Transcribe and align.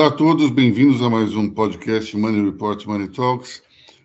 Olá 0.00 0.06
a 0.06 0.10
todos, 0.10 0.50
bem-vindos 0.50 1.02
a 1.02 1.10
mais 1.10 1.34
um 1.34 1.50
podcast 1.50 2.16
Money 2.16 2.44
Report 2.44 2.86
Money 2.86 3.08
Talks. 3.08 3.62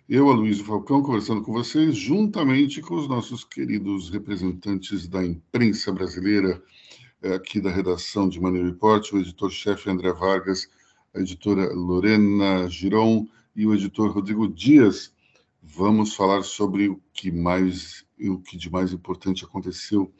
Eu, 0.08 0.28
Aloysio 0.30 0.64
Falcão, 0.64 1.02
conversando 1.02 1.42
com 1.42 1.52
vocês, 1.52 1.96
juntamente 1.96 2.82
com 2.82 2.96
os 2.96 3.08
nossos 3.08 3.44
queridos 3.44 4.10
representantes 4.10 5.06
da 5.06 5.24
imprensa 5.24 5.92
brasileira, 5.92 6.62
eh, 7.22 7.34
aqui 7.34 7.60
da 7.60 7.70
redação 7.70 8.28
de 8.28 8.40
Money 8.40 8.62
Report, 8.62 9.10
o 9.12 9.18
editor-chefe 9.18 9.88
André 9.88 10.12
Vargas, 10.12 10.68
a 11.14 11.20
editora 11.20 11.72
Lorena 11.72 12.68
Giron 12.68 13.26
e 13.54 13.66
o 13.66 13.74
editor 13.74 14.10
Rodrigo 14.10 14.48
Dias. 14.48 15.12
Vamos 15.76 16.14
falar 16.14 16.42
sobre 16.42 16.88
o 16.88 16.98
que 17.12 17.30
mais, 17.30 18.02
o 18.18 18.38
que 18.38 18.56
de 18.56 18.70
mais 18.70 18.94
importante 18.94 19.44
aconteceu 19.44 20.10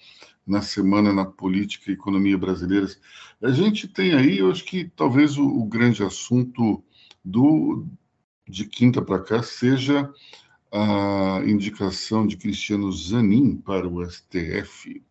na 0.46 0.60
semana 0.60 1.14
na 1.14 1.24
política 1.24 1.90
e 1.90 1.94
economia 1.94 2.36
brasileiras. 2.36 3.00
A 3.42 3.50
gente 3.50 3.88
tem 3.88 4.12
aí, 4.12 4.36
eu 4.36 4.50
acho 4.50 4.62
que 4.66 4.84
talvez 4.94 5.38
o, 5.38 5.48
o 5.48 5.64
grande 5.64 6.04
assunto 6.04 6.84
do 7.24 7.86
de 8.46 8.66
quinta 8.66 9.00
para 9.00 9.18
cá 9.18 9.42
seja 9.42 10.12
a 10.70 11.40
indicação 11.46 12.26
de 12.26 12.36
Cristiano 12.36 12.92
Zanin 12.92 13.56
para 13.56 13.88
o 13.88 14.04
STF. 14.04 15.02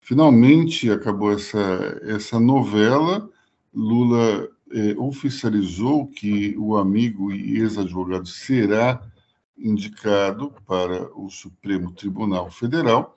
Finalmente 0.00 0.90
acabou 0.90 1.30
essa, 1.32 2.00
essa 2.02 2.40
novela. 2.40 3.28
Lula 3.74 4.48
é, 4.72 4.94
oficializou 4.96 6.06
que 6.06 6.56
o 6.56 6.78
amigo 6.78 7.30
e 7.30 7.58
ex-advogado 7.58 8.26
será 8.26 9.02
indicado 9.58 10.52
para 10.66 11.10
o 11.18 11.28
Supremo 11.30 11.92
Tribunal 11.92 12.50
Federal. 12.50 13.16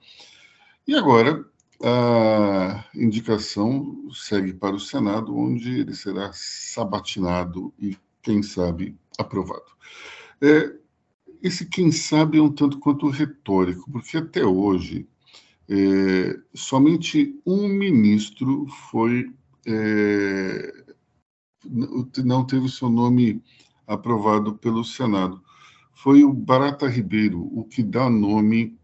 E 0.86 0.94
agora 0.94 1.44
a 1.82 2.84
indicação 2.94 4.08
segue 4.12 4.52
para 4.52 4.74
o 4.76 4.80
Senado, 4.80 5.36
onde 5.36 5.80
ele 5.80 5.94
será 5.94 6.30
sabatinado 6.32 7.72
e, 7.78 7.96
quem 8.22 8.42
sabe, 8.42 8.96
aprovado. 9.18 9.70
É, 10.42 10.74
esse 11.42 11.66
quem 11.66 11.90
sabe 11.90 12.38
é 12.38 12.42
um 12.42 12.52
tanto 12.52 12.78
quanto 12.78 13.08
retórico, 13.08 13.90
porque 13.90 14.18
até 14.18 14.44
hoje 14.44 15.08
é, 15.68 16.38
somente 16.54 17.40
um 17.46 17.68
ministro 17.68 18.66
foi 18.90 19.32
é, 19.66 20.72
não 22.24 22.44
teve 22.44 22.68
seu 22.68 22.88
nome 22.88 23.42
aprovado 23.86 24.54
pelo 24.54 24.84
Senado. 24.84 25.42
Foi 26.02 26.24
o 26.24 26.32
Barata 26.32 26.88
Ribeiro, 26.88 27.42
o 27.52 27.62
que 27.62 27.82
dá 27.82 28.08
nome 28.08 28.74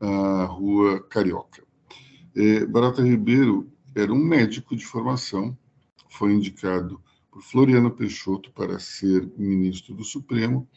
à 0.00 0.42
Rua 0.42 1.00
Carioca. 1.04 1.62
É, 2.34 2.66
Barata 2.66 3.00
Ribeiro 3.00 3.70
era 3.94 4.12
um 4.12 4.18
médico 4.18 4.74
de 4.74 4.84
formação, 4.84 5.56
foi 6.10 6.32
indicado 6.32 7.00
por 7.30 7.42
Floriano 7.42 7.92
Peixoto 7.92 8.50
para 8.50 8.80
ser 8.80 9.30
ministro 9.38 9.94
do 9.94 10.02
Supremo 10.02 10.68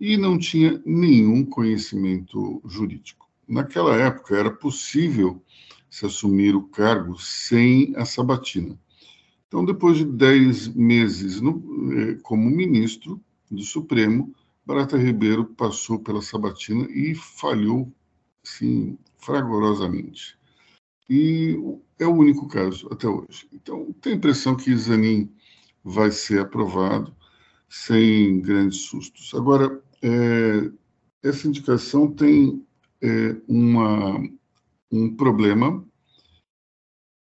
e 0.00 0.16
não 0.16 0.36
tinha 0.36 0.82
nenhum 0.84 1.44
conhecimento 1.44 2.60
jurídico. 2.66 3.30
Naquela 3.46 3.94
época 3.94 4.36
era 4.36 4.50
possível 4.50 5.40
se 5.88 6.04
assumir 6.06 6.56
o 6.56 6.62
cargo 6.64 7.16
sem 7.20 7.94
a 7.94 8.04
sabatina. 8.04 8.76
Então, 9.46 9.64
depois 9.64 9.98
de 9.98 10.06
dez 10.06 10.66
meses 10.66 11.40
no, 11.40 11.62
eh, 11.92 12.18
como 12.24 12.50
ministro 12.50 13.20
do 13.48 13.62
Supremo, 13.62 14.34
Barata 14.66 14.96
Ribeiro 14.96 15.44
passou 15.44 16.00
pela 16.00 16.20
sabatina 16.20 16.88
e 16.90 17.14
falhou, 17.14 17.92
sim, 18.42 18.98
fragorosamente. 19.16 20.36
E 21.08 21.56
é 21.98 22.06
o 22.06 22.14
único 22.14 22.48
caso 22.48 22.88
até 22.92 23.06
hoje. 23.06 23.48
Então, 23.52 23.92
tem 24.00 24.14
a 24.14 24.16
impressão 24.16 24.56
que 24.56 24.76
Zanin 24.76 25.32
vai 25.84 26.10
ser 26.10 26.40
aprovado 26.40 27.14
sem 27.68 28.40
grandes 28.40 28.80
sustos. 28.80 29.32
Agora, 29.34 29.80
é, 30.02 30.70
essa 31.22 31.46
indicação 31.46 32.10
tem 32.10 32.66
é, 33.00 33.36
uma, 33.46 34.20
um 34.90 35.14
problema 35.14 35.86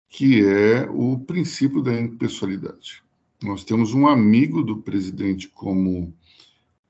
que 0.08 0.46
é 0.46 0.88
o 0.90 1.18
princípio 1.18 1.82
da 1.82 1.92
impessoalidade. 1.92 3.02
Nós 3.42 3.64
temos 3.64 3.92
um 3.92 4.06
amigo 4.06 4.62
do 4.62 4.78
presidente 4.78 5.48
como, 5.48 6.14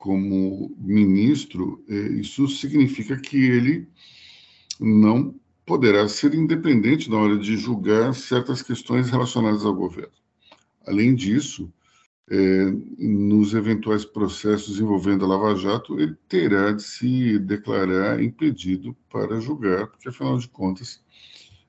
como 0.04 0.76
ministro, 0.78 1.82
é, 1.88 1.94
isso 1.94 2.46
significa 2.46 3.16
que 3.16 3.38
ele 3.38 3.88
não 4.78 5.34
poderá 5.64 6.06
ser 6.10 6.34
independente 6.34 7.08
na 7.08 7.16
hora 7.16 7.38
de 7.38 7.56
julgar 7.56 8.14
certas 8.14 8.60
questões 8.60 9.08
relacionadas 9.08 9.64
ao 9.64 9.72
governo. 9.74 10.12
Além 10.86 11.14
disso, 11.14 11.72
é, 12.30 12.70
nos 12.98 13.54
eventuais 13.54 14.04
processos 14.04 14.78
envolvendo 14.78 15.24
a 15.24 15.28
Lava 15.28 15.56
Jato, 15.56 15.98
ele 15.98 16.14
terá 16.28 16.72
de 16.72 16.82
se 16.82 17.38
declarar 17.38 18.22
impedido 18.22 18.94
para 19.10 19.40
julgar, 19.40 19.86
porque, 19.86 20.10
afinal 20.10 20.36
de 20.36 20.48
contas, 20.50 21.02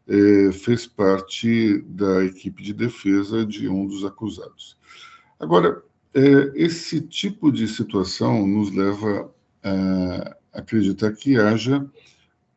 é, 0.09 0.52
fez 0.52 0.85
parte 0.85 1.81
da 1.84 2.25
equipe 2.25 2.62
de 2.62 2.73
defesa 2.73 3.46
de 3.46 3.69
um 3.69 3.88
dos 3.88 4.03
acusados. 4.03 4.78
Agora, 5.40 5.81
esse 6.55 7.01
tipo 7.01 7.51
de 7.51 7.67
situação 7.67 8.47
nos 8.47 8.71
leva 8.71 9.33
a 9.63 10.37
acreditar 10.53 11.11
que 11.13 11.37
haja 11.37 11.85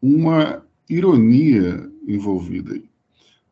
uma 0.01 0.65
ironia 0.89 1.91
envolvida 2.07 2.75
aí. 2.75 2.89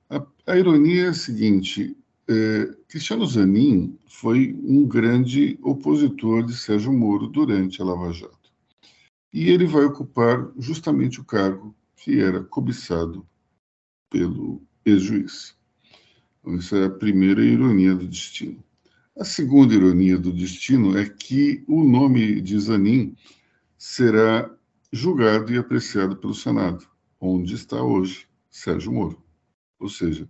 A, 0.09 0.25
a 0.47 0.57
ironia 0.57 1.07
é 1.07 1.09
a 1.09 1.15
seguinte: 1.15 1.97
é, 2.29 2.75
Cristiano 2.89 3.27
Zanin 3.27 3.99
foi 4.07 4.57
um 4.63 4.87
grande 4.87 5.59
opositor 5.63 6.45
de 6.45 6.57
Sérgio 6.57 6.93
Moro 6.93 7.27
durante 7.27 7.83
a 7.83 7.85
Lava 7.85 8.13
Jato. 8.13 8.37
E 9.33 9.51
ele 9.51 9.67
vai 9.67 9.85
ocupar 9.85 10.49
justamente 10.59 11.21
o 11.21 11.25
cargo 11.25 11.75
que 11.97 12.21
era 12.21 12.43
cobiçado 12.43 13.27
pelo 14.11 14.63
ex-juiz. 14.85 15.57
Então, 16.41 16.57
essa 16.57 16.77
é 16.77 16.85
a 16.87 16.91
primeira 16.91 17.45
ironia 17.45 17.95
do 17.95 18.07
destino. 18.07 18.63
A 19.19 19.25
segunda 19.25 19.75
ironia 19.75 20.19
do 20.19 20.31
destino 20.31 20.99
é 20.99 21.09
que 21.09 21.65
o 21.67 21.83
nome 21.83 22.39
de 22.43 22.61
Zanin 22.61 23.17
será 23.79 24.55
julgado 24.93 25.51
e 25.51 25.57
apreciado 25.57 26.15
pelo 26.17 26.35
Senado, 26.35 26.87
onde 27.19 27.55
está 27.55 27.83
hoje 27.83 28.29
Sérgio 28.51 28.93
Moro. 28.93 29.23
Ou 29.79 29.89
seja, 29.89 30.29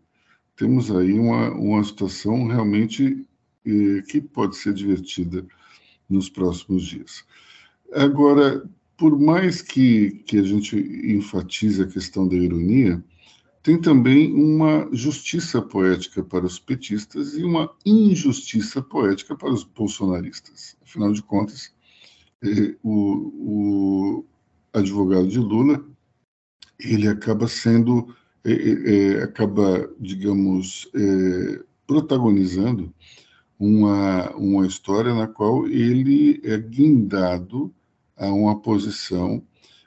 temos 0.55 0.89
aí 0.93 1.15
uma, 1.15 1.51
uma 1.51 1.83
situação 1.83 2.47
realmente 2.47 3.27
eh, 3.65 4.03
que 4.09 4.21
pode 4.21 4.57
ser 4.57 4.73
divertida 4.73 5.45
nos 6.09 6.31
próximos 6.31 6.87
dias. 6.87 7.25
Agora, 7.93 8.71
por 8.97 9.19
mais 9.19 9.61
que, 9.61 10.23
que 10.29 10.39
a 10.39 10.45
gente 10.45 10.77
enfatize 10.77 11.83
a 11.83 11.89
questão 11.89 12.29
da 12.29 12.37
ironia, 12.37 13.05
tem 13.67 13.81
também 13.81 14.33
uma 14.33 14.89
justiça 14.93 15.61
poética 15.61 16.23
para 16.23 16.47
os 16.47 16.57
petistas 16.57 17.35
e 17.35 17.43
uma 17.43 17.69
injustiça 17.85 18.81
poética 18.81 19.35
para 19.35 19.53
os 19.53 19.65
bolsonaristas. 19.65 20.77
Afinal 20.81 21.13
de 21.13 21.21
contas, 21.21 21.75
eh, 22.45 22.77
o, 22.81 24.21
o 24.23 24.25
advogado 24.73 25.27
de 25.27 25.41
Lula 25.41 25.85
ele 26.79 27.09
acaba 27.09 27.49
sendo 27.49 28.15
é, 28.45 28.53
é, 28.53 29.23
acaba, 29.25 29.93
digamos, 29.99 30.89
é, 30.95 31.61
protagonizando 31.89 32.95
uma, 33.59 34.31
uma 34.37 34.65
história 34.65 35.13
na 35.13 35.27
qual 35.27 35.67
ele 35.67 36.41
é 36.45 36.57
guindado 36.57 37.75
a 38.17 38.33
uma 38.33 38.61
posição 38.61 39.43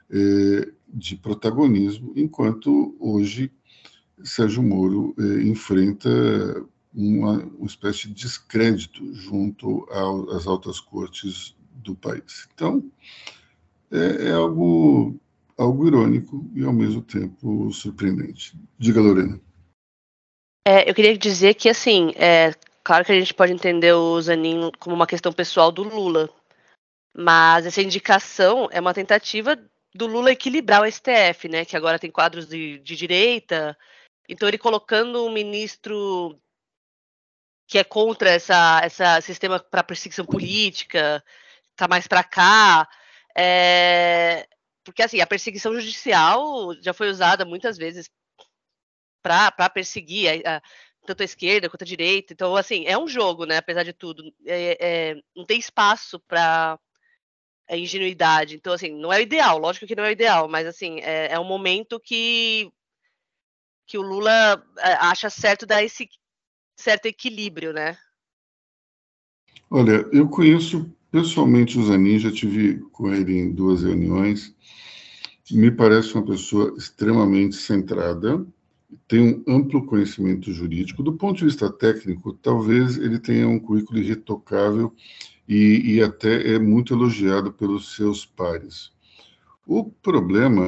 é, 0.10 0.70
de 0.94 1.16
protagonismo, 1.16 2.12
enquanto 2.18 2.94
hoje 3.00 3.50
Sérgio 4.24 4.62
Moro 4.64 5.16
é, 5.18 5.44
enfrenta 5.44 6.10
uma, 6.94 7.44
uma, 7.44 7.66
espécie 7.66 8.08
de 8.08 8.14
descrédito 8.14 9.14
junto 9.14 9.88
às 10.32 10.48
altas 10.48 10.80
cortes 10.80 11.56
do 11.76 11.96
país. 11.96 12.48
Então, 12.54 12.84
é, 13.92 14.28
é 14.28 14.32
algo 14.32 15.20
algo 15.58 15.86
irônico 15.86 16.50
e 16.56 16.64
ao 16.64 16.72
mesmo 16.72 17.02
tempo 17.02 17.72
surpreendente. 17.74 18.54
Diga, 18.78 19.02
Lorena. 19.02 19.40
É, 20.66 20.90
eu 20.90 20.96
queria 20.96 21.18
dizer 21.18 21.54
que, 21.56 21.68
assim, 21.68 22.14
é 22.16 22.54
claro 22.82 23.04
que 23.04 23.12
a 23.12 23.20
gente 23.20 23.34
pode 23.34 23.52
entender 23.52 23.94
o 23.94 24.22
Zanin 24.22 24.72
como 24.80 24.96
uma 24.96 25.06
questão 25.06 25.34
pessoal 25.34 25.72
do 25.72 25.84
Lula, 25.84 26.30
mas 27.16 27.66
essa 27.66 27.82
indicação 27.82 28.70
é 28.72 28.80
uma 28.80 28.94
tentativa 28.94 29.60
do 29.94 30.08
Lula 30.08 30.32
equilibrar 30.32 30.82
o 30.82 30.90
STF, 30.90 31.50
né? 31.50 31.66
Que 31.66 31.76
agora 31.76 32.00
tem 32.00 32.10
quadros 32.10 32.48
de, 32.48 32.80
de 32.80 32.96
direita. 32.96 33.78
Então, 34.30 34.48
ele 34.48 34.58
colocando 34.58 35.26
um 35.26 35.32
ministro 35.32 36.40
que 37.68 37.78
é 37.80 37.84
contra 37.84 38.30
essa, 38.32 38.82
essa 38.84 39.22
sistema 39.22 39.60
para 39.60 39.84
perseguição 39.84 40.26
política, 40.26 41.24
tá 41.76 41.88
mais 41.88 42.08
para 42.08 42.24
cá, 42.24 42.88
É, 43.38 44.48
porque 44.84 45.04
assim, 45.04 45.22
a 45.22 45.28
perseguição 45.28 45.74
judicial 45.76 46.74
já 46.82 46.94
foi 46.94 47.10
usada 47.10 47.46
muitas 47.46 47.78
vezes 47.78 48.10
para 49.22 49.70
perseguir 49.70 50.46
a, 50.46 50.58
a, 50.58 50.62
tanto 51.06 51.22
a 51.22 51.26
esquerda 51.26 51.70
quanto 51.70 51.84
a 51.84 51.86
direita. 51.88 52.34
Então, 52.34 52.56
assim, 52.56 52.86
é 52.86 52.98
um 52.98 53.08
jogo, 53.08 53.46
né? 53.46 53.58
Apesar 53.58 53.84
de 53.84 53.94
tudo. 53.94 54.24
É, 54.46 55.12
é, 55.14 55.16
não 55.36 55.46
tem 55.46 55.60
espaço 55.60 56.20
para 56.22 56.80
a 57.70 57.78
ingenuidade. 57.78 58.56
Então, 58.56 58.74
assim, 58.74 58.92
não 58.92 59.14
é 59.14 59.20
o 59.20 59.22
ideal, 59.22 59.58
lógico 59.60 59.88
que 59.88 59.96
não 59.96 60.04
é 60.06 60.10
o 60.10 60.12
ideal, 60.12 60.48
mas 60.50 60.68
assim, 60.68 61.00
é, 61.02 61.34
é 61.34 61.40
um 61.40 61.46
momento 61.46 62.00
que, 62.00 62.72
que 63.90 63.98
o 63.98 64.04
Lula 64.04 64.64
é, 64.78 64.94
acha 64.94 65.32
certo 65.32 65.66
dar 65.66 65.84
esse 65.84 66.08
certo 66.78 67.08
equilíbrio, 67.08 67.74
né? 67.74 67.98
Olha, 69.68 70.08
eu 70.14 70.30
conheço 70.30 70.96
pessoalmente 71.12 71.80
o 71.80 71.84
Zanin, 71.84 72.20
já 72.20 72.32
tive 72.32 72.78
com 72.92 73.12
ele 73.12 73.40
em 73.40 73.52
duas 73.52 73.82
reuniões. 73.82 74.56
Me 75.50 75.72
parece 75.72 76.14
uma 76.14 76.24
pessoa 76.24 76.76
extremamente 76.78 77.56
centrada, 77.56 78.46
tem 79.08 79.44
um 79.48 79.56
amplo 79.56 79.84
conhecimento 79.88 80.54
jurídico. 80.54 81.02
Do 81.02 81.14
ponto 81.14 81.40
de 81.40 81.46
vista 81.46 81.72
técnico, 81.72 82.34
talvez 82.34 82.96
ele 82.96 83.18
tenha 83.18 83.48
um 83.48 83.60
currículo 83.60 83.98
irretocável 83.98 84.94
e, 85.48 85.96
e 85.96 86.04
até 86.04 86.54
é 86.54 86.60
muito 86.60 86.94
elogiado 86.94 87.52
pelos 87.52 87.96
seus 87.96 88.24
pares. 88.24 88.92
O 89.72 89.84
problema 89.84 90.66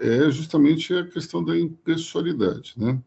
é, 0.00 0.24
é 0.24 0.30
justamente 0.30 0.94
a 0.94 1.06
questão 1.06 1.44
da 1.44 1.58
impessoalidade, 1.58 2.72
né? 2.74 2.98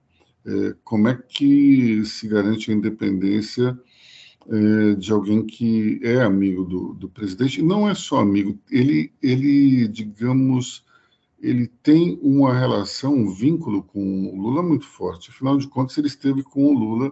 É, 0.45 0.75
como 0.83 1.07
é 1.07 1.15
que 1.15 2.05
se 2.05 2.27
garante 2.27 2.69
a 2.69 2.73
independência 2.75 3.75
é, 4.47 4.93
de 4.93 5.11
alguém 5.11 5.43
que 5.43 5.99
é 6.03 6.21
amigo 6.21 6.63
do, 6.63 6.93
do 6.93 7.09
presidente? 7.09 7.63
Não 7.63 7.89
é 7.89 7.95
só 7.95 8.19
amigo, 8.19 8.59
ele, 8.69 9.11
ele, 9.23 9.87
digamos, 9.87 10.85
ele 11.41 11.65
tem 11.81 12.19
uma 12.21 12.53
relação, 12.53 13.15
um 13.15 13.33
vínculo 13.33 13.81
com 13.81 14.27
o 14.27 14.39
Lula 14.39 14.61
muito 14.61 14.85
forte. 14.85 15.31
Afinal 15.31 15.57
de 15.57 15.67
contas, 15.67 15.97
ele 15.97 16.09
esteve 16.09 16.43
com 16.43 16.63
o 16.63 16.77
Lula 16.77 17.11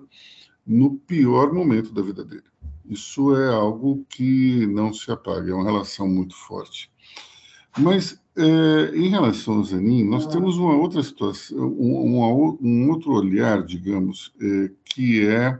no 0.63 0.93
pior 0.95 1.51
momento 1.51 1.91
da 1.91 2.03
vida 2.03 2.23
dele. 2.23 2.43
Isso 2.85 3.35
é 3.35 3.47
algo 3.47 4.05
que 4.07 4.67
não 4.67 4.93
se 4.93 5.09
apaga, 5.11 5.49
é 5.49 5.55
uma 5.55 5.65
relação 5.65 6.07
muito 6.07 6.35
forte. 6.35 6.91
Mas, 7.77 8.19
é, 8.35 8.95
em 8.95 9.09
relação 9.09 9.55
ao 9.55 9.63
Zanin, 9.63 10.03
nós 10.03 10.27
temos 10.27 10.57
uma 10.57 10.75
outra 10.75 11.01
situação, 11.03 11.57
um, 11.57 12.57
um 12.61 12.89
outro 12.89 13.11
olhar, 13.11 13.63
digamos, 13.63 14.33
é, 14.41 14.71
que 14.85 15.25
é 15.25 15.59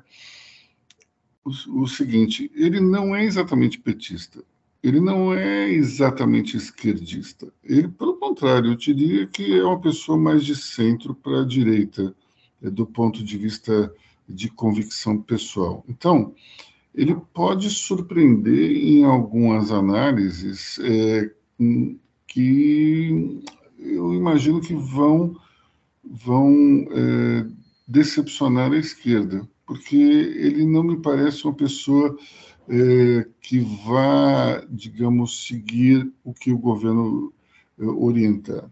o, 1.44 1.84
o 1.84 1.88
seguinte: 1.88 2.52
ele 2.54 2.80
não 2.80 3.16
é 3.16 3.24
exatamente 3.24 3.80
petista, 3.80 4.44
ele 4.84 5.00
não 5.00 5.34
é 5.34 5.70
exatamente 5.70 6.58
esquerdista. 6.58 7.52
Ele, 7.64 7.88
pelo 7.88 8.18
contrário, 8.18 8.72
eu 8.72 8.76
diria 8.76 9.28
que 9.28 9.58
é 9.58 9.64
uma 9.64 9.80
pessoa 9.80 10.18
mais 10.18 10.44
de 10.44 10.56
centro 10.56 11.14
para 11.14 11.42
a 11.42 11.46
direita, 11.46 12.16
é, 12.62 12.70
do 12.70 12.86
ponto 12.86 13.24
de 13.24 13.38
vista 13.38 13.94
de 14.28 14.50
convicção 14.50 15.22
pessoal. 15.22 15.84
Então, 15.88 16.34
ele 16.94 17.16
pode 17.34 17.70
surpreender 17.70 18.72
em 18.72 19.06
algumas 19.06 19.72
análises 19.72 20.80
é, 20.80 21.32
que 22.32 23.42
eu 23.78 24.14
imagino 24.14 24.62
que 24.62 24.74
vão, 24.74 25.36
vão 26.04 26.88
é, 26.92 27.46
decepcionar 27.86 28.72
a 28.72 28.78
esquerda, 28.78 29.48
porque 29.66 29.98
ele 29.98 30.66
não 30.66 30.82
me 30.82 30.98
parece 31.02 31.44
uma 31.44 31.54
pessoa 31.54 32.18
é, 32.70 33.28
que 33.42 33.60
vá, 33.86 34.64
digamos, 34.70 35.46
seguir 35.46 36.10
o 36.24 36.34
que 36.34 36.54
o 36.54 36.58
governo 36.58 37.34
é, 37.78 37.84
orientar. 37.84 38.72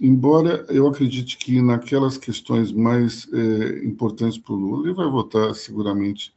Embora 0.00 0.64
eu 0.70 0.86
acredite 0.86 1.36
que 1.36 1.60
naquelas 1.60 2.16
questões 2.16 2.72
mais 2.72 3.28
é, 3.32 3.84
importantes 3.84 4.38
para 4.38 4.54
o 4.54 4.56
Lula, 4.56 4.86
ele 4.86 4.94
vai 4.94 5.10
votar 5.10 5.54
seguramente 5.54 6.34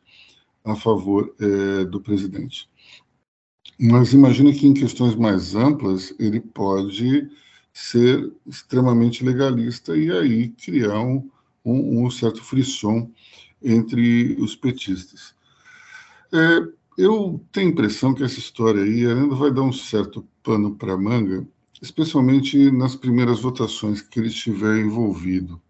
a 0.66 0.76
favor 0.76 1.34
é, 1.40 1.86
do 1.86 2.02
presidente. 2.02 2.70
Mas 3.80 4.14
imagine 4.14 4.54
que 4.54 4.68
em 4.68 4.74
questões 4.74 5.16
mais 5.16 5.56
amplas 5.56 6.14
ele 6.20 6.40
pode 6.40 7.30
ser 7.72 8.32
extremamente 8.46 9.24
legalista 9.24 9.96
e 9.96 10.12
aí 10.12 10.50
criar 10.50 11.00
um, 11.00 11.30
um, 11.64 12.06
um 12.06 12.12
certo 12.12 12.44
frisson 12.44 13.10
entre 13.62 14.36
os 14.40 14.56
petistas. 14.56 15.34
É, 16.34 16.68
eu 16.98 17.44
tenho 17.52 17.70
a 17.70 17.72
impressão 17.72 18.14
que 18.14 18.24
essa 18.24 18.40
história 18.40 18.84
aí 18.84 19.06
ainda 19.06 19.34
vai 19.36 19.52
dar 19.52 19.62
um 19.62 19.72
certo 19.72 20.28
pano 20.44 20.76
para 20.76 20.98
manga, 20.98 21.48
especialmente 21.82 22.70
nas 22.72 22.96
primeiras 22.96 23.40
votações 23.40 24.02
que 24.02 24.20
ele 24.20 24.28
estiver 24.28 24.80
envolvido. 24.80 25.62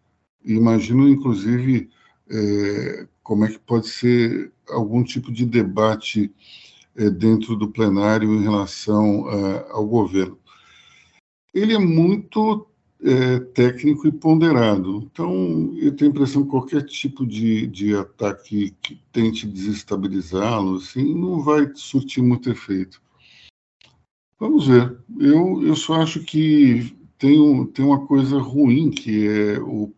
Imagino, 0.44 1.08
inclusive, 1.08 1.90
é, 2.30 3.08
como 3.22 3.46
é 3.46 3.50
que 3.50 3.60
pode 3.60 3.88
ser 3.88 4.52
algum 4.68 5.04
tipo 5.04 5.32
de 5.32 5.46
debate 5.46 6.32
dentro 7.08 7.56
do 7.56 7.70
plenário 7.70 8.34
em 8.34 8.42
relação 8.42 9.30
é, 9.30 9.68
ao 9.70 9.86
governo. 9.86 10.40
Ele 11.54 11.76
é 11.76 11.78
muito 11.78 12.68
é, 13.02 13.40
técnico 13.40 14.08
e 14.08 14.12
ponderado. 14.12 15.08
Então, 15.12 15.74
eu 15.78 15.96
tenho 15.96 16.12
a 16.12 16.14
impressão 16.14 16.44
que 16.44 16.50
qualquer 16.50 16.84
tipo 16.84 17.26
de, 17.26 17.68
de 17.68 17.96
ataque 17.96 18.76
que 18.82 19.02
tente 19.12 19.48
desestabilizá-lo 19.48 20.78
assim, 20.78 21.14
não 21.14 21.42
vai 21.42 21.72
surtir 21.76 22.22
muito 22.24 22.50
efeito. 22.50 23.02
Vamos 24.40 24.68
ver. 24.68 24.98
Eu, 25.18 25.62
eu 25.64 25.76
só 25.76 26.02
acho 26.02 26.24
que 26.24 26.96
tem, 27.18 27.40
um, 27.40 27.66
tem 27.66 27.86
uma 27.86 28.06
coisa 28.06 28.40
ruim, 28.40 28.90
que 28.90 29.28
é 29.28 29.60
o, 29.60 29.94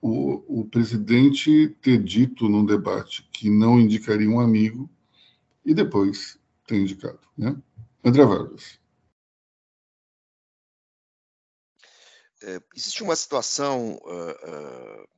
o, 0.00 0.60
o 0.60 0.64
presidente 0.66 1.74
ter 1.80 2.02
dito 2.02 2.48
num 2.48 2.64
debate 2.64 3.26
que 3.32 3.48
não 3.48 3.80
indicaria 3.80 4.28
um 4.28 4.40
amigo 4.40 4.88
e 5.64 5.74
depois 5.74 6.37
ter 6.68 6.76
indicado. 6.76 7.20
Né? 7.36 7.56
André 8.04 8.24
Vargas. 8.24 8.78
é, 12.42 12.60
existe 12.74 13.02
uma 13.02 13.16
situação 13.16 13.94
uh, 13.96 15.02
uh, 15.02 15.08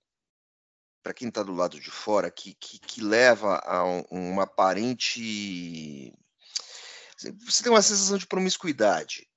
para 1.02 1.14
quem 1.14 1.28
está 1.28 1.42
do 1.42 1.52
lado 1.52 1.78
de 1.78 1.90
fora 1.90 2.30
que, 2.30 2.54
que, 2.54 2.78
que 2.78 3.02
leva 3.02 3.58
a 3.64 3.84
um, 3.84 4.02
uma 4.10 4.44
aparente 4.44 6.12
você 7.44 7.62
tem 7.62 7.72
uma 7.72 7.82
sensação 7.82 8.16
de 8.16 8.26
promiscuidade 8.26 9.28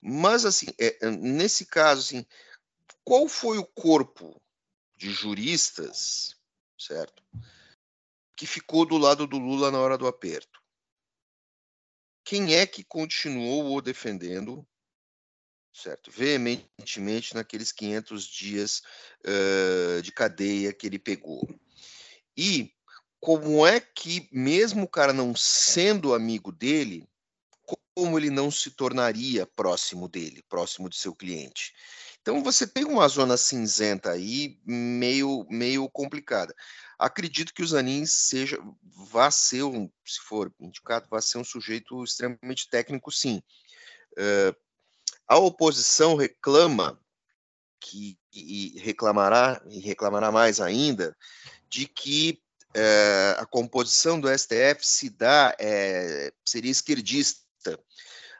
mas 0.00 0.44
assim 0.44 0.66
é, 0.78 1.10
nesse 1.10 1.66
caso 1.66 2.00
assim 2.00 2.26
qual 3.04 3.28
foi 3.28 3.58
o 3.58 3.66
corpo 3.66 4.40
de 4.96 5.10
juristas 5.10 6.36
certo 6.78 7.22
que 8.36 8.46
ficou 8.46 8.86
do 8.86 8.98
lado 8.98 9.26
do 9.26 9.38
Lula 9.38 9.70
na 9.70 9.78
hora 9.78 9.98
do 9.98 10.06
aperto 10.06 10.60
quem 12.24 12.54
é 12.54 12.66
que 12.66 12.84
continuou 12.84 13.76
o 13.76 13.80
defendendo 13.80 14.66
certo? 15.72 16.10
Veementemente 16.10 17.34
naqueles 17.34 17.72
500 17.72 18.24
dias 18.26 18.82
uh, 19.24 20.02
de 20.02 20.12
cadeia 20.12 20.72
que 20.72 20.86
ele 20.86 20.98
pegou. 20.98 21.48
E 22.36 22.72
como 23.20 23.66
é 23.66 23.80
que, 23.80 24.28
mesmo 24.32 24.84
o 24.84 24.88
cara 24.88 25.12
não 25.12 25.34
sendo 25.34 26.14
amigo 26.14 26.52
dele, 26.52 27.08
como 27.94 28.18
ele 28.18 28.30
não 28.30 28.50
se 28.50 28.70
tornaria 28.72 29.46
próximo 29.46 30.08
dele, 30.08 30.42
próximo 30.48 30.88
de 30.88 30.96
seu 30.96 31.14
cliente? 31.14 31.72
Então 32.20 32.42
você 32.42 32.66
tem 32.66 32.84
uma 32.84 33.08
zona 33.08 33.36
cinzenta 33.36 34.12
aí 34.12 34.60
meio 34.64 35.44
meio 35.50 35.88
complicada. 35.90 36.54
Acredito 37.02 37.52
que 37.52 37.62
o 37.62 37.66
Zanin 37.66 38.06
seja 38.06 38.58
vá 39.10 39.30
ser 39.30 39.64
um, 39.64 39.90
se 40.06 40.20
for 40.20 40.52
indicado, 40.60 41.08
vai 41.10 41.20
ser 41.20 41.38
um 41.38 41.44
sujeito 41.44 42.02
extremamente 42.04 42.68
técnico, 42.70 43.10
sim. 43.10 43.42
Uh, 44.12 44.54
a 45.26 45.36
oposição 45.38 46.14
reclama 46.14 47.00
que 47.80 48.16
e 48.32 48.78
reclamará 48.78 49.60
e 49.68 49.80
reclamará 49.80 50.30
mais 50.30 50.60
ainda 50.60 51.16
de 51.68 51.86
que 51.86 52.40
é, 52.74 53.36
a 53.38 53.44
composição 53.44 54.18
do 54.18 54.28
STF 54.28 54.86
se 54.86 55.10
dá 55.10 55.54
é, 55.58 56.32
seria 56.44 56.70
esquerdista. 56.70 57.42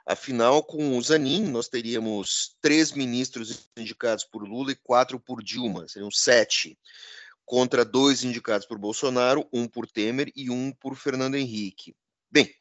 Afinal, 0.06 0.64
com 0.64 0.96
o 0.96 1.02
Zanin, 1.02 1.44
nós 1.48 1.68
teríamos 1.68 2.56
três 2.60 2.92
ministros 2.92 3.68
indicados 3.76 4.24
por 4.24 4.42
Lula 4.42 4.72
e 4.72 4.76
quatro 4.76 5.20
por 5.20 5.42
Dilma, 5.42 5.86
seriam 5.86 6.10
sete, 6.10 6.78
contra 7.44 7.84
dois 7.84 8.24
indicados 8.24 8.66
por 8.66 8.78
Bolsonaro, 8.78 9.48
um 9.52 9.66
por 9.66 9.86
Temer 9.86 10.32
e 10.34 10.50
um 10.50 10.72
por 10.72 10.94
Fernando 10.96 11.34
Henrique. 11.34 11.94
Bem, 12.30 12.52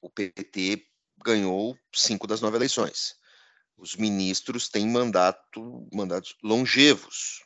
o 0.00 0.10
PT 0.10 0.84
ganhou 1.24 1.76
cinco 1.92 2.26
das 2.26 2.40
nove 2.40 2.56
eleições. 2.56 3.14
Os 3.76 3.96
ministros 3.96 4.68
têm 4.68 4.88
mandato, 4.88 5.88
mandatos 5.92 6.36
longevos, 6.42 7.44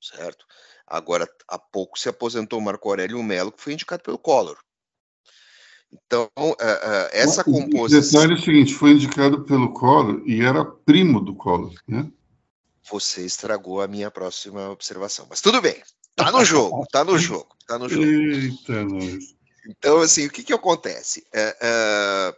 certo? 0.00 0.44
Agora, 0.86 1.28
há 1.48 1.58
pouco 1.58 1.98
se 1.98 2.08
aposentou 2.08 2.60
Marco 2.60 2.88
Aurélio 2.88 3.22
Melo, 3.22 3.52
que 3.52 3.62
foi 3.62 3.72
indicado 3.72 4.02
pelo 4.02 4.18
Collor. 4.18 4.58
Então, 5.92 6.28
uh, 6.38 6.52
uh, 6.52 7.08
essa 7.12 7.44
composição. 7.44 8.20
O 8.20 8.24
detalhe 8.24 8.32
é 8.32 8.34
o 8.34 8.44
seguinte: 8.44 8.74
foi 8.74 8.92
indicado 8.92 9.44
pelo 9.44 9.72
Collor 9.72 10.22
e 10.26 10.42
era 10.42 10.64
primo 10.64 11.20
do 11.20 11.34
Collor, 11.34 11.74
né? 11.86 12.10
Você 12.90 13.24
estragou 13.24 13.80
a 13.80 13.88
minha 13.88 14.10
próxima 14.10 14.70
observação. 14.70 15.26
Mas 15.28 15.40
tudo 15.40 15.60
bem. 15.60 15.82
Tá 16.14 16.30
no 16.30 16.44
jogo, 16.44 16.86
tá 16.90 17.04
no 17.04 17.18
jogo, 17.18 17.56
tá 17.66 17.78
no 17.78 17.88
jogo. 17.88 18.04
Eita, 18.04 18.84
nós. 18.84 19.34
Então, 19.66 20.00
assim, 20.00 20.26
o 20.26 20.30
que 20.30 20.42
que 20.42 20.52
acontece? 20.52 21.24
É, 21.32 21.56
é, 21.60 22.36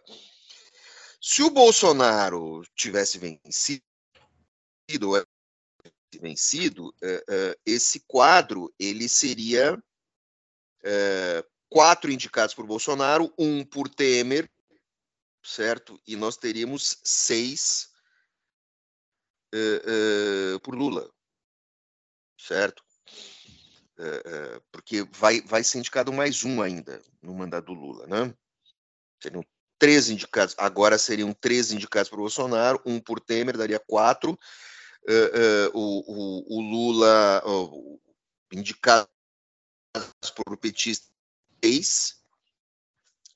se 1.21 1.43
o 1.43 1.51
Bolsonaro 1.51 2.63
tivesse 2.77 3.19
vencido, 3.19 3.83
vencido, 6.21 6.95
é, 7.03 7.25
é, 7.29 7.59
esse 7.65 8.01
quadro 8.01 8.73
ele 8.79 9.09
seria 9.09 9.83
é, 10.85 11.45
quatro 11.69 12.13
indicados 12.13 12.55
por 12.55 12.67
Bolsonaro, 12.67 13.33
um 13.39 13.65
por 13.65 13.89
Temer, 13.89 14.49
certo? 15.43 15.99
E 16.07 16.15
nós 16.15 16.37
teríamos 16.37 17.01
seis 17.03 17.94
uh, 19.55 20.61
por 20.61 20.75
Lula, 20.75 21.09
certo? 22.39 22.83
Uh, 23.99 24.61
porque 24.73 25.05
vai, 25.13 25.41
vai 25.43 25.63
ser 25.63 25.79
indicado 25.79 26.13
mais 26.13 26.45
um 26.45 26.61
ainda 26.61 27.01
no 27.23 27.35
mandato 27.35 27.67
do 27.67 27.75
Lula, 27.75 28.07
né? 28.07 28.35
Seriam 29.23 29.45
três 29.79 30.11
indicados, 30.11 30.55
agora 30.59 30.99
seriam 30.99 31.33
três 31.33 31.73
indicados 31.73 32.11
por 32.11 32.19
Bolsonaro, 32.19 32.81
um 32.85 33.01
por 33.01 33.21
Temer, 33.21 33.57
daria 33.57 33.79
quatro. 33.79 34.39
O, 35.75 36.03
o, 36.07 36.57
o, 36.57 36.61
Lula 36.63 37.43
indicado 38.51 39.07
por 40.35 40.57
petista 40.57 41.07
seis. 41.63 42.23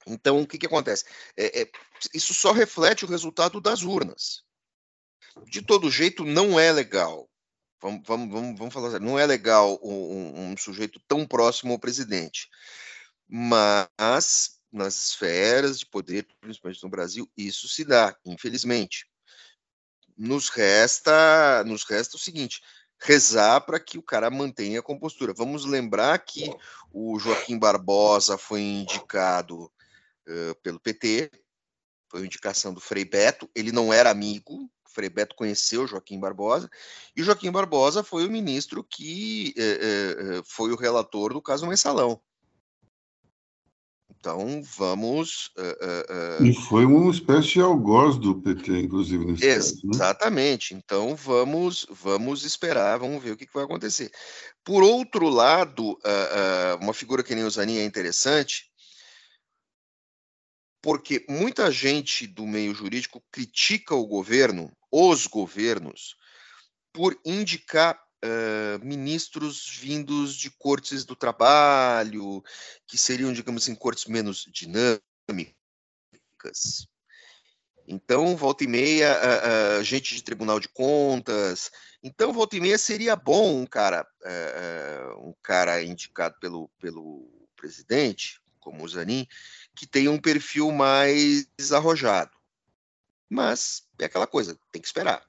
Então, 0.06 0.40
o 0.40 0.46
que, 0.46 0.56
que 0.56 0.64
acontece? 0.64 1.04
É, 1.36 1.62
é, 1.62 1.70
isso 2.14 2.32
só 2.32 2.52
reflete 2.52 3.04
o 3.04 3.08
resultado 3.08 3.60
das 3.60 3.82
urnas 3.82 4.42
de 5.46 5.62
todo 5.62 5.90
jeito, 5.90 6.24
não 6.24 6.58
é 6.58 6.72
legal. 6.72 7.28
Vamos, 7.80 8.02
vamos, 8.04 8.32
vamos, 8.32 8.58
vamos 8.58 8.74
falar 8.74 8.88
assim, 8.88 9.04
não 9.04 9.18
é 9.18 9.24
legal 9.24 9.78
um, 9.82 10.50
um, 10.50 10.56
sujeito 10.56 11.00
tão 11.06 11.24
próximo 11.26 11.72
ao 11.72 11.78
presidente. 11.78 12.48
Mas 13.28 14.58
nas 14.72 15.10
esferas 15.10 15.78
de 15.78 15.86
poder, 15.86 16.26
principalmente 16.40 16.82
no 16.82 16.90
Brasil, 16.90 17.30
isso 17.36 17.68
se 17.68 17.84
dá, 17.84 18.16
infelizmente. 18.24 19.06
Nos 20.16 20.48
resta, 20.48 21.62
nos 21.64 21.84
resta 21.84 22.16
o 22.16 22.20
seguinte: 22.20 22.60
rezar 23.00 23.60
para 23.60 23.78
que 23.78 23.96
o 23.96 24.02
cara 24.02 24.30
mantenha 24.30 24.80
a 24.80 24.82
compostura. 24.82 25.32
Vamos 25.32 25.64
lembrar 25.64 26.18
que 26.18 26.50
o 26.92 27.18
Joaquim 27.18 27.58
Barbosa 27.58 28.36
foi 28.36 28.60
indicado 28.60 29.64
uh, 29.64 30.54
pelo 30.62 30.80
PT, 30.80 31.30
foi 32.10 32.24
indicação 32.24 32.74
do 32.74 32.80
Frei 32.80 33.04
Beto, 33.04 33.48
ele 33.54 33.70
não 33.70 33.92
era 33.92 34.10
amigo, 34.10 34.68
Frei 34.98 35.08
Beto 35.08 35.36
conheceu 35.36 35.86
Joaquim 35.86 36.18
Barbosa, 36.18 36.68
e 37.16 37.22
Joaquim 37.22 37.52
Barbosa 37.52 38.02
foi 38.02 38.26
o 38.26 38.30
ministro 38.30 38.82
que 38.82 39.54
é, 39.56 39.62
é, 39.62 40.42
foi 40.44 40.72
o 40.72 40.76
relator 40.76 41.32
do 41.32 41.40
caso 41.40 41.68
Mensalão. 41.68 42.20
Então, 44.18 44.60
vamos. 44.76 45.52
Uh, 45.56 46.42
uh, 46.42 46.44
e 46.44 46.52
foi 46.52 46.84
uma 46.84 47.12
espécie 47.12 47.50
de 47.50 47.60
algoz 47.60 48.18
do 48.18 48.42
PT, 48.42 48.80
inclusive, 48.80 49.24
nesse 49.24 49.46
ex 49.46 49.70
caso, 49.70 49.86
né? 49.86 49.90
Exatamente. 49.94 50.74
Então, 50.74 51.14
vamos, 51.14 51.86
vamos 51.88 52.44
esperar, 52.44 52.98
vamos 52.98 53.22
ver 53.22 53.30
o 53.30 53.36
que, 53.36 53.46
que 53.46 53.54
vai 53.54 53.62
acontecer. 53.62 54.10
Por 54.64 54.82
outro 54.82 55.28
lado, 55.28 55.92
uh, 55.92 56.82
uma 56.82 56.92
figura 56.92 57.22
que 57.22 57.36
nem 57.36 57.44
o 57.44 57.50
Zanin 57.50 57.76
é 57.76 57.84
interessante, 57.84 58.68
porque 60.82 61.24
muita 61.28 61.70
gente 61.70 62.26
do 62.26 62.44
meio 62.44 62.74
jurídico 62.74 63.22
critica 63.30 63.94
o 63.94 64.06
governo 64.06 64.72
os 64.90 65.26
governos 65.26 66.16
por 66.92 67.18
indicar 67.24 68.00
uh, 68.24 68.84
ministros 68.84 69.68
vindos 69.78 70.34
de 70.34 70.50
cortes 70.50 71.04
do 71.04 71.14
trabalho, 71.14 72.42
que 72.86 72.98
seriam, 72.98 73.32
digamos 73.32 73.62
assim, 73.62 73.74
cortes 73.74 74.06
menos 74.06 74.46
dinâmicas. 74.50 75.00
Então, 77.86 78.36
volta 78.36 78.64
e 78.64 78.66
meia, 78.66 79.16
uh, 79.16 79.80
uh, 79.80 79.84
gente 79.84 80.14
de 80.14 80.22
Tribunal 80.22 80.60
de 80.60 80.68
Contas. 80.68 81.70
Então, 82.02 82.32
volta 82.32 82.56
e 82.56 82.60
meia 82.60 82.78
seria 82.78 83.16
bom 83.16 83.62
um 83.62 83.66
cara, 83.66 84.06
um 85.20 85.34
cara 85.42 85.82
indicado 85.82 86.36
pelo, 86.38 86.68
pelo 86.78 87.48
presidente, 87.56 88.40
como 88.60 88.84
o 88.84 88.88
Zanin, 88.88 89.26
que 89.74 89.86
tenha 89.86 90.10
um 90.10 90.18
perfil 90.18 90.70
mais 90.70 91.48
arrojado. 91.72 92.37
Mas 93.28 93.86
é 93.98 94.06
aquela 94.06 94.26
coisa, 94.26 94.58
tem 94.72 94.80
que 94.80 94.88
esperar. 94.88 95.26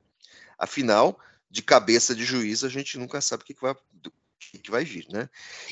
Afinal, 0.57 1.19
de 1.49 1.61
cabeça 1.61 2.15
de 2.15 2.23
juiz, 2.23 2.63
a 2.63 2.69
gente 2.69 2.97
nunca 2.97 3.21
sabe 3.21 3.43
o 3.43 3.45
que, 3.45 3.53
que, 3.53 3.61
vai, 3.61 3.75
que, 4.39 4.59
que 4.59 4.71
vai 4.71 4.85
vir, 4.85 5.07
né? 5.09 5.29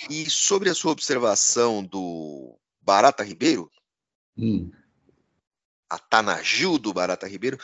E 0.10 0.30
sobre 0.30 0.70
a 0.70 0.76
sua 0.76 0.92
observação 0.92 1.84
do 1.84 2.58
Barata 2.82 3.24
Ribeiro, 3.24 3.72
hum. 4.38 4.72
Atanagil 5.90 6.78
do 6.78 6.94
Barata 6.94 7.28
Ribeiro, 7.28 7.58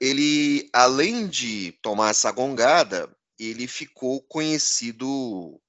ele, 0.00 0.68
além 0.72 1.26
de 1.26 1.72
tomar 1.80 2.10
essa 2.10 2.30
gongada, 2.30 3.14
ele 3.38 3.66
ficou 3.66 4.20
conhecido 4.22 5.60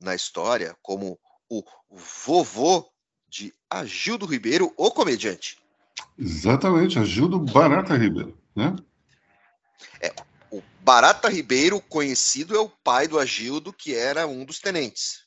na 0.00 0.14
história 0.14 0.76
como 0.82 1.18
o 1.48 1.64
vovô 1.90 2.90
de 3.26 3.54
Agildo 3.70 4.26
Ribeiro, 4.26 4.72
o 4.76 4.90
comediante. 4.90 5.58
Exatamente, 6.18 6.98
Agildo 6.98 7.38
Barata 7.38 7.96
Ribeiro, 7.96 8.36
né? 8.54 8.76
É, 10.00 10.14
o 10.50 10.62
Barata 10.80 11.28
Ribeiro, 11.28 11.80
conhecido, 11.80 12.54
é 12.54 12.58
o 12.58 12.68
pai 12.68 13.08
do 13.08 13.18
Agildo, 13.18 13.72
que 13.72 13.94
era 13.94 14.26
um 14.26 14.44
dos 14.44 14.60
tenentes. 14.60 15.24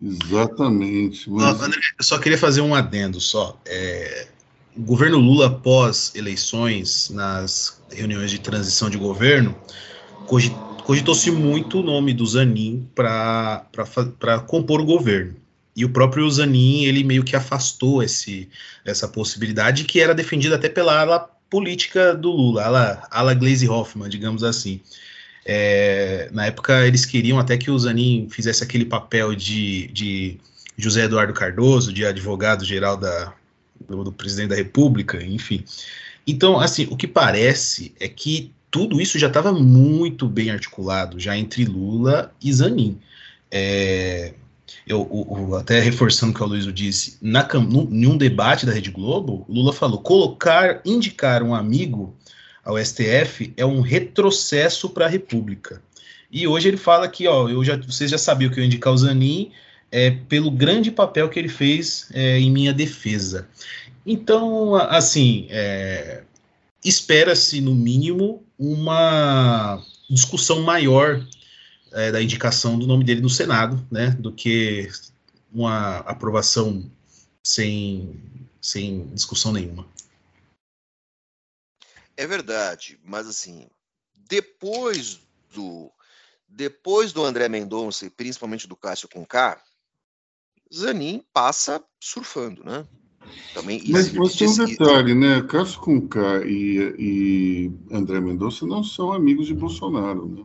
Exatamente. 0.00 1.30
Mas... 1.30 1.58
Não, 1.58 1.66
André, 1.66 1.80
eu 1.98 2.04
só 2.04 2.18
queria 2.18 2.38
fazer 2.38 2.60
um 2.60 2.74
adendo 2.74 3.20
só. 3.20 3.60
É, 3.66 4.26
o 4.74 4.80
governo 4.80 5.18
Lula, 5.18 5.48
após 5.48 6.12
eleições, 6.14 7.10
nas 7.10 7.82
reuniões 7.90 8.30
de 8.30 8.40
transição 8.40 8.88
de 8.88 8.96
governo, 8.96 9.54
cogitou-se 10.84 11.30
muito 11.30 11.80
o 11.80 11.82
nome 11.82 12.14
do 12.14 12.26
Zanin 12.26 12.90
para 12.94 13.66
compor 14.46 14.80
o 14.80 14.86
governo. 14.86 15.36
E 15.74 15.84
o 15.84 15.88
próprio 15.88 16.30
Zanin, 16.30 16.84
ele 16.84 17.02
meio 17.02 17.24
que 17.24 17.34
afastou 17.34 18.02
esse, 18.02 18.48
essa 18.84 19.08
possibilidade, 19.08 19.84
que 19.84 20.00
era 20.00 20.14
defendida 20.14 20.56
até 20.56 20.68
pela 20.68 21.00
ala 21.00 21.20
política 21.48 22.14
do 22.14 22.30
Lula, 22.30 22.64
ala, 22.64 23.08
ala 23.10 23.34
Glaze 23.34 23.68
Hoffman, 23.68 24.08
digamos 24.08 24.44
assim. 24.44 24.80
É, 25.44 26.28
na 26.32 26.46
época, 26.46 26.86
eles 26.86 27.04
queriam 27.04 27.38
até 27.38 27.56
que 27.56 27.70
o 27.70 27.78
Zanin 27.78 28.28
fizesse 28.30 28.62
aquele 28.62 28.84
papel 28.84 29.34
de, 29.34 29.88
de 29.88 30.38
José 30.76 31.04
Eduardo 31.04 31.32
Cardoso, 31.32 31.92
de 31.92 32.04
advogado-geral 32.04 32.96
do, 32.96 34.04
do 34.04 34.12
presidente 34.12 34.50
da 34.50 34.56
República, 34.56 35.22
enfim. 35.22 35.64
Então, 36.26 36.60
assim, 36.60 36.86
o 36.90 36.96
que 36.96 37.08
parece 37.08 37.94
é 37.98 38.08
que 38.08 38.52
tudo 38.70 39.00
isso 39.00 39.18
já 39.18 39.26
estava 39.26 39.52
muito 39.52 40.28
bem 40.28 40.50
articulado, 40.50 41.18
já 41.18 41.36
entre 41.36 41.64
Lula 41.64 42.32
e 42.42 42.52
Zanin. 42.52 42.98
É, 43.50 44.32
eu, 44.86 45.08
eu, 45.30 45.56
até 45.56 45.80
reforçando 45.80 46.32
o 46.32 46.34
que 46.34 46.42
o 46.42 46.46
Luiz 46.46 46.72
disse, 46.72 47.18
na, 47.22 47.48
em 47.90 48.06
um 48.06 48.16
debate 48.16 48.66
da 48.66 48.72
Rede 48.72 48.90
Globo, 48.90 49.44
Lula 49.48 49.72
falou: 49.72 49.98
colocar, 49.98 50.80
indicar 50.84 51.42
um 51.42 51.54
amigo 51.54 52.14
ao 52.64 52.78
STF 52.78 53.52
é 53.56 53.64
um 53.66 53.80
retrocesso 53.80 54.90
para 54.90 55.06
a 55.06 55.08
República. 55.08 55.82
E 56.30 56.46
hoje 56.46 56.68
ele 56.68 56.76
fala 56.76 57.08
que, 57.08 57.26
ó, 57.26 57.48
eu 57.48 57.62
já, 57.62 57.76
vocês 57.76 58.10
já 58.10 58.18
sabiam 58.18 58.50
que 58.50 58.58
eu 58.58 58.62
ia 58.62 58.66
indicar 58.66 58.92
o 58.92 58.96
Zanin 58.96 59.50
é, 59.90 60.10
pelo 60.10 60.50
grande 60.50 60.90
papel 60.90 61.28
que 61.28 61.38
ele 61.38 61.48
fez 61.48 62.08
é, 62.14 62.38
em 62.38 62.50
minha 62.50 62.72
defesa. 62.72 63.46
Então, 64.06 64.74
assim, 64.74 65.46
é, 65.50 66.22
espera-se, 66.82 67.60
no 67.60 67.74
mínimo, 67.74 68.42
uma 68.58 69.82
discussão 70.08 70.62
maior 70.62 71.24
é, 71.92 72.10
da 72.10 72.22
indicação 72.22 72.78
do 72.78 72.86
nome 72.86 73.04
dele 73.04 73.20
no 73.20 73.30
Senado, 73.30 73.86
né, 73.90 74.10
do 74.10 74.32
que 74.32 74.90
uma 75.52 75.98
aprovação 75.98 76.90
sem, 77.42 78.20
sem 78.60 79.06
discussão 79.08 79.52
nenhuma. 79.52 79.86
É 82.16 82.26
verdade, 82.26 82.98
mas 83.04 83.26
assim, 83.26 83.66
depois 84.14 85.20
do 85.54 85.90
depois 86.48 87.12
do 87.12 87.24
André 87.24 87.48
Mendonça 87.48 88.04
e 88.04 88.10
principalmente 88.10 88.68
do 88.68 88.76
Cássio 88.76 89.08
Conká, 89.08 89.62
Zanin 90.72 91.24
passa 91.32 91.82
surfando, 91.98 92.62
né? 92.62 92.86
Também 93.54 93.82
Mas, 93.88 94.12
mas 94.12 94.36
tem 94.36 94.48
um 94.48 94.66
detalhe, 94.66 95.14
né? 95.14 95.42
Cássio 95.42 95.80
Conká 95.80 96.44
e, 96.44 96.94
e 96.98 97.72
André 97.90 98.20
Mendonça 98.20 98.66
não 98.66 98.84
são 98.84 99.12
amigos 99.12 99.46
de 99.46 99.54
Bolsonaro, 99.54 100.28
né? 100.28 100.44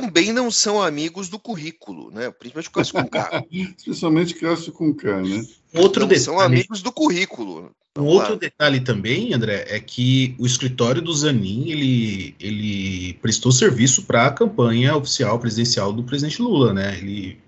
Também 0.00 0.32
não 0.32 0.50
são 0.50 0.82
amigos 0.82 1.28
do 1.28 1.38
currículo, 1.38 2.10
né? 2.10 2.30
Principalmente 2.30 2.68
o 2.68 2.72
Cássio 2.72 2.94
com 2.94 3.08
K. 3.08 3.44
Especialmente 3.78 4.34
Cássio 4.34 4.72
com 4.72 4.94
K, 4.94 5.22
né? 5.22 5.46
Outro 5.74 6.02
não 6.02 6.08
detalhe, 6.08 6.24
são 6.24 6.40
amigos 6.40 6.82
do 6.82 6.92
currículo. 6.92 7.70
Um 7.98 8.04
outro 8.04 8.32
lá. 8.32 8.38
detalhe 8.38 8.80
também, 8.80 9.32
André, 9.32 9.64
é 9.68 9.80
que 9.80 10.34
o 10.38 10.46
escritório 10.46 11.00
do 11.00 11.14
Zanin 11.14 11.70
ele, 11.70 12.34
ele 12.38 13.14
prestou 13.22 13.50
serviço 13.50 14.02
para 14.02 14.26
a 14.26 14.30
campanha 14.30 14.94
oficial 14.96 15.38
presidencial 15.38 15.92
do 15.92 16.04
presidente 16.04 16.42
Lula, 16.42 16.74
né? 16.74 16.98
Ele 16.98 17.38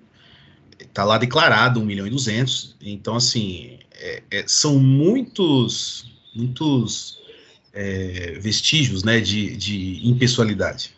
está 0.81 1.05
lá 1.05 1.19
declarado 1.19 1.81
1 1.81 1.85
milhão 1.85 2.07
e 2.07 2.11
200. 2.11 2.77
Então, 2.81 3.17
assim, 3.17 3.79
é, 3.93 4.23
é, 4.31 4.45
são 4.47 4.79
muitos, 4.79 6.11
muitos 6.35 7.19
é, 7.73 8.39
vestígios 8.41 9.05
né, 9.05 9.21
de, 9.21 9.57
de 9.57 10.01
impessoalidade. 10.09 10.98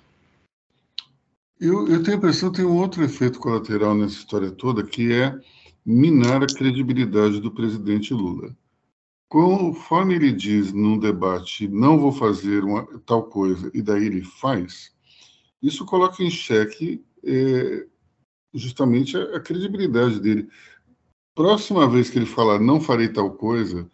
Eu, 1.61 1.87
eu 1.89 2.03
tenho 2.03 2.17
a 2.17 2.19
impressão 2.19 2.51
que 2.51 2.57
tem 2.57 2.65
um 2.65 2.79
outro 2.79 3.05
efeito 3.05 3.39
colateral 3.39 3.95
nessa 3.95 4.15
história 4.15 4.51
toda, 4.51 4.83
que 4.83 5.13
é 5.13 5.39
minar 5.85 6.43
a 6.43 6.47
credibilidade 6.47 7.39
do 7.39 7.53
presidente 7.53 8.15
Lula. 8.15 8.57
Conforme 9.29 10.15
ele 10.15 10.33
diz 10.33 10.73
num 10.73 10.99
debate, 10.99 11.69
não 11.69 11.99
vou 11.99 12.13
fazer 12.13 12.65
uma, 12.65 12.87
tal 13.01 13.25
coisa, 13.25 13.71
e 13.75 13.83
daí 13.83 14.07
ele 14.07 14.25
faz, 14.25 14.91
isso 15.63 15.85
coloca 15.85 16.23
em 16.25 16.31
xeque 16.31 17.05
é, 17.23 17.87
justamente 18.55 19.19
a, 19.19 19.37
a, 19.37 19.41
credibilidade 19.41 20.19
dele. 20.19 20.49
Próxima 21.35 21.87
vez 21.87 22.09
que 22.09 22.19
ele 22.19 22.27
falar 22.27 22.59
não 22.59 22.81
farei 22.81 23.09
tal 23.09 23.33
coisa, 23.33 23.87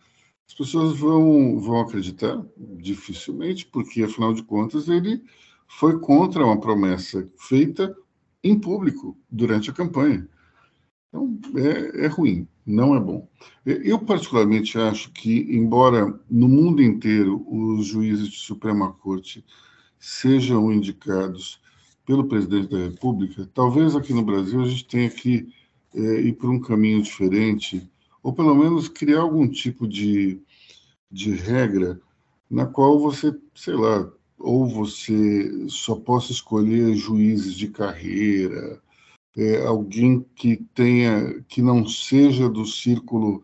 as 0.49 0.55
pessoas 0.55 0.97
vão, 0.97 1.59
vão 1.59 1.81
acreditar? 1.81 2.41
Dificilmente, 2.57 3.67
porque 3.67 4.05
afinal 4.05 4.33
de 4.33 4.45
contas 4.45 4.87
ele 4.89 5.21
foi 5.69 5.99
contra 5.99 6.45
uma 6.45 6.61
promessa 6.61 7.29
feita 7.37 7.95
em 8.43 8.59
público 8.59 9.17
durante 9.31 9.71
a 9.71 9.73
campanha. 9.73 10.29
Então, 11.09 11.39
é, 11.57 12.05
é, 12.05 12.07
ruim, 12.09 12.47
não 12.65 12.95
é 12.95 13.01
bom. 13.01 13.29
Eu, 13.65 13.99
particularmente, 13.99 14.79
acho 14.79 15.11
que, 15.13 15.47
embora 15.51 16.19
no 16.31 16.49
mundo 16.49 16.83
inteiro 16.83 17.45
os 17.49 17.87
juízes 17.87 18.29
de 18.29 18.39
Suprema 18.39 18.93
Corte 18.93 19.45
sejam 19.99 20.73
indicados 20.73 21.61
pelo 22.05 22.29
presidente 22.29 22.71
da 22.71 22.79
República, 22.79 23.49
talvez 23.53 23.97
aqui 23.97 24.13
no 24.13 24.23
Brasil 24.23 24.61
a 24.63 24.69
gente 24.69 24.87
tenha 24.87 25.11
que 25.11 25.49
é, 25.95 26.21
ir 26.21 26.35
por 26.35 26.51
um 26.51 26.61
caminho 26.61 27.03
diferente, 27.03 27.89
ou 28.23 28.33
pelo 28.33 28.55
menos 28.55 28.89
criar 28.89 29.21
algum 29.21 29.49
tipo 29.49 29.89
de, 29.89 30.41
de 31.11 31.35
regra 31.35 32.01
na 32.49 32.67
qual 32.67 32.99
você, 32.99 33.35
sei 33.55 33.75
lá, 33.75 34.09
ou 34.39 34.67
você 34.67 35.69
só 35.69 35.95
possa 35.97 36.33
escolher 36.33 36.95
juízes 36.95 37.55
de 37.55 37.69
carreira, 37.69 38.81
é, 39.37 39.65
alguém 39.67 40.25
que 40.35 40.57
tenha, 40.75 41.43
que 41.49 41.63
não 41.63 41.87
seja 41.87 42.49
do 42.49 42.65
círculo 42.65 43.43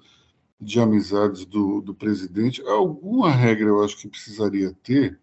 de 0.60 0.80
amizades 0.80 1.44
do, 1.44 1.80
do 1.80 1.94
presidente, 1.94 2.62
alguma 2.62 3.30
regra 3.30 3.68
eu 3.68 3.84
acho 3.84 3.98
que 3.98 4.08
precisaria 4.08 4.72
ter 4.82 5.18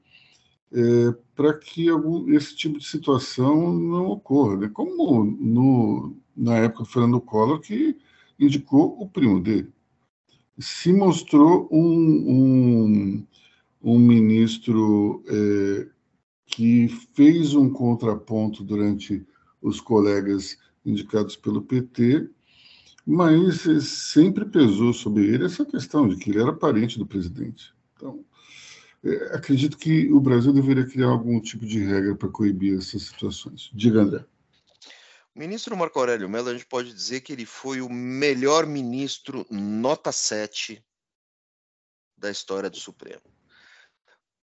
é, 0.71 1.15
para 1.35 1.53
que 1.57 1.89
algum, 1.89 2.31
esse 2.31 2.55
tipo 2.55 2.77
de 2.77 2.85
situação 2.85 3.73
não 3.73 4.07
ocorra. 4.07 4.57
Né? 4.57 4.69
Como 4.69 5.23
no, 5.23 6.15
na 6.35 6.57
época 6.57 6.83
do 6.83 6.89
Fernando 6.89 7.21
Collor, 7.21 7.59
que 7.59 7.97
indicou 8.39 9.01
o 9.01 9.07
primo 9.07 9.39
dele. 9.39 9.71
Se 10.59 10.91
mostrou 10.91 11.67
um, 11.71 11.85
um 12.27 13.27
um 13.81 13.97
ministro 13.97 15.23
é, 15.27 15.87
que 16.45 16.89
fez 17.13 17.53
um 17.53 17.69
contraponto 17.69 18.63
durante 18.63 19.25
os 19.61 19.79
colegas 19.79 20.57
indicados 20.85 21.35
pelo 21.35 21.61
PT, 21.61 22.29
mas 23.05 23.61
sempre 23.83 24.45
pesou 24.45 24.93
sobre 24.93 25.25
ele 25.25 25.45
essa 25.45 25.65
questão 25.65 26.07
de 26.07 26.17
que 26.17 26.29
ele 26.29 26.41
era 26.41 26.53
parente 26.53 26.97
do 26.97 27.05
presidente. 27.05 27.73
Então, 27.95 28.23
é, 29.03 29.35
acredito 29.35 29.77
que 29.77 30.11
o 30.11 30.19
Brasil 30.19 30.51
deveria 30.51 30.85
criar 30.85 31.07
algum 31.07 31.39
tipo 31.39 31.65
de 31.65 31.79
regra 31.79 32.15
para 32.15 32.29
coibir 32.29 32.77
essas 32.77 33.03
situações. 33.03 33.69
Diga, 33.73 34.01
André. 34.01 34.25
O 35.33 35.39
ministro 35.39 35.77
Marco 35.77 35.99
Aurélio 35.99 36.29
Mello, 36.29 36.49
a 36.49 36.53
gente 36.53 36.65
pode 36.65 36.93
dizer 36.93 37.21
que 37.21 37.31
ele 37.31 37.45
foi 37.45 37.81
o 37.81 37.89
melhor 37.89 38.65
ministro 38.65 39.45
nota 39.49 40.11
7 40.11 40.83
da 42.17 42.29
história 42.29 42.69
do 42.69 42.77
Supremo 42.77 43.21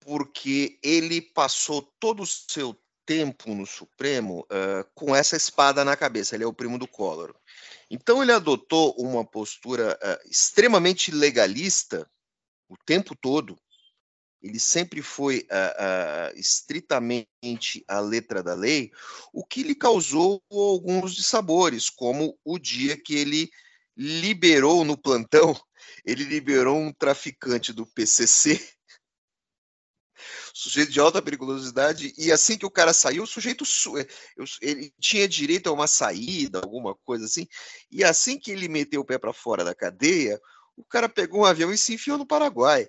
porque 0.04 0.78
ele 0.82 1.20
passou 1.20 1.82
todo 1.98 2.22
o 2.22 2.26
seu 2.26 2.78
tempo 3.06 3.54
no 3.54 3.66
Supremo 3.66 4.40
uh, 4.40 4.88
com 4.94 5.14
essa 5.14 5.36
espada 5.36 5.84
na 5.84 5.96
cabeça. 5.96 6.34
Ele 6.34 6.44
é 6.44 6.46
o 6.46 6.52
primo 6.52 6.78
do 6.78 6.86
Collor. 6.86 7.34
Então 7.90 8.22
ele 8.22 8.32
adotou 8.32 8.94
uma 8.98 9.24
postura 9.24 9.98
uh, 10.02 10.28
extremamente 10.30 11.10
legalista 11.10 12.08
o 12.68 12.76
tempo 12.84 13.14
todo. 13.14 13.58
Ele 14.42 14.60
sempre 14.60 15.00
foi 15.00 15.46
uh, 15.50 16.38
estritamente 16.38 17.82
a 17.88 17.98
letra 17.98 18.42
da 18.42 18.52
lei, 18.52 18.90
o 19.32 19.44
que 19.44 19.62
lhe 19.62 19.74
causou 19.74 20.42
alguns 20.50 21.14
dissabores, 21.14 21.88
como 21.88 22.38
o 22.44 22.58
dia 22.58 22.94
que 22.94 23.14
ele 23.14 23.50
liberou 23.96 24.84
no 24.84 24.98
plantão, 24.98 25.58
ele 26.04 26.24
liberou 26.24 26.76
um 26.76 26.92
traficante 26.92 27.72
do 27.72 27.86
PCC 27.86 28.60
sujeito 30.56 30.92
de 30.92 31.00
alta 31.00 31.20
periculosidade, 31.20 32.14
e 32.16 32.30
assim 32.30 32.56
que 32.56 32.64
o 32.64 32.70
cara 32.70 32.94
saiu, 32.94 33.24
o 33.24 33.26
sujeito 33.26 33.64
é, 33.98 34.06
ele 34.62 34.94
tinha 35.00 35.26
direito 35.26 35.68
a 35.68 35.72
uma 35.72 35.88
saída, 35.88 36.60
alguma 36.60 36.94
coisa 36.94 37.24
assim, 37.24 37.48
e 37.90 38.04
assim 38.04 38.38
que 38.38 38.52
ele 38.52 38.68
meteu 38.68 39.00
o 39.00 39.04
pé 39.04 39.18
para 39.18 39.32
fora 39.32 39.64
da 39.64 39.74
cadeia, 39.74 40.40
o 40.76 40.84
cara 40.84 41.08
pegou 41.08 41.40
um 41.40 41.44
avião 41.44 41.72
e 41.72 41.78
se 41.78 41.94
enfiou 41.94 42.16
no 42.16 42.26
Paraguai. 42.26 42.88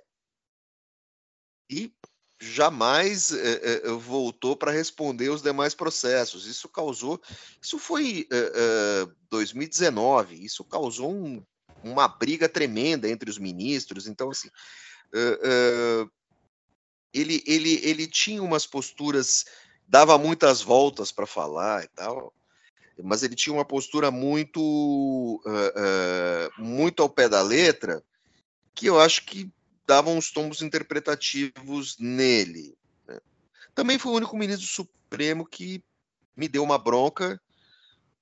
E 1.68 1.92
jamais 2.40 3.32
é, 3.32 3.88
é, 3.88 3.90
voltou 3.94 4.56
para 4.56 4.72
responder 4.72 5.30
os 5.30 5.42
demais 5.42 5.74
processos. 5.74 6.46
Isso 6.46 6.70
causou, 6.70 7.20
isso 7.60 7.80
foi 7.80 8.28
é, 8.32 9.08
2019, 9.32 10.46
isso 10.46 10.64
causou 10.64 11.12
um, 11.12 11.44
uma 11.84 12.08
briga 12.08 12.48
tremenda 12.48 13.10
entre 13.10 13.28
os 13.28 13.40
ministros. 13.40 14.06
Então, 14.06 14.30
assim, 14.30 14.50
ele, 17.16 17.42
ele, 17.48 17.80
ele 17.82 18.08
tinha 18.08 18.44
umas 18.44 18.66
posturas, 18.68 19.46
dava 19.88 20.18
muitas 20.18 20.62
voltas 20.62 21.12
para 21.12 21.26
falar 21.26 21.84
e 21.84 21.88
tal, 21.88 22.34
mas 23.02 23.24
ele 23.24 23.36
tinha 23.36 23.54
uma 23.54 23.64
postura 23.66 24.12
muito, 24.12 24.62
uh, 24.62 25.50
uh, 25.50 26.62
muito 26.62 27.02
ao 27.02 27.10
pé 27.10 27.30
da 27.30 27.42
letra, 27.42 28.04
que 28.74 28.88
eu 28.88 29.00
acho 29.00 29.26
que 29.26 29.50
dava 29.88 30.10
uns 30.10 30.32
tombos 30.32 30.62
interpretativos 30.62 31.98
nele. 32.00 32.78
Né? 33.08 33.20
Também 33.74 33.98
foi 33.98 34.12
o 34.12 34.16
único 34.16 34.38
ministro 34.38 34.68
supremo 34.68 35.46
que 35.46 35.82
me 36.36 36.50
deu 36.50 36.64
uma 36.64 36.78
bronca 36.78 37.40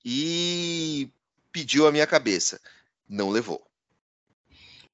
e 0.06 1.10
pediu 1.52 1.88
a 1.88 1.92
minha 1.92 2.06
cabeça. 2.06 2.60
Não 3.10 3.30
levou. 3.30 3.66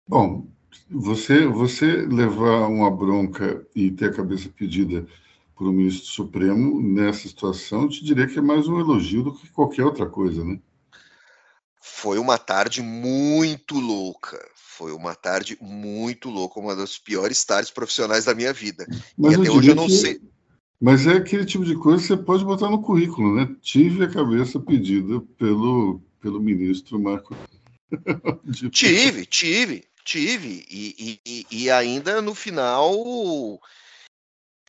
Bom, 0.07 0.47
você, 0.89 1.45
você 1.45 1.85
levar 2.07 2.67
uma 2.67 2.89
bronca 2.89 3.65
e 3.75 3.91
ter 3.91 4.05
a 4.09 4.13
cabeça 4.13 4.49
pedida 4.49 5.05
por 5.55 5.67
um 5.67 5.73
ministro 5.73 6.07
supremo 6.07 6.81
nessa 6.81 7.27
situação, 7.27 7.83
eu 7.83 7.89
te 7.89 8.03
diria 8.03 8.25
que 8.25 8.39
é 8.39 8.41
mais 8.41 8.67
um 8.67 8.79
elogio 8.79 9.23
do 9.23 9.35
que 9.35 9.49
qualquer 9.49 9.85
outra 9.85 10.05
coisa, 10.05 10.43
né? 10.43 10.59
Foi 11.81 12.17
uma 12.17 12.37
tarde 12.37 12.81
muito 12.81 13.79
louca. 13.79 14.39
Foi 14.55 14.93
uma 14.93 15.13
tarde 15.13 15.57
muito 15.59 16.29
louca, 16.29 16.59
uma 16.59 16.75
das 16.75 16.97
piores 16.97 17.43
tardes 17.43 17.71
profissionais 17.71 18.25
da 18.25 18.33
minha 18.33 18.53
vida. 18.53 18.87
Mas 19.17 19.33
e 19.33 19.41
até 19.41 19.51
hoje 19.51 19.69
eu 19.69 19.75
não 19.75 19.87
que... 19.87 19.91
sei. 19.91 20.21
Mas 20.79 21.05
é 21.05 21.17
aquele 21.17 21.43
tipo 21.43 21.65
de 21.65 21.75
coisa 21.75 22.01
que 22.01 22.07
você 22.07 22.17
pode 22.17 22.45
botar 22.45 22.69
no 22.69 22.81
currículo, 22.81 23.35
né? 23.35 23.53
Tive 23.61 24.05
a 24.05 24.09
cabeça 24.09 24.57
pedida 24.61 25.19
pelo, 25.37 26.01
pelo 26.21 26.39
ministro 26.39 26.97
Marco. 26.97 27.35
tive, 28.71 29.25
tive. 29.25 29.88
Tive, 30.03 30.65
e, 30.69 31.21
e, 31.25 31.45
e 31.51 31.71
ainda 31.71 32.21
no 32.21 32.33
final 32.33 32.91
o, 32.95 33.59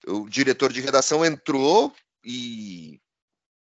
o 0.06 0.28
diretor 0.28 0.72
de 0.72 0.80
redação 0.80 1.24
entrou 1.24 1.94
e 2.22 3.00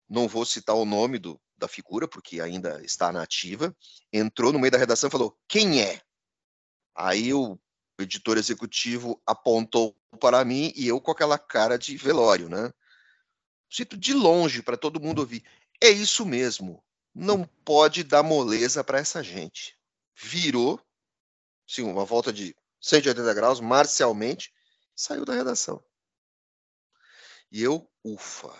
não 0.08 0.28
vou 0.28 0.44
citar 0.44 0.76
o 0.76 0.84
nome 0.84 1.18
do, 1.18 1.40
da 1.56 1.68
figura, 1.68 2.06
porque 2.06 2.40
ainda 2.40 2.82
está 2.84 3.10
nativa, 3.10 3.74
entrou 4.12 4.52
no 4.52 4.58
meio 4.58 4.70
da 4.70 4.78
redação 4.78 5.08
e 5.08 5.10
falou: 5.10 5.38
quem 5.48 5.80
é? 5.80 6.02
Aí 6.94 7.32
o 7.32 7.58
editor 7.98 8.36
executivo 8.36 9.20
apontou 9.26 9.96
para 10.20 10.44
mim 10.44 10.72
e 10.76 10.86
eu 10.86 11.00
com 11.00 11.10
aquela 11.10 11.38
cara 11.38 11.78
de 11.78 11.96
velório, 11.96 12.48
né? 12.48 12.70
Cito 13.70 13.96
de 13.96 14.12
longe 14.12 14.62
para 14.62 14.76
todo 14.76 15.00
mundo 15.00 15.20
ouvir. 15.20 15.42
É 15.80 15.88
isso 15.88 16.26
mesmo. 16.26 16.84
Não 17.14 17.44
pode 17.64 18.04
dar 18.04 18.22
moleza 18.22 18.84
para 18.84 18.98
essa 18.98 19.22
gente. 19.22 19.78
Virou 20.14 20.80
sim, 21.72 21.82
uma 21.82 22.04
volta 22.04 22.32
de 22.32 22.54
180 22.80 23.32
graus, 23.34 23.60
marcialmente, 23.60 24.52
saiu 24.94 25.24
da 25.24 25.34
redação. 25.34 25.82
E 27.50 27.62
eu, 27.62 27.88
ufa. 28.04 28.50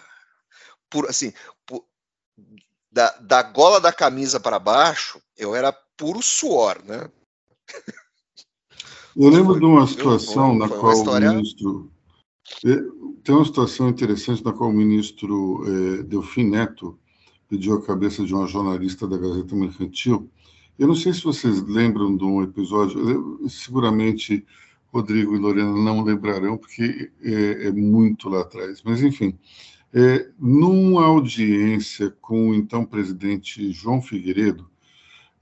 por 0.89 1.09
assim, 1.09 1.33
por, 1.67 1.85
da, 2.91 3.11
da 3.19 3.43
gola 3.43 3.81
da 3.81 3.93
camisa 3.93 4.41
para 4.41 4.59
baixo, 4.59 5.21
eu 5.37 5.55
era 5.55 5.73
puro 5.97 6.23
suor, 6.23 6.83
né? 6.85 7.11
Eu 9.15 9.29
lembro 9.29 9.59
de 9.59 9.65
uma 9.65 9.87
situação 9.87 10.57
na 10.57 10.69
qual 10.69 10.93
história... 10.93 11.31
o 11.31 11.35
ministro. 11.35 11.93
É, 12.65 12.77
tem 13.23 13.35
uma 13.35 13.45
situação 13.45 13.89
interessante 13.89 14.45
na 14.45 14.53
qual 14.53 14.71
o 14.71 14.73
ministro 14.73 15.63
eh, 15.67 16.03
Delfim 16.03 16.45
Neto 16.45 16.99
pediu 17.49 17.75
a 17.75 17.83
cabeça 17.85 18.25
de 18.25 18.35
uma 18.35 18.47
jornalista 18.47 19.07
da 19.07 19.19
Gazeta 19.19 19.55
Mercantil. 19.55 20.31
Eu 20.79 20.89
não 20.89 20.95
sei 20.95 21.13
se 21.13 21.23
vocês 21.23 21.63
lembram 21.63 22.17
de 22.17 22.25
um 22.25 22.43
episódio, 22.43 23.49
seguramente 23.49 24.45
Rodrigo 24.93 25.35
e 25.35 25.39
Lorena 25.39 25.73
não 25.73 26.03
lembrarão, 26.03 26.57
porque 26.57 27.11
é, 27.23 27.69
é 27.69 27.73
muito 27.73 28.29
lá 28.29 28.43
atrás, 28.43 28.83
mas 28.85 29.03
enfim. 29.03 29.39
É, 29.95 30.31
numa 30.39 31.05
audiência 31.05 32.11
com 32.21 32.51
o 32.51 32.55
então 32.55 32.85
presidente 32.85 33.73
João 33.73 34.01
Figueiredo, 34.01 34.71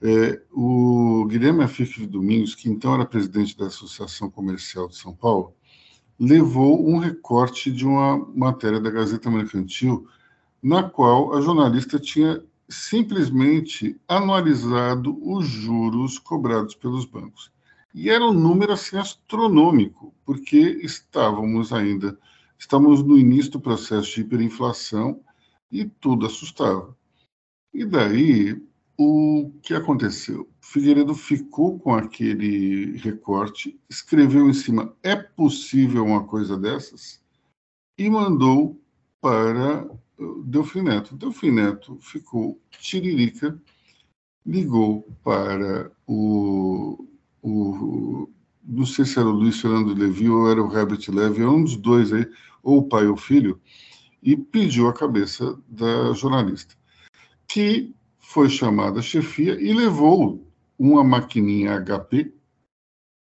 é, 0.03 0.41
o 0.51 1.27
Guilherme 1.29 1.63
Afif 1.63 2.07
Domingos, 2.07 2.55
que 2.55 2.69
então 2.69 2.95
era 2.95 3.05
presidente 3.05 3.57
da 3.57 3.67
Associação 3.67 4.31
Comercial 4.31 4.89
de 4.89 4.97
São 4.97 5.15
Paulo, 5.15 5.55
levou 6.19 6.89
um 6.89 6.99
recorte 6.99 7.71
de 7.71 7.87
uma 7.87 8.19
matéria 8.35 8.81
da 8.81 8.91
Gazeta 8.91 9.31
Mercantil, 9.31 10.07
na 10.63 10.83
qual 10.83 11.35
a 11.35 11.41
jornalista 11.41 11.99
tinha 11.99 12.43
simplesmente 12.71 14.01
anualizado 14.07 15.19
os 15.23 15.47
juros 15.47 16.19
cobrados 16.19 16.75
pelos 16.75 17.05
bancos. 17.05 17.53
E 17.93 18.09
era 18.09 18.25
um 18.25 18.33
número 18.33 18.73
assim 18.73 18.97
astronômico, 18.97 20.15
porque 20.25 20.79
estávamos 20.83 21.73
ainda 21.73 22.17
Estamos 22.61 23.03
no 23.03 23.17
início 23.17 23.53
do 23.53 23.61
processo 23.61 24.15
de 24.15 24.21
hiperinflação 24.21 25.25
e 25.73 25.87
tudo 25.87 26.27
assustava. 26.27 26.95
E 27.73 27.87
daí, 27.87 28.63
o 28.99 29.51
que 29.63 29.73
aconteceu? 29.73 30.47
Figueiredo 30.61 31.15
ficou 31.15 31.79
com 31.79 31.95
aquele 31.95 32.99
recorte, 32.99 33.81
escreveu 33.89 34.47
em 34.47 34.53
cima: 34.53 34.95
é 35.03 35.17
possível 35.17 36.05
uma 36.05 36.25
coisa 36.25 36.59
dessas? 36.59 37.25
E 37.97 38.11
mandou 38.11 38.79
para 39.23 39.89
Delfim 40.45 40.83
Neto. 40.83 41.17
Delfim 41.17 41.51
Neto 41.51 41.99
ficou 42.01 42.61
tiririca, 42.71 43.61
ligou 44.45 45.09
para 45.25 45.91
o, 46.07 47.07
o 47.43 48.29
não 48.63 48.87
sei 48.87 49.05
se 49.05 49.19
era 49.19 49.29
o 49.29 49.33
Luiz 49.33 49.61
Fernando 49.61 49.95
Levi 49.95 50.29
ou 50.29 50.51
era 50.51 50.63
o 50.63 50.77
Herbert 50.77 51.05
Levy, 51.09 51.45
um 51.45 51.65
dos 51.65 51.77
dois 51.77 52.13
aí, 52.13 52.27
ou 52.63 52.79
o 52.79 52.89
pai 52.89 53.07
ou 53.07 53.15
o 53.15 53.17
filho, 53.17 53.61
e 54.23 54.37
pediu 54.37 54.89
a 54.89 54.93
cabeça 54.93 55.59
da 55.67 56.13
jornalista, 56.13 56.75
que 57.49 57.95
foi 58.19 58.49
chamada 58.49 59.03
chefia 59.03 59.61
e 59.61 59.73
levou 59.73 60.47
uma 60.79 61.03
maquininha 61.03 61.81
HP 61.81 62.33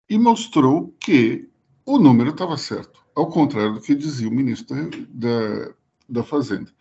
e 0.09 0.19
mostrou 0.19 0.95
que 1.01 1.49
o 1.85 1.99
número 1.99 2.31
estava 2.31 2.57
certo, 2.57 3.05
ao 3.15 3.29
contrário 3.29 3.75
do 3.75 3.81
que 3.81 3.95
dizia 3.95 4.29
o 4.29 4.33
ministro 4.33 4.91
da, 5.09 5.75
da 6.09 6.23
Fazenda. 6.23 6.76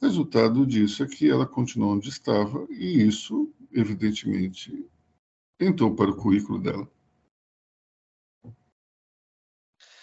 O 0.00 0.06
resultado 0.06 0.66
disso 0.66 1.02
é 1.02 1.06
que 1.06 1.28
ela 1.28 1.46
continuou 1.46 1.92
onde 1.92 2.08
estava 2.08 2.66
e 2.70 3.02
isso, 3.02 3.50
evidentemente, 3.72 4.86
entrou 5.58 5.94
para 5.94 6.10
o 6.10 6.16
currículo 6.16 6.58
dela. 6.58 6.88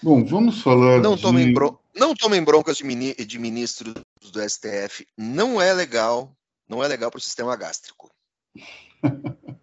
Bom, 0.02 0.26
vamos 0.26 0.62
falar 0.62 1.00
não 1.00 1.16
de... 1.16 1.22
Tomem 1.22 1.54
bron... 1.54 1.78
Não 1.96 2.16
tomem 2.16 2.44
broncas 2.44 2.78
de, 2.78 2.84
mini... 2.84 3.14
de 3.14 3.40
ministros 3.40 3.94
do 3.94 4.50
STF. 4.50 5.08
Não 5.18 5.62
é 5.62 5.72
legal. 5.74 6.36
Não 6.68 6.84
é 6.84 6.88
legal 6.88 7.12
para 7.12 7.20
o 7.20 7.22
sistema 7.22 7.56
gástrico. 7.56 8.10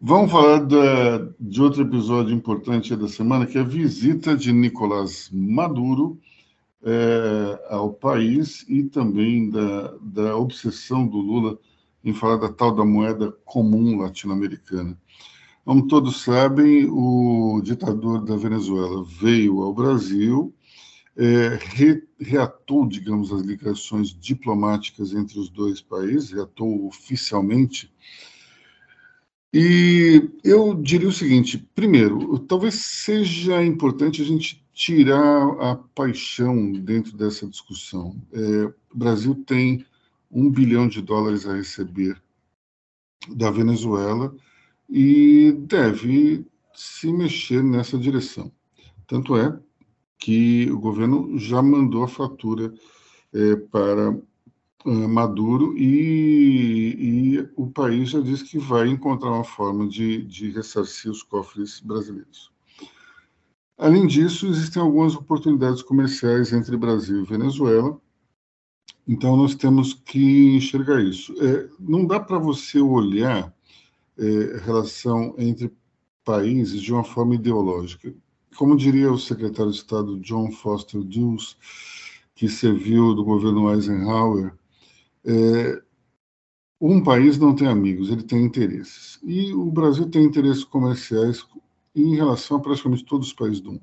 Vamos 0.00 0.30
falar 0.30 0.60
da, 0.60 1.18
de 1.40 1.60
outro 1.60 1.82
episódio 1.82 2.32
importante 2.32 2.94
da 2.94 3.08
semana, 3.08 3.46
que 3.46 3.58
é 3.58 3.60
a 3.60 3.64
visita 3.64 4.36
de 4.36 4.52
Nicolás 4.52 5.28
Maduro 5.32 6.20
é, 6.82 7.66
ao 7.68 7.92
país 7.92 8.64
e 8.68 8.84
também 8.84 9.50
da, 9.50 9.94
da 10.00 10.36
obsessão 10.36 11.06
do 11.06 11.18
Lula 11.18 11.58
em 12.04 12.14
falar 12.14 12.36
da 12.36 12.52
tal 12.52 12.74
da 12.74 12.84
moeda 12.84 13.32
comum 13.44 13.98
latino-americana. 13.98 14.98
Como 15.64 15.86
todos 15.86 16.22
sabem, 16.22 16.88
o 16.88 17.60
ditador 17.62 18.24
da 18.24 18.36
Venezuela 18.36 19.04
veio 19.04 19.60
ao 19.60 19.74
Brasil, 19.74 20.54
é, 21.14 21.58
re, 21.60 22.02
reatou, 22.18 22.86
digamos, 22.86 23.32
as 23.32 23.42
ligações 23.42 24.08
diplomáticas 24.08 25.12
entre 25.12 25.38
os 25.38 25.50
dois 25.50 25.80
países, 25.80 26.30
reatou 26.30 26.86
oficialmente. 26.86 27.92
E 29.52 30.30
eu 30.44 30.74
diria 30.74 31.08
o 31.08 31.12
seguinte: 31.12 31.58
primeiro, 31.74 32.38
talvez 32.38 32.74
seja 32.74 33.62
importante 33.64 34.22
a 34.22 34.24
gente 34.24 34.64
tirar 34.78 35.60
a 35.60 35.74
paixão 35.74 36.70
dentro 36.70 37.16
dessa 37.16 37.44
discussão. 37.48 38.14
É, 38.32 38.64
o 38.94 38.96
Brasil 38.96 39.34
tem 39.44 39.84
um 40.30 40.48
bilhão 40.48 40.86
de 40.86 41.02
dólares 41.02 41.44
a 41.46 41.56
receber 41.56 42.16
da 43.28 43.50
Venezuela 43.50 44.32
e 44.88 45.50
deve 45.66 46.46
se 46.72 47.12
mexer 47.12 47.60
nessa 47.60 47.98
direção. 47.98 48.52
Tanto 49.04 49.36
é 49.36 49.58
que 50.16 50.70
o 50.70 50.78
governo 50.78 51.36
já 51.36 51.60
mandou 51.60 52.04
a 52.04 52.08
fatura 52.08 52.72
é, 53.34 53.56
para 53.56 54.16
é, 54.86 54.90
Maduro 55.08 55.76
e, 55.76 57.34
e, 57.34 57.48
o 57.56 57.68
país 57.68 58.10
já 58.10 58.20
disse 58.20 58.44
que 58.44 58.58
vai 58.58 58.86
encontrar 58.86 59.32
uma 59.32 59.42
forma 59.42 59.88
de, 59.88 60.22
de 60.22 60.50
ressarcir 60.50 61.10
os 61.10 61.24
cofres 61.24 61.80
brasileiros. 61.80 62.56
Além 63.78 64.08
disso, 64.08 64.48
existem 64.48 64.82
algumas 64.82 65.14
oportunidades 65.14 65.82
comerciais 65.82 66.52
entre 66.52 66.76
Brasil 66.76 67.22
e 67.22 67.26
Venezuela, 67.26 67.98
então 69.06 69.36
nós 69.36 69.54
temos 69.54 69.94
que 69.94 70.56
enxergar 70.56 71.00
isso. 71.00 71.32
É, 71.40 71.68
não 71.78 72.04
dá 72.04 72.18
para 72.18 72.38
você 72.38 72.80
olhar 72.80 73.54
eh, 74.18 74.60
relação 74.64 75.34
entre 75.38 75.72
países 76.24 76.82
de 76.82 76.92
uma 76.92 77.04
forma 77.04 77.36
ideológica. 77.36 78.12
Como 78.56 78.76
diria 78.76 79.12
o 79.12 79.18
secretário 79.18 79.70
de 79.70 79.78
Estado 79.78 80.18
John 80.18 80.50
Foster 80.50 81.00
Dulles, 81.02 81.56
que 82.34 82.48
serviu 82.48 83.14
do 83.14 83.24
governo 83.24 83.72
Eisenhower, 83.72 84.52
é, 85.24 85.80
um 86.80 87.02
país 87.02 87.38
não 87.38 87.54
tem 87.54 87.68
amigos, 87.68 88.10
ele 88.10 88.24
tem 88.24 88.44
interesses. 88.44 89.20
E 89.22 89.52
o 89.54 89.70
Brasil 89.70 90.10
tem 90.10 90.24
interesses 90.24 90.64
comerciais 90.64 91.46
em 92.02 92.14
relação 92.14 92.56
a 92.56 92.60
praticamente 92.60 93.04
todos 93.04 93.28
os 93.28 93.32
países 93.32 93.60
do 93.60 93.72
mundo. 93.72 93.82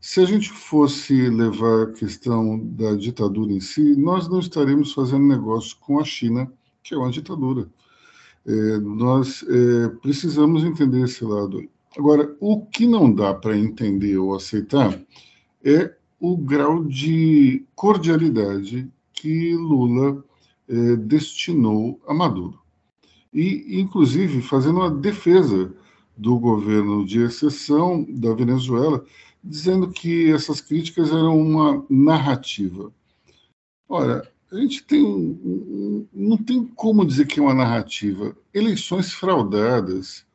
Se 0.00 0.20
a 0.20 0.24
gente 0.24 0.50
fosse 0.50 1.30
levar 1.30 1.84
a 1.84 1.92
questão 1.92 2.58
da 2.58 2.94
ditadura 2.94 3.52
em 3.52 3.60
si, 3.60 3.94
nós 3.96 4.28
não 4.28 4.40
estaremos 4.40 4.92
fazendo 4.92 5.24
negócio 5.24 5.76
com 5.78 6.00
a 6.00 6.04
China, 6.04 6.52
que 6.82 6.92
é 6.92 6.98
uma 6.98 7.10
ditadura. 7.10 7.70
É, 8.44 8.78
nós 8.78 9.44
é, 9.48 9.88
precisamos 10.00 10.64
entender 10.64 11.04
esse 11.04 11.24
lado. 11.24 11.62
Agora, 11.96 12.34
o 12.40 12.66
que 12.66 12.84
não 12.86 13.14
dá 13.14 13.32
para 13.32 13.56
entender 13.56 14.16
ou 14.18 14.34
aceitar 14.34 15.00
é 15.64 15.94
o 16.18 16.36
grau 16.36 16.82
de 16.84 17.64
cordialidade 17.76 18.90
que 19.12 19.54
Lula 19.54 20.24
é, 20.68 20.96
destinou 20.96 22.00
a 22.08 22.12
Maduro. 22.12 22.58
E, 23.32 23.80
inclusive, 23.80 24.42
fazendo 24.42 24.80
uma 24.80 24.90
defesa 24.90 25.72
do 26.16 26.38
governo 26.38 27.04
de 27.04 27.20
exceção 27.22 28.04
da 28.08 28.34
Venezuela, 28.34 29.04
dizendo 29.42 29.90
que 29.90 30.30
essas 30.30 30.60
críticas 30.60 31.10
eram 31.10 31.38
uma 31.38 31.84
narrativa. 31.88 32.92
Ora, 33.88 34.28
a 34.50 34.56
gente 34.56 34.84
tem 34.84 36.08
não 36.12 36.36
tem 36.36 36.64
como 36.64 37.06
dizer 37.06 37.26
que 37.26 37.40
é 37.40 37.42
uma 37.42 37.54
narrativa. 37.54 38.36
Eleições 38.52 39.12
fraudadas, 39.12 40.26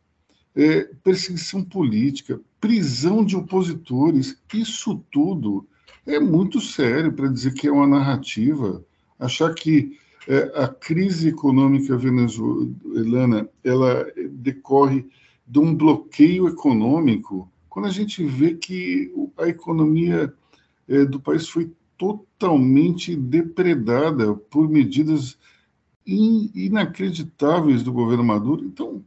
é, 0.56 0.86
perseguição 1.04 1.64
política, 1.64 2.40
prisão 2.60 3.24
de 3.24 3.36
opositores, 3.36 4.38
isso 4.54 5.04
tudo 5.12 5.66
é 6.06 6.20
muito 6.20 6.60
sério 6.60 7.14
para 7.14 7.28
dizer 7.28 7.54
que 7.54 7.68
é 7.68 7.72
uma 7.72 7.86
narrativa. 7.86 8.84
Achar 9.20 9.54
que 9.54 9.98
é, 10.28 10.52
a 10.56 10.68
crise 10.68 11.30
econômica 11.30 11.96
venezuelana 11.96 13.48
ela 13.64 14.06
decorre 14.32 15.06
de 15.48 15.60
um 15.60 15.74
bloqueio 15.74 16.48
econômico, 16.48 17.50
quando 17.70 17.86
a 17.86 17.92
gente 17.92 18.24
vê 18.26 18.54
que 18.56 19.14
a 19.38 19.48
economia 19.48 20.34
é, 20.88 21.06
do 21.06 21.20
país 21.20 21.48
foi 21.48 21.72
totalmente 21.98 23.16
depredada 23.16 24.34
por 24.36 24.70
medidas 24.70 25.38
in, 26.06 26.52
inacreditáveis 26.54 27.84
do 27.84 27.94
governo 27.94 28.24
Maduro. 28.24 28.66
Então, 28.66 29.04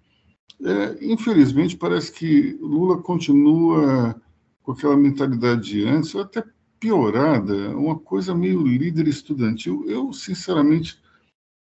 é, 0.63 0.99
infelizmente, 1.05 1.77
parece 1.77 2.13
que 2.13 2.57
Lula 2.61 3.01
continua 3.03 4.21
com 4.63 4.73
aquela 4.73 4.97
mentalidade 4.97 5.71
de 5.71 5.85
antes. 5.85 6.13
Eu 6.13 6.23
até 6.23 6.45
piorada, 6.79 7.77
uma 7.77 7.99
coisa 7.99 8.35
meio 8.35 8.63
líder 8.63 9.07
estudantil. 9.07 9.85
Eu, 9.87 10.13
sinceramente, 10.13 11.01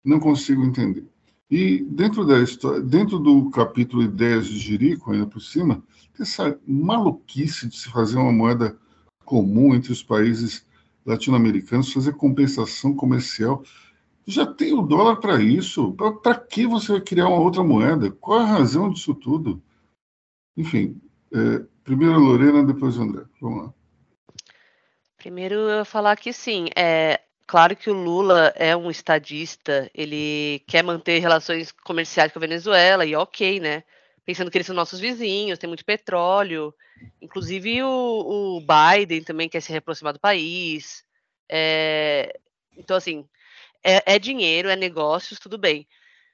não 0.04 0.20
consigo 0.20 0.64
entender. 0.64 1.08
E 1.56 1.84
dentro 1.84 2.26
da 2.26 2.40
história, 2.40 2.82
dentro 2.82 3.20
do 3.20 3.52
capítulo 3.52 4.02
Ideias 4.02 4.48
de 4.48 4.58
Jerico, 4.58 5.12
ainda 5.12 5.28
por 5.28 5.40
cima, 5.40 5.84
essa 6.20 6.60
maluquice 6.66 7.68
de 7.68 7.78
se 7.78 7.92
fazer 7.92 8.18
uma 8.18 8.32
moeda 8.32 8.76
comum 9.24 9.76
entre 9.76 9.92
os 9.92 10.02
países 10.02 10.66
latino-americanos, 11.06 11.94
fazer 11.94 12.14
compensação 12.14 12.96
comercial. 12.96 13.62
Já 14.26 14.48
tem 14.48 14.74
o 14.74 14.82
dólar 14.82 15.18
para 15.18 15.44
isso. 15.44 15.94
Para 16.24 16.40
que 16.40 16.66
você 16.66 16.94
vai 16.94 17.02
criar 17.02 17.28
uma 17.28 17.40
outra 17.40 17.64
moeda? 17.64 18.10
Qual 18.10 18.40
a 18.40 18.46
razão 18.46 18.90
disso 18.90 19.14
tudo? 19.14 19.62
Enfim, 20.58 21.00
é, 21.32 21.64
primeiro 21.84 22.16
a 22.16 22.18
Lorena, 22.18 22.64
depois 22.64 22.98
o 22.98 23.04
André. 23.04 23.26
Vamos 23.40 23.66
lá. 23.66 23.74
Primeiro 25.18 25.54
eu 25.54 25.76
vou 25.76 25.86
falar 25.86 26.16
que 26.16 26.34
sim, 26.34 26.70
é 26.76 27.22
claro 27.48 27.76
que 27.76 27.90
o 27.90 27.94
Lula 27.94 28.54
é 28.56 28.76
um 28.76 28.90
estadista, 28.90 29.90
ele 29.94 30.64
quer 30.68 30.84
manter 30.84 31.20
relações 31.20 31.72
comerciais 31.72 32.32
com 32.32 32.40
a 32.40 32.42
Venezuela, 32.42 33.06
e 33.06 33.16
ok, 33.16 33.60
né? 33.60 33.84
Pensando 34.26 34.50
que 34.50 34.58
eles 34.58 34.68
são 34.68 34.76
nossos 34.76 35.00
vizinhos, 35.00 35.60
tem 35.60 35.68
muito 35.68 35.86
petróleo. 35.86 36.74
Inclusive 37.22 37.84
o, 37.84 38.58
o 38.58 38.62
Biden 38.62 39.24
também 39.24 39.50
quer 39.50 39.62
se 39.62 39.72
reaproximar 39.72 40.14
do 40.14 40.20
país. 40.20 41.04
É, 41.50 42.40
então, 42.78 42.96
assim, 42.96 43.28
é, 43.84 44.16
é, 44.16 44.20
dinheiro, 44.20 44.70
é 44.70 44.76
negócios, 44.76 45.40
tudo 45.40 45.58
bem. 45.58 45.88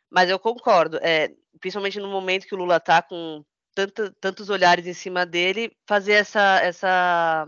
Mas 0.09 0.29
eu 0.29 0.39
concordo, 0.39 0.97
é, 1.01 1.31
principalmente 1.59 1.99
no 1.99 2.09
momento 2.09 2.45
que 2.47 2.55
o 2.55 2.57
Lula 2.57 2.77
está 2.77 3.01
com 3.01 3.43
tanta, 3.75 4.13
tantos 4.19 4.49
olhares 4.49 4.85
em 4.87 4.93
cima 4.93 5.25
dele, 5.25 5.71
fazer 5.87 6.13
essa, 6.13 6.59
essa 6.61 7.47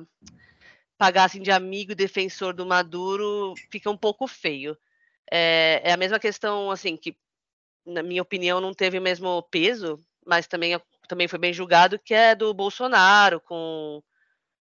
pagar 1.02 1.24
assim 1.24 1.42
de 1.42 1.50
amigo 1.50 1.94
e 1.94 1.96
defensor 1.96 2.54
do 2.54 2.64
Maduro 2.64 3.56
fica 3.72 3.90
um 3.90 3.98
pouco 3.98 4.28
feio. 4.28 4.78
É, 5.32 5.82
é, 5.84 5.94
a 5.94 5.98
mesma 5.98 6.20
questão, 6.20 6.70
assim, 6.70 6.96
que 6.96 7.18
na 7.84 8.04
minha 8.04 8.22
opinião 8.22 8.62
não 8.62 8.72
teve 8.72 9.00
o 9.00 9.02
mesmo 9.02 9.42
peso, 9.50 9.98
mas 10.24 10.46
também, 10.46 10.80
também 11.08 11.28
foi 11.28 11.40
bem 11.40 11.52
julgado, 11.52 11.98
que 11.98 12.14
é 12.14 12.36
do 12.36 12.54
Bolsonaro 12.54 13.42
com, 13.42 14.04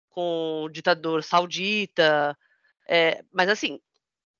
com 0.08 0.62
o 0.64 0.70
ditador 0.70 1.22
saudita. 1.22 2.34
É, 2.88 3.22
mas 3.30 3.50
assim, 3.50 3.78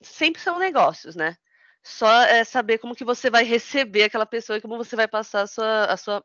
sempre 0.00 0.40
são 0.40 0.59
negócios, 0.59 1.14
né? 1.14 1.37
Só 1.83 2.22
é 2.22 2.42
saber 2.42 2.78
como 2.78 2.96
que 2.96 3.05
você 3.05 3.28
vai 3.28 3.44
receber 3.44 4.05
aquela 4.05 4.24
pessoa 4.24 4.57
e 4.57 4.62
como 4.62 4.78
você 4.78 4.96
vai 4.96 5.07
passar 5.07 5.42
a 5.42 5.46
sua, 5.46 5.85
a 5.85 5.96
sua 5.98 6.24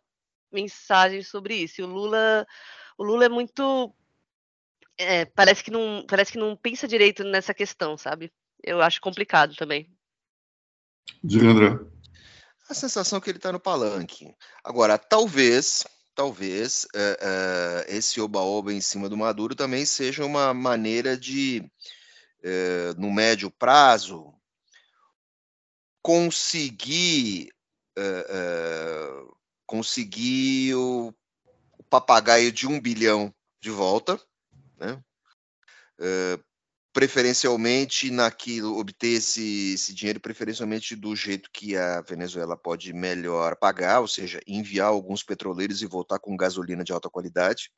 mensagem 0.50 1.22
sobre 1.24 1.56
isso. 1.56 1.82
E 1.82 1.84
o 1.84 1.88
Lula, 1.88 2.48
o 2.98 3.04
Lula 3.04 3.26
é 3.26 3.30
muito 3.30 3.94
é, 4.98 5.26
parece 5.26 5.64
que 5.64 5.72
não 5.72 6.06
parece 6.08 6.32
que 6.32 6.38
não 6.38 6.56
pensa 6.56 6.88
direito 6.88 7.24
nessa 7.24 7.54
questão, 7.54 7.98
sabe? 7.98 8.32
Eu 8.64 8.82
acho 8.82 9.00
complicado 9.00 9.56
também. 9.56 9.90
Diga, 11.24 11.48
André. 11.48 11.80
A 12.70 12.74
sensação 12.74 13.18
é 13.18 13.22
que 13.22 13.30
ele 13.30 13.38
está 13.38 13.52
no 13.52 13.60
palanque. 13.60 14.36
Agora, 14.64 14.98
talvez, 14.98 15.86
talvez 16.14 16.86
é, 16.94 17.86
é, 17.90 17.96
esse 17.96 18.20
oba-oba 18.20 18.74
em 18.74 18.82
cima 18.82 19.08
do 19.08 19.16
Maduro 19.16 19.56
também 19.56 19.86
seja 19.86 20.26
uma 20.26 20.54
maneira 20.54 21.16
de, 21.16 21.64
é, 22.44 22.94
no 22.98 23.12
médio 23.12 23.50
prazo, 23.52 24.34
conseguir 26.02 27.50
conseguir 29.66 30.76
o, 30.76 31.12
o 31.80 31.84
papagaio 31.84 32.52
de 32.52 32.68
um 32.68 32.80
bilhão 32.80 33.34
de 33.60 33.72
volta 33.72 34.22
né? 34.78 35.02
Uh, 36.00 36.44
preferencialmente 36.98 38.10
naquilo, 38.10 38.76
obter 38.80 39.18
esse, 39.18 39.74
esse, 39.76 39.94
dinheiro 39.94 40.20
preferencialmente 40.20 40.96
do 40.96 41.16
jeito 41.16 41.48
que 41.54 41.78
a 41.78 42.02
Venezuela 42.02 42.58
pode 42.58 42.92
melhor 42.92 43.56
pagar, 43.56 44.00
ou 44.00 44.08
seja, 44.08 44.42
enviar 44.48 44.88
alguns 44.88 45.22
petroleiros 45.22 45.84
e 45.84 45.86
voltar 45.86 46.18
com 46.18 46.36
gasolina 46.36 46.84
de 46.84 46.92
alta 46.92 47.08
qualidade 47.08 47.72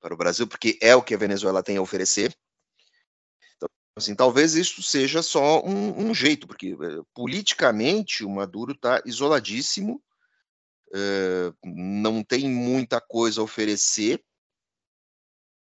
para 0.00 0.12
o 0.12 0.16
Brasil, 0.16 0.44
porque 0.46 0.76
é 0.82 0.94
o 0.96 1.02
que 1.02 1.14
a 1.14 1.18
Venezuela 1.18 1.62
tem 1.62 1.76
a 1.76 1.82
oferecer. 1.82 2.36
Então, 3.56 3.68
assim, 3.96 4.16
talvez 4.16 4.54
isso 4.54 4.82
seja 4.82 5.22
só 5.22 5.64
um, 5.64 6.08
um 6.08 6.12
jeito, 6.12 6.48
porque 6.48 6.74
uh, 6.74 7.06
politicamente 7.14 8.24
o 8.24 8.28
Maduro 8.28 8.72
está 8.72 9.00
isoladíssimo, 9.06 10.02
uh, 10.88 11.56
não 11.64 12.24
tem 12.24 12.50
muita 12.50 13.00
coisa 13.00 13.40
a 13.40 13.44
oferecer 13.44 14.20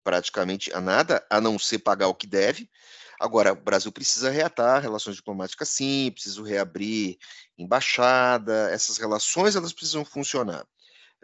praticamente 0.07 0.73
a 0.73 0.81
nada, 0.81 1.27
a 1.29 1.41
não 1.41 1.59
ser 1.59 1.81
pagar 1.81 2.07
o 2.07 2.15
que 2.15 2.29
deve. 2.29 2.71
Agora, 3.19 3.53
o 3.53 3.57
Brasil 3.57 3.91
precisa 3.91 4.31
reatar 4.31 4.81
relações 4.81 5.17
diplomáticas 5.17 5.69
sim, 5.69 6.13
precisa 6.13 6.41
reabrir 6.45 7.19
embaixada, 7.59 8.71
essas 8.71 8.99
relações 8.99 9.57
elas 9.57 9.73
precisam 9.73 10.05
funcionar. 10.05 10.65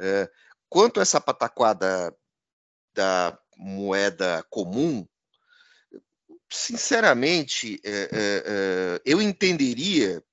É, 0.01 0.29
quanto 0.68 0.99
a 0.99 1.03
essa 1.05 1.21
pataquada 1.21 2.12
da 2.92 3.38
moeda 3.57 4.45
comum, 4.51 5.07
sinceramente, 6.51 7.81
é, 7.85 7.90
é, 7.90 8.09
é 8.12 9.03
eu 9.05 9.23
entenderia 9.23 10.25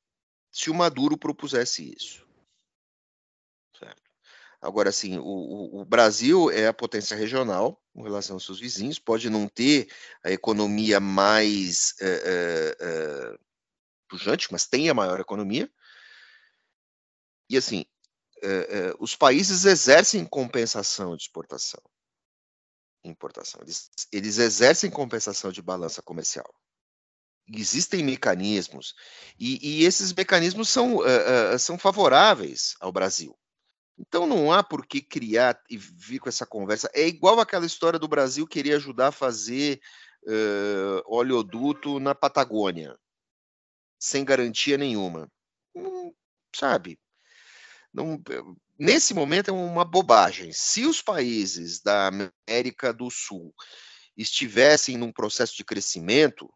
se 0.51 0.71
o 0.71 0.73
Maduro 0.73 1.15
propusesse 1.15 1.93
isso. 1.95 2.27
Agora, 4.62 4.89
assim, 4.89 5.17
o, 5.17 5.80
o, 5.80 5.86
Brasil 5.86 6.52
é 6.52 6.67
a 6.67 6.74
potência 6.74 7.15
regional 7.15 7.82
com 7.93 8.02
relação 8.02 8.36
aos 8.36 8.45
seus 8.45 8.60
vizinhos, 8.60 9.00
pode 9.00 9.30
não 9.30 9.48
ter 9.48 9.89
a 10.24 10.32
economia 10.32 11.00
mais 11.00 11.95
é, 12.02 12.76
é, 12.80 13.38
pujante, 14.10 14.50
mas 14.52 14.67
tem 14.67 14.89
a 14.89 14.93
maior 14.93 15.19
economia. 15.19 15.72
E, 17.50 17.58
assim, 17.58 17.86
é, 18.43 18.93
os 19.00 19.15
países 19.15 19.63
exercem 19.63 20.26
compensação 20.26 21.15
de 21.15 21.24
exportação 21.24 21.82
importação. 23.04 23.62
Eles, 23.62 23.89
eles 24.12 24.38
exercem 24.38 24.89
compensação 24.89 25.52
de 25.52 25.62
balança 25.62 26.02
comercial. 26.02 26.54
Existem 27.52 28.04
mecanismos, 28.04 28.93
e, 29.39 29.80
e 29.80 29.86
esses 29.86 30.13
mecanismos 30.13 30.69
são, 30.69 30.98
uh, 30.98 31.56
uh, 31.56 31.60
são 31.60 31.80
favoráveis 31.80 32.76
ao 32.80 32.91
Brasil. 32.91 33.36
Então 33.99 34.25
não 34.25 34.51
há 34.51 34.63
por 34.63 34.85
que 34.85 35.01
criar 35.01 35.62
e 35.69 35.77
vir 35.77 36.19
com 36.19 36.29
essa 36.29 36.45
conversa. 36.45 36.89
É 36.93 37.05
igual 37.05 37.39
aquela 37.39 37.65
história 37.65 37.99
do 37.99 38.07
Brasil 38.07 38.47
querer 38.47 38.75
ajudar 38.75 39.07
a 39.07 39.12
fazer 39.12 39.81
uh, 40.23 41.01
oleoduto 41.05 41.99
na 41.99 42.15
Patagônia, 42.15 42.97
sem 43.99 44.23
garantia 44.23 44.77
nenhuma. 44.77 45.29
Sabe? 46.55 46.97
Não, 47.93 48.21
nesse 48.77 49.13
momento 49.13 49.49
é 49.49 49.51
uma 49.51 49.83
bobagem. 49.83 50.51
Se 50.53 50.85
os 50.85 51.01
países 51.01 51.81
da 51.81 52.07
América 52.07 52.93
do 52.93 53.09
Sul 53.12 53.53
estivessem 54.15 54.97
num 54.97 55.12
processo 55.12 55.55
de 55.57 55.65
crescimento 55.65 56.51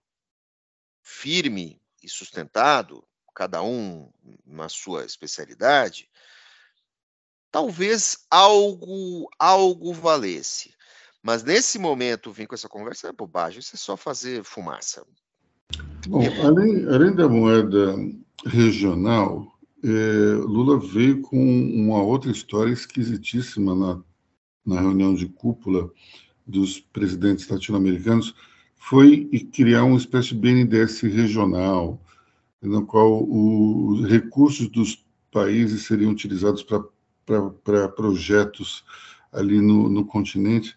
firme 1.01 1.81
e 2.01 2.07
sustentado, 2.07 3.05
cada 3.35 3.61
um 3.61 4.11
na 4.45 4.69
sua 4.69 5.05
especialidade, 5.05 6.09
talvez 7.53 8.25
algo 8.31 9.29
algo 9.37 9.93
valesse. 9.93 10.73
Mas 11.21 11.43
nesse 11.43 11.77
momento, 11.77 12.33
vir 12.33 12.47
com 12.47 12.55
essa 12.55 12.67
conversa 12.67 13.07
é 13.07 13.13
bobagem, 13.13 13.59
isso 13.59 13.75
é 13.75 13.77
só 13.77 13.95
fazer 13.95 14.43
fumaça. 14.43 15.05
Bom, 16.07 16.21
além, 16.43 16.85
além 16.89 17.15
da 17.15 17.29
moeda 17.29 17.95
regional, 18.45 19.47
é, 19.83 20.33
Lula 20.35 20.79
veio 20.79 21.21
com 21.21 21.37
uma 21.37 22.01
outra 22.01 22.31
história 22.31 22.73
esquisitíssima 22.73 23.73
na, 23.73 24.03
na 24.65 24.81
reunião 24.81 25.13
de 25.13 25.27
cúpula 25.27 25.89
dos 26.45 26.79
presidentes 26.79 27.47
latino-americanos, 27.47 28.35
foi 28.75 29.29
criar 29.53 29.85
uma 29.85 29.97
espécie 29.97 30.29
de 30.29 30.35
BNDES 30.35 31.01
regional, 31.01 32.01
no 32.61 32.85
qual 32.85 33.23
os 33.29 34.05
recursos 34.09 34.67
dos 34.67 35.05
países 35.31 35.85
seriam 35.85 36.11
utilizados 36.11 36.63
para 36.63 36.83
para 37.25 37.89
projetos 37.89 38.83
ali 39.31 39.59
no, 39.61 39.89
no 39.89 40.05
continente, 40.05 40.75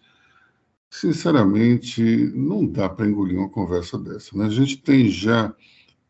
sinceramente, 0.89 2.01
não 2.33 2.65
dá 2.65 2.89
para 2.89 3.07
engolir 3.07 3.37
uma 3.37 3.49
conversa 3.49 3.97
dessa. 3.97 4.35
Né? 4.37 4.45
A 4.45 4.49
gente 4.49 4.77
tem 4.77 5.09
já 5.09 5.53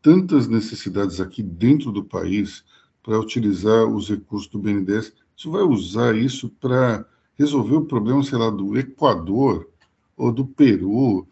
tantas 0.00 0.48
necessidades 0.48 1.20
aqui 1.20 1.42
dentro 1.42 1.92
do 1.92 2.04
país 2.04 2.64
para 3.02 3.18
utilizar 3.18 3.86
os 3.86 4.08
recursos 4.08 4.48
do 4.48 4.58
BNDES. 4.58 5.12
Você 5.36 5.48
vai 5.48 5.62
usar 5.62 6.16
isso 6.16 6.48
para 6.60 7.06
resolver 7.34 7.76
o 7.76 7.84
problema, 7.84 8.22
sei 8.22 8.38
lá, 8.38 8.50
do 8.50 8.76
Equador 8.76 9.68
ou 10.16 10.32
do 10.32 10.46
Peru 10.46 11.26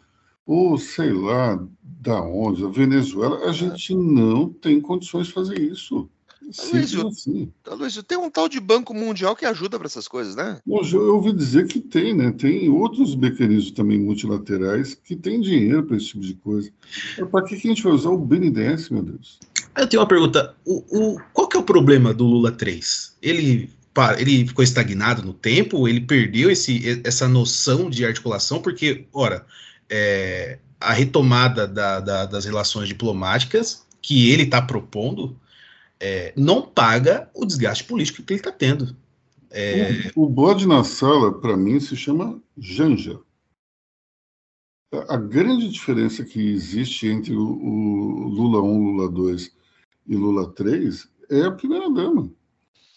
ou 0.47 0.79
sei 0.79 1.13
lá 1.13 1.61
da 1.83 2.23
onde, 2.23 2.65
a 2.65 2.69
Venezuela. 2.69 3.49
A 3.49 3.53
gente 3.53 3.95
não 3.95 4.49
tem 4.49 4.81
condições 4.81 5.27
de 5.27 5.33
fazer 5.33 5.61
isso. 5.61 6.09
Aloysio, 6.59 7.09
assim. 7.09 7.53
Aloysio, 7.69 8.03
tem 8.03 8.17
um 8.17 8.31
tal 8.31 8.49
de 8.49 8.61
Banco 8.61 8.95
Mundial 8.95 9.35
que 9.35 9.45
ajuda 9.45 9.79
para 9.79 9.87
essas 9.87 10.07
coisas, 10.07 10.37
né? 10.37 10.61
Eu 10.67 11.15
ouvi 11.15 11.33
dizer 11.33 11.67
que 11.67 11.81
tem, 11.81 12.15
né? 12.15 12.31
Tem 12.31 12.69
outros 12.69 13.17
mecanismos 13.17 13.73
também 13.73 13.99
multilaterais 13.99 14.95
que 14.95 15.17
têm 15.17 15.41
dinheiro 15.41 15.83
para 15.83 15.97
esse 15.97 16.07
tipo 16.07 16.21
de 16.21 16.35
coisa. 16.35 16.71
Para 17.31 17.45
que, 17.45 17.57
que 17.57 17.67
a 17.67 17.71
gente 17.71 17.83
vai 17.83 17.93
usar 17.93 18.11
o 18.11 18.19
BNDES, 18.19 18.91
meu 18.91 19.03
Deus? 19.03 19.39
Eu 19.77 19.87
tenho 19.89 20.01
uma 20.01 20.09
pergunta. 20.09 20.55
O, 20.65 20.85
o, 20.91 21.21
qual 21.33 21.49
que 21.49 21.57
é 21.57 21.61
o 21.61 21.65
problema 21.65 22.15
do 22.15 22.25
Lula 22.25 22.53
3? 22.53 23.17
Ele, 23.21 23.69
ele 24.19 24.47
ficou 24.47 24.63
estagnado 24.63 25.23
no 25.23 25.35
tempo? 25.35 25.89
Ele 25.89 26.01
perdeu 26.01 26.51
esse, 26.51 27.03
essa 27.05 27.27
noção 27.27 27.91
de 27.91 28.05
articulação? 28.05 28.63
Porque, 28.63 29.07
ora, 29.13 29.45
é, 29.91 30.59
a 30.81 30.93
retomada 30.93 31.67
da, 31.67 32.01
da, 32.01 32.27
das 32.27 32.45
relações 32.45 32.89
diplomáticas 32.89 33.85
que 34.01 34.31
ele 34.31 34.45
está 34.45 34.63
propondo 34.63 35.37
é, 36.01 36.33
não 36.37 36.63
paga 36.63 37.31
o 37.35 37.45
desgaste 37.45 37.85
político 37.85 38.23
que 38.23 38.33
ele 38.33 38.41
está 38.41 38.53
tendo. 38.53 38.97
É... 39.51 40.11
O, 40.15 40.25
o 40.25 40.29
bode 40.29 40.67
na 40.67 40.85
sala, 40.85 41.33
para 41.41 41.57
mim, 41.57 41.81
se 41.81 41.97
chama 41.97 42.41
Janja. 42.59 43.19
A 45.09 45.17
grande 45.17 45.69
diferença 45.69 46.25
que 46.25 46.41
existe 46.53 47.09
entre 47.09 47.35
o, 47.35 47.43
o 47.43 48.29
Lula 48.29 48.63
1, 48.63 48.85
Lula 48.85 49.11
2 49.11 49.53
e 50.07 50.17
Lula 50.17 50.53
3 50.53 51.09
é 51.29 51.43
a 51.43 51.51
primeira-dama. 51.51 52.31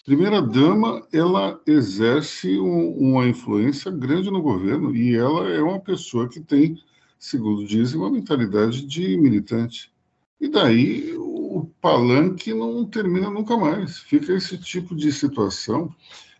Primeira-dama, 0.05 1.07
ela 1.11 1.59
exerce 1.67 2.57
um, 2.59 2.91
uma 2.91 3.27
influência 3.27 3.91
grande 3.91 4.31
no 4.31 4.41
governo 4.41 4.95
e 4.95 5.15
ela 5.15 5.49
é 5.49 5.61
uma 5.61 5.79
pessoa 5.79 6.29
que 6.29 6.39
tem, 6.39 6.81
segundo 7.17 7.65
dizem, 7.65 7.99
uma 7.99 8.09
mentalidade 8.09 8.85
de 8.85 9.17
militante. 9.17 9.91
E 10.39 10.47
daí 10.47 11.15
o 11.49 11.65
palanque 11.81 12.53
não 12.53 12.85
termina 12.85 13.29
nunca 13.29 13.57
mais. 13.57 13.97
Fica 13.97 14.33
esse 14.33 14.57
tipo 14.57 14.95
de 14.95 15.11
situação 15.11 15.93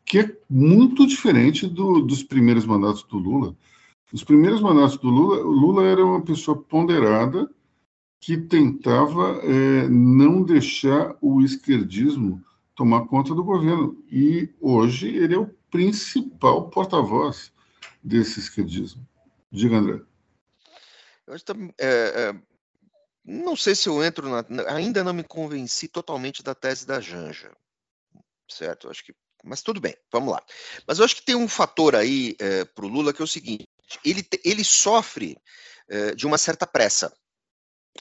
que 0.06 0.20
é 0.20 0.38
muito 0.50 1.08
diferente 1.08 1.68
do, 1.68 2.02
dos 2.02 2.24
primeiros 2.24 2.66
mandatos 2.66 3.04
do 3.04 3.18
Lula. 3.18 3.56
Os 4.14 4.24
primeiros 4.24 4.62
mandatos 4.62 4.98
do 4.98 5.10
Lula, 5.10 5.44
o 5.44 5.52
Lula 5.52 5.84
era 5.86 6.06
uma 6.06 6.22
pessoa 6.22 6.62
ponderada 6.62 7.50
que 8.20 8.38
tentava 8.38 9.40
é, 9.44 9.88
não 9.88 10.44
deixar 10.44 11.16
o 11.22 11.42
esquerdismo 11.42 12.44
tomar 12.76 13.08
conta 13.08 13.34
do 13.34 13.44
governo. 13.44 13.98
E 14.12 14.50
hoje 14.60 15.08
ele 15.08 15.34
é 15.36 15.40
o 15.40 15.50
principal 15.72 16.70
porta-voz 16.70 17.52
desse 18.04 18.40
esquerdismo. 18.40 19.06
Diga, 19.52 19.78
André. 19.78 20.02
Eu 21.26 21.34
acho 21.34 21.46
que 21.46 21.52
é, 21.80 22.32
é, 22.32 22.36
não 23.30 23.56
sei 23.56 23.76
se 23.76 23.88
eu 23.88 24.04
entro 24.04 24.28
na, 24.28 24.44
ainda 24.74 25.04
não 25.04 25.14
me 25.14 25.24
convenci 25.24 25.88
totalmente 25.88 26.42
da 26.42 26.56
tese 26.56 26.86
da 26.86 27.00
Janja, 27.00 27.52
certo? 28.50 28.90
Acho 28.90 29.06
que, 29.06 29.14
mas 29.44 29.62
tudo 29.62 29.80
bem, 29.80 29.96
vamos 30.12 30.34
lá. 30.34 30.44
Mas 30.88 30.98
eu 30.98 31.06
acho 31.06 31.16
que 31.16 31.26
tem 31.26 31.36
um 31.36 31.48
fator 31.48 31.96
aí 31.96 32.36
é, 32.40 32.66
para 32.66 32.86
o 32.86 32.90
Lula 32.90 33.14
que 33.14 33.22
é 33.22 33.26
o 33.26 33.28
seguinte: 33.28 33.68
ele, 34.04 34.28
ele 34.44 34.64
sofre 34.64 35.38
é, 35.88 36.16
de 36.16 36.26
uma 36.26 36.40
certa 36.40 36.66
pressa. 36.66 37.14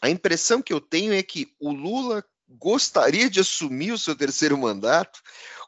A 0.01 0.09
impressão 0.09 0.63
que 0.63 0.73
eu 0.73 0.81
tenho 0.81 1.13
é 1.13 1.23
que 1.23 1.55
o 1.61 1.73
Lula 1.73 2.25
gostaria 2.49 3.29
de 3.29 3.41
assumir 3.41 3.93
o 3.93 3.99
seu 3.99 4.17
terceiro 4.17 4.57
mandato 4.57 5.21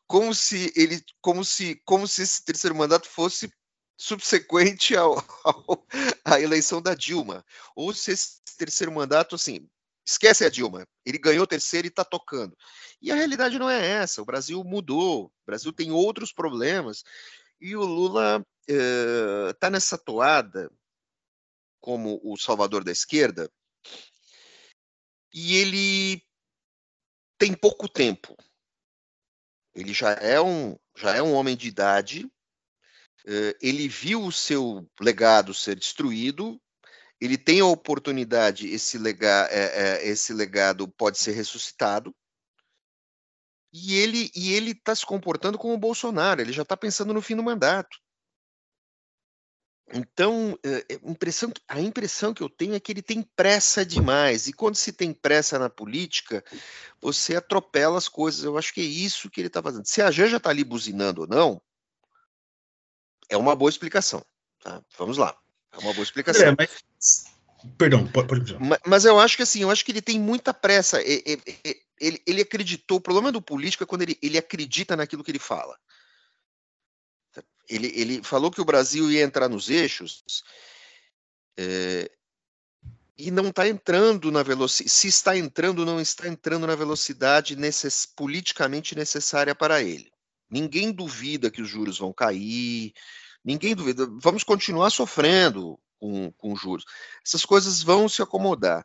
como 0.07 0.35
se 0.35 0.73
ele, 0.75 1.05
como 1.21 1.45
se, 1.45 1.81
como 1.85 2.09
se 2.09 2.23
esse 2.23 2.45
terceiro 2.45 2.75
mandato 2.75 3.09
fosse 3.09 3.53
subsequente 4.01 4.97
ao, 4.97 5.15
ao, 5.45 5.87
à 6.25 6.41
eleição 6.41 6.81
da 6.81 6.95
Dilma. 6.95 7.45
Ou 7.77 7.93
se 7.93 8.13
esse 8.13 8.41
terceiro 8.57 8.91
mandato, 8.91 9.35
assim, 9.35 9.69
esquece 10.05 10.45
a 10.45 10.49
Dilma, 10.49 10.89
ele 11.05 11.19
ganhou 11.19 11.45
o 11.45 11.47
terceiro 11.47 11.87
e 11.87 11.91
está 11.91 12.03
tocando. 12.03 12.57
E 13.01 13.13
a 13.13 13.15
realidade 13.15 13.59
não 13.59 13.69
é 13.69 13.87
essa, 13.87 14.23
o 14.23 14.25
Brasil 14.25 14.65
mudou, 14.65 15.27
o 15.27 15.33
Brasil 15.47 15.73
tem 15.73 15.93
outros 15.93 16.33
problemas, 16.33 17.05
e 17.61 17.77
o 17.77 17.85
Lula 17.85 18.45
está 18.67 19.67
eh, 19.67 19.71
nessa 19.71 19.99
toada 19.99 20.71
como 21.79 22.21
o 22.23 22.37
salvador 22.37 22.83
da 22.83 22.93
esquerda, 22.93 23.51
e 25.33 25.57
ele 25.57 26.23
tem 27.39 27.55
pouco 27.55 27.89
tempo. 27.89 28.37
Ele 29.75 29.93
já 29.95 30.13
é 30.13 30.41
um, 30.41 30.77
já 30.97 31.15
é 31.15 31.23
um 31.23 31.33
homem 31.33 31.57
de 31.57 31.69
idade, 31.69 32.31
ele 33.61 33.89
viu 33.89 34.25
o 34.25 34.33
seu 34.33 34.89
legado 35.01 35.53
ser 35.55 35.77
destruído, 35.77 36.61
ele 37.21 37.37
tem 37.37 37.61
a 37.61 37.67
oportunidade, 37.67 38.69
esse, 38.69 38.97
lega, 38.97 39.47
é, 39.51 40.05
é, 40.05 40.09
esse 40.09 40.33
legado 40.33 40.89
pode 40.89 41.19
ser 41.19 41.33
ressuscitado, 41.33 42.15
e 43.73 43.95
ele 43.95 44.31
e 44.35 44.53
ele 44.53 44.73
está 44.73 44.95
se 44.95 45.07
comportando 45.07 45.59
como 45.59 45.75
o 45.75 45.79
Bolsonaro, 45.79 46.41
ele 46.41 46.53
já 46.53 46.63
está 46.63 46.77
pensando 46.77 47.13
no 47.13 47.23
fim 47.23 47.37
do 47.37 47.43
mandato. 47.43 47.99
Então, 49.93 50.57
é, 50.65 50.87
impressão, 51.03 51.53
a 51.69 51.81
impressão 51.81 52.33
que 52.33 52.43
eu 52.43 52.49
tenho 52.49 52.75
é 52.75 52.81
que 52.81 52.93
ele 52.93 53.03
tem 53.03 53.23
pressa 53.35 53.85
demais. 53.85 54.47
E 54.47 54.53
quando 54.53 54.77
se 54.77 54.93
tem 54.93 55.13
pressa 55.13 55.59
na 55.59 55.69
política, 55.69 56.45
você 57.01 57.35
atropela 57.35 57.99
as 57.99 58.09
coisas. 58.09 58.45
Eu 58.45 58.57
acho 58.57 58.73
que 58.73 58.81
é 58.81 58.85
isso 58.85 59.29
que 59.29 59.41
ele 59.41 59.49
está 59.49 59.61
fazendo. 59.61 59.85
Se 59.87 60.01
a 60.01 60.11
Janja 60.11 60.37
está 60.37 60.51
ali 60.51 60.63
buzinando 60.63 61.23
ou 61.23 61.27
não, 61.27 61.61
é 63.31 63.37
uma 63.37 63.57
boa 63.57 63.71
explicação. 63.71 64.25
Tá? 64.63 64.83
Vamos 64.99 65.17
lá. 65.17 65.37
É 65.73 65.79
uma 65.79 65.93
boa 65.95 66.03
explicação. 66.03 66.49
É, 66.49 66.55
mas... 66.57 67.25
Perdão, 67.79 68.07
pode, 68.07 68.29
pode 68.29 68.55
mas, 68.59 68.79
mas, 68.87 69.05
eu 69.05 69.19
acho 69.21 69.37
que 69.37 69.43
assim, 69.43 69.63
eu 69.63 69.71
acho 69.71 69.85
que 69.85 69.93
ele 69.93 70.03
tem 70.03 70.19
muita 70.19 70.53
pressa. 70.53 71.01
Ele, 71.03 71.43
ele, 71.99 72.23
ele 72.27 72.43
acreditou. 72.43 72.99
O 72.99 73.01
problema 73.01 73.31
do 73.31 73.41
político 73.41 73.85
é 73.85 73.87
quando 73.87 74.03
ele, 74.03 74.19
ele 74.23 74.39
acredita 74.39 74.97
naquilo 74.97 75.23
que 75.23 75.31
ele 75.31 75.39
fala. 75.39 75.79
Ele, 77.69 77.87
ele 77.95 78.23
falou 78.23 78.51
que 78.51 78.61
o 78.61 78.65
Brasil 78.65 79.11
ia 79.13 79.23
entrar 79.23 79.49
nos 79.49 79.71
eixos 79.71 80.25
é, 81.57 82.11
e 83.17 83.31
não 83.31 83.49
está 83.49 83.69
entrando 83.69 84.33
na 84.33 84.43
velocidade. 84.43 84.91
Se 84.91 85.09
está 85.09 85.37
entrando, 85.37 85.85
não 85.85 86.01
está 86.01 86.27
entrando 86.27 86.67
na 86.67 86.75
velocidade 86.75 87.55
necess, 87.55 88.07
politicamente 88.07 88.97
necessária 88.97 89.55
para 89.55 89.83
ele. 89.83 90.11
Ninguém 90.49 90.91
duvida 90.91 91.51
que 91.51 91.63
os 91.63 91.69
juros 91.69 91.99
vão 91.99 92.13
cair, 92.13 92.93
ninguém 93.45 93.75
duvida. 93.75 94.07
Vamos 94.21 94.45
continuar 94.45 94.91
sofrendo 94.91 95.79
com, 95.99 96.33
com 96.33 96.57
juros. 96.57 96.85
Essas 97.25 97.45
coisas 97.45 97.83
vão 97.83 98.09
se 98.09 98.23
acomodar. 98.23 98.85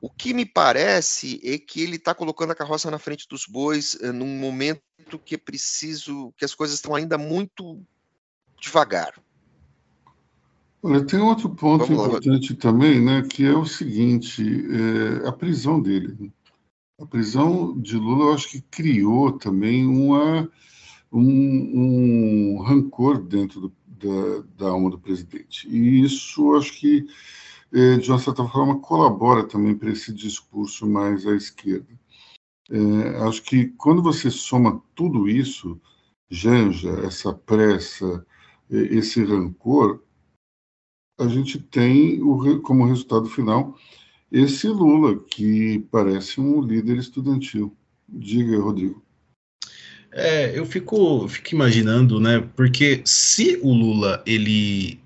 O 0.00 0.10
que 0.10 0.34
me 0.34 0.44
parece 0.44 1.40
é 1.44 1.58
que 1.58 1.80
ele 1.80 1.96
está 1.96 2.12
colocando 2.12 2.50
a 2.50 2.56
carroça 2.56 2.90
na 2.90 2.98
frente 2.98 3.28
dos 3.28 3.46
bois 3.46 3.96
eh, 4.00 4.10
num 4.10 4.36
momento 4.36 4.82
que 5.24 5.36
é 5.36 5.38
preciso, 5.38 6.32
que 6.36 6.44
as 6.44 6.54
coisas 6.54 6.74
estão 6.74 6.94
ainda 6.94 7.16
muito 7.16 7.80
devagar. 8.60 9.14
Olha, 10.82 11.06
tem 11.06 11.20
outro 11.20 11.48
ponto 11.50 11.86
Vamos 11.86 12.06
importante 12.06 12.52
lá. 12.52 12.58
também, 12.58 13.00
né, 13.00 13.22
que 13.22 13.44
é 13.44 13.54
o 13.54 13.64
seguinte, 13.64 14.42
é, 14.42 15.28
a 15.28 15.32
prisão 15.32 15.80
dele. 15.80 16.32
A 17.00 17.06
prisão 17.06 17.80
de 17.80 17.96
Lula, 17.96 18.26
eu 18.26 18.34
acho 18.34 18.48
que 18.48 18.60
criou 18.60 19.38
também 19.38 19.86
uma, 19.86 20.50
um, 21.12 22.56
um 22.56 22.62
rancor 22.62 23.22
dentro 23.22 23.60
do, 23.60 23.72
da, 23.86 24.44
da, 24.56 24.70
alma 24.70 24.90
do 24.90 24.98
presidente. 24.98 25.68
E 25.68 26.02
isso, 26.02 26.54
acho 26.54 26.72
que, 26.78 27.06
é, 27.72 27.96
de 27.96 28.10
uma 28.10 28.18
certa 28.18 28.46
forma, 28.46 28.80
colabora 28.80 29.44
também 29.44 29.76
para 29.76 29.90
esse 29.90 30.12
discurso 30.12 30.86
mais 30.86 31.26
à 31.26 31.34
esquerda. 31.34 31.88
É, 32.70 33.18
acho 33.26 33.42
que 33.42 33.66
quando 33.76 34.02
você 34.02 34.30
soma 34.30 34.82
tudo 34.94 35.28
isso, 35.28 35.80
Janja, 36.30 36.90
essa 37.04 37.32
pressa, 37.32 38.24
esse 38.70 39.22
rancor, 39.22 40.02
a 41.20 41.28
gente 41.28 41.58
tem 41.58 42.22
o, 42.22 42.60
como 42.62 42.86
resultado 42.86 43.28
final 43.28 43.78
esse 44.32 44.66
Lula, 44.66 45.18
que 45.18 45.80
parece 45.90 46.40
um 46.40 46.62
líder 46.62 46.96
estudantil. 46.96 47.76
Diga, 48.08 48.58
Rodrigo. 48.58 49.02
É, 50.12 50.56
eu 50.56 50.66
fico, 50.66 51.26
fico 51.28 51.54
imaginando, 51.54 52.20
né? 52.20 52.46
Porque 52.54 53.00
se 53.04 53.58
o 53.62 53.72
Lula 53.72 54.22
ele, 54.26 55.00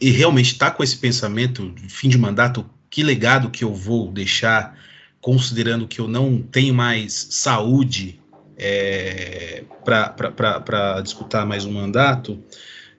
ele 0.00 0.10
realmente 0.10 0.52
está 0.52 0.70
com 0.70 0.82
esse 0.82 0.96
pensamento 0.96 1.72
fim 1.88 2.08
de 2.08 2.18
mandato, 2.18 2.68
que 2.90 3.02
legado 3.02 3.50
que 3.50 3.62
eu 3.62 3.72
vou 3.72 4.10
deixar, 4.10 4.76
considerando 5.20 5.86
que 5.86 6.00
eu 6.00 6.08
não 6.08 6.42
tenho 6.42 6.74
mais 6.74 7.28
saúde 7.30 8.18
é, 8.58 9.62
para 9.84 11.00
disputar 11.00 11.46
mais 11.46 11.64
um 11.64 11.72
mandato, 11.72 12.42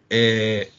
é, 0.10 0.70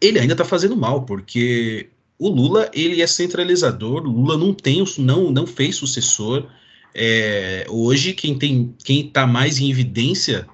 ele 0.00 0.18
ainda 0.18 0.32
está 0.32 0.44
fazendo 0.44 0.76
mal, 0.76 1.02
porque 1.02 1.88
o 2.18 2.28
Lula 2.28 2.70
ele 2.72 3.02
é 3.02 3.06
centralizador, 3.06 4.02
o 4.06 4.10
Lula 4.10 4.36
não 4.38 4.54
tem, 4.54 4.82
não, 4.98 5.30
não 5.30 5.46
fez 5.46 5.76
sucessor. 5.76 6.46
É, 6.94 7.66
hoje 7.68 8.12
quem 8.12 8.38
tem, 8.38 8.74
quem 8.84 9.06
está 9.06 9.26
mais 9.26 9.58
em 9.58 9.70
evidência 9.70 10.46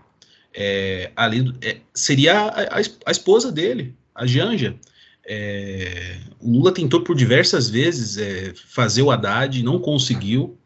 é, 0.55 1.11
ali 1.14 1.55
é, 1.62 1.78
seria 1.95 2.41
a, 2.41 2.78
a, 2.78 2.82
a, 3.07 3.11
esposa 3.11 3.53
dele, 3.53 3.95
a 4.14 4.26
Janja. 4.26 4.76
É, 5.24 6.18
o 6.41 6.51
Lula 6.53 6.72
tentou 6.72 7.03
por 7.03 7.14
diversas 7.14 7.68
vezes 7.68 8.16
é, 8.16 8.53
fazer 8.55 9.03
o 9.03 9.11
Haddad, 9.11 9.62
não 9.62 9.78
conseguiu. 9.78 10.59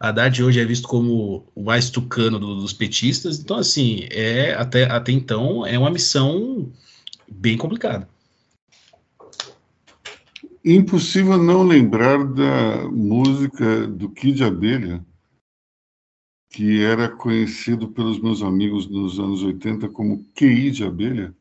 Haddad 0.00 0.42
hoje 0.42 0.60
é 0.60 0.64
visto 0.64 0.88
como 0.88 1.46
o 1.54 1.62
mais 1.62 1.90
tucano 1.90 2.38
do, 2.38 2.56
dos 2.56 2.72
petistas. 2.72 3.38
Então, 3.38 3.58
assim, 3.58 4.06
é 4.10 4.54
até, 4.54 4.84
até 4.84 5.12
então 5.12 5.66
é 5.66 5.78
uma 5.78 5.90
missão 5.90 6.72
bem 7.30 7.56
complicada. 7.56 8.08
Impossível 10.64 11.38
não 11.38 11.62
lembrar 11.62 12.24
da 12.24 12.88
música 12.90 13.86
do 13.86 14.08
Kid 14.10 14.42
Abelha, 14.42 15.04
que 16.48 16.82
era 16.82 17.08
conhecido 17.08 17.88
pelos 17.88 18.20
meus 18.20 18.42
amigos 18.42 18.88
nos 18.88 19.18
anos 19.18 19.42
80 19.42 19.88
como 19.90 20.24
QI 20.34 20.70
de 20.70 20.84
Abelha. 20.84 21.34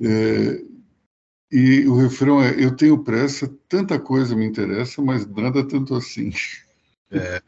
É, 0.00 0.64
e 1.50 1.86
o 1.86 1.96
refrão 1.96 2.42
é: 2.42 2.62
Eu 2.62 2.76
tenho 2.76 3.04
pressa, 3.04 3.48
tanta 3.68 3.98
coisa 3.98 4.34
me 4.34 4.44
interessa, 4.44 5.00
mas 5.00 5.26
nada 5.26 5.66
tanto 5.66 5.94
assim. 5.94 6.32
É. 7.10 7.40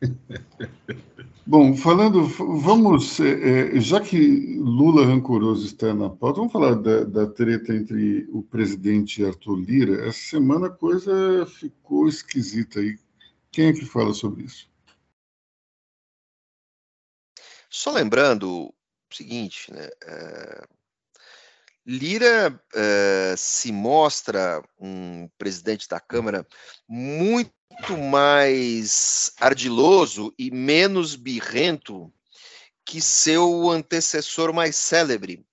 Bom, 1.46 1.74
falando, 1.74 2.22
vamos, 2.26 3.18
é, 3.18 3.76
é, 3.76 3.80
já 3.80 4.00
que 4.00 4.56
Lula 4.58 5.04
rancoroso 5.04 5.66
está 5.66 5.92
na 5.92 6.08
pauta, 6.08 6.38
vamos 6.38 6.52
falar 6.52 6.74
da, 6.74 7.02
da, 7.02 7.26
treta 7.26 7.74
entre 7.74 8.28
o 8.30 8.40
presidente 8.40 9.20
e 9.20 9.26
Arthur 9.26 9.56
Lira. 9.56 10.06
Essa 10.06 10.30
semana 10.30 10.68
a 10.68 10.70
coisa 10.70 11.44
ficou 11.46 12.06
esquisita 12.06 12.78
aí. 12.78 12.96
Quem 13.50 13.66
é 13.66 13.72
que 13.72 13.84
fala 13.84 14.14
sobre 14.14 14.44
isso? 14.44 14.69
Só 17.70 17.92
lembrando 17.92 18.64
o 18.64 18.74
seguinte, 19.14 19.72
né? 19.72 19.88
É, 20.04 20.62
Lira 21.86 22.62
é, 22.74 23.34
se 23.36 23.72
mostra 23.72 24.62
um 24.78 25.28
presidente 25.38 25.88
da 25.88 25.98
Câmara 25.98 26.46
muito 26.86 27.52
mais 27.96 29.32
ardiloso 29.40 30.34
e 30.38 30.50
menos 30.50 31.16
birrento 31.16 32.12
que 32.84 33.00
seu 33.00 33.70
antecessor 33.70 34.52
mais 34.52 34.76
célebre. 34.76 35.44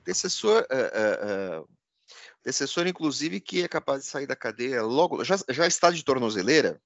Antecessor, 0.00 0.62
uh, 0.62 1.68
antecessor, 2.40 2.86
inclusive, 2.86 3.40
que 3.40 3.62
é 3.62 3.68
capaz 3.68 4.02
de 4.02 4.08
sair 4.08 4.26
da 4.26 4.36
cadeia 4.36 4.82
logo. 4.82 5.24
Já, 5.24 5.36
já 5.48 5.66
está 5.66 5.90
de 5.90 6.04
tornozeleira? 6.04 6.80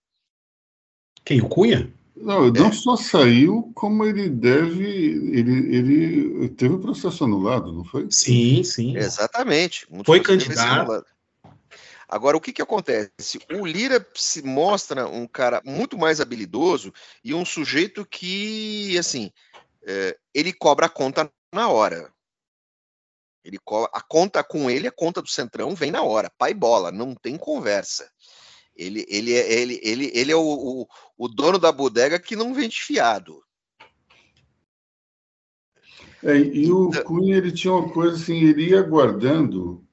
Quem? 1.24 1.40
O 1.42 1.48
Cunha? 1.48 1.92
Não, 2.20 2.50
não 2.50 2.68
é. 2.68 2.72
só 2.72 2.96
saiu, 2.96 3.70
como 3.74 4.04
ele 4.04 4.28
deve. 4.28 4.84
Ele, 4.84 5.76
ele 5.76 6.48
teve 6.50 6.74
o 6.74 6.80
processo 6.80 7.24
anulado, 7.24 7.72
não 7.72 7.84
foi? 7.84 8.06
Sim, 8.10 8.62
sim. 8.64 8.96
Exatamente. 8.96 9.86
Foi 10.04 10.20
candidato. 10.20 11.04
Agora, 12.08 12.36
o 12.38 12.40
que, 12.40 12.52
que 12.52 12.62
acontece? 12.62 13.38
O 13.52 13.66
Lira 13.66 14.04
se 14.14 14.42
mostra 14.42 15.06
um 15.06 15.26
cara 15.26 15.60
muito 15.64 15.98
mais 15.98 16.20
habilidoso 16.20 16.92
e 17.22 17.34
um 17.34 17.44
sujeito 17.44 18.06
que, 18.06 18.96
assim, 18.96 19.30
é, 19.86 20.16
ele 20.32 20.52
cobra 20.52 20.86
a 20.86 20.88
conta 20.88 21.30
na 21.52 21.68
hora. 21.68 22.10
Ele 23.44 23.58
a 23.92 24.00
conta 24.00 24.42
com 24.42 24.70
ele, 24.70 24.88
a 24.88 24.92
conta 24.92 25.22
do 25.22 25.28
Centrão 25.28 25.74
vem 25.74 25.90
na 25.90 26.02
hora, 26.02 26.32
pai 26.36 26.52
bola, 26.52 26.90
não 26.90 27.14
tem 27.14 27.36
conversa. 27.36 28.10
Ele, 28.78 29.04
ele, 29.08 29.34
é, 29.34 29.60
ele, 29.60 29.80
ele, 29.82 30.12
ele 30.14 30.30
é 30.30 30.36
o, 30.36 30.40
o, 30.40 30.86
o 31.18 31.28
dono 31.28 31.58
da 31.58 31.72
bodega 31.72 32.18
que 32.20 32.36
não 32.36 32.54
vende 32.54 32.76
fiado. 32.80 33.42
É, 36.22 36.36
e 36.36 36.70
o 36.70 36.88
então 36.88 37.02
Cunha 37.04 37.36
ele 37.36 37.50
tinha 37.50 37.74
uma 37.74 37.92
coisa 37.92 38.16
assim, 38.16 38.44
ele 38.44 38.70
ia 38.70 38.82
guardando 38.82 39.84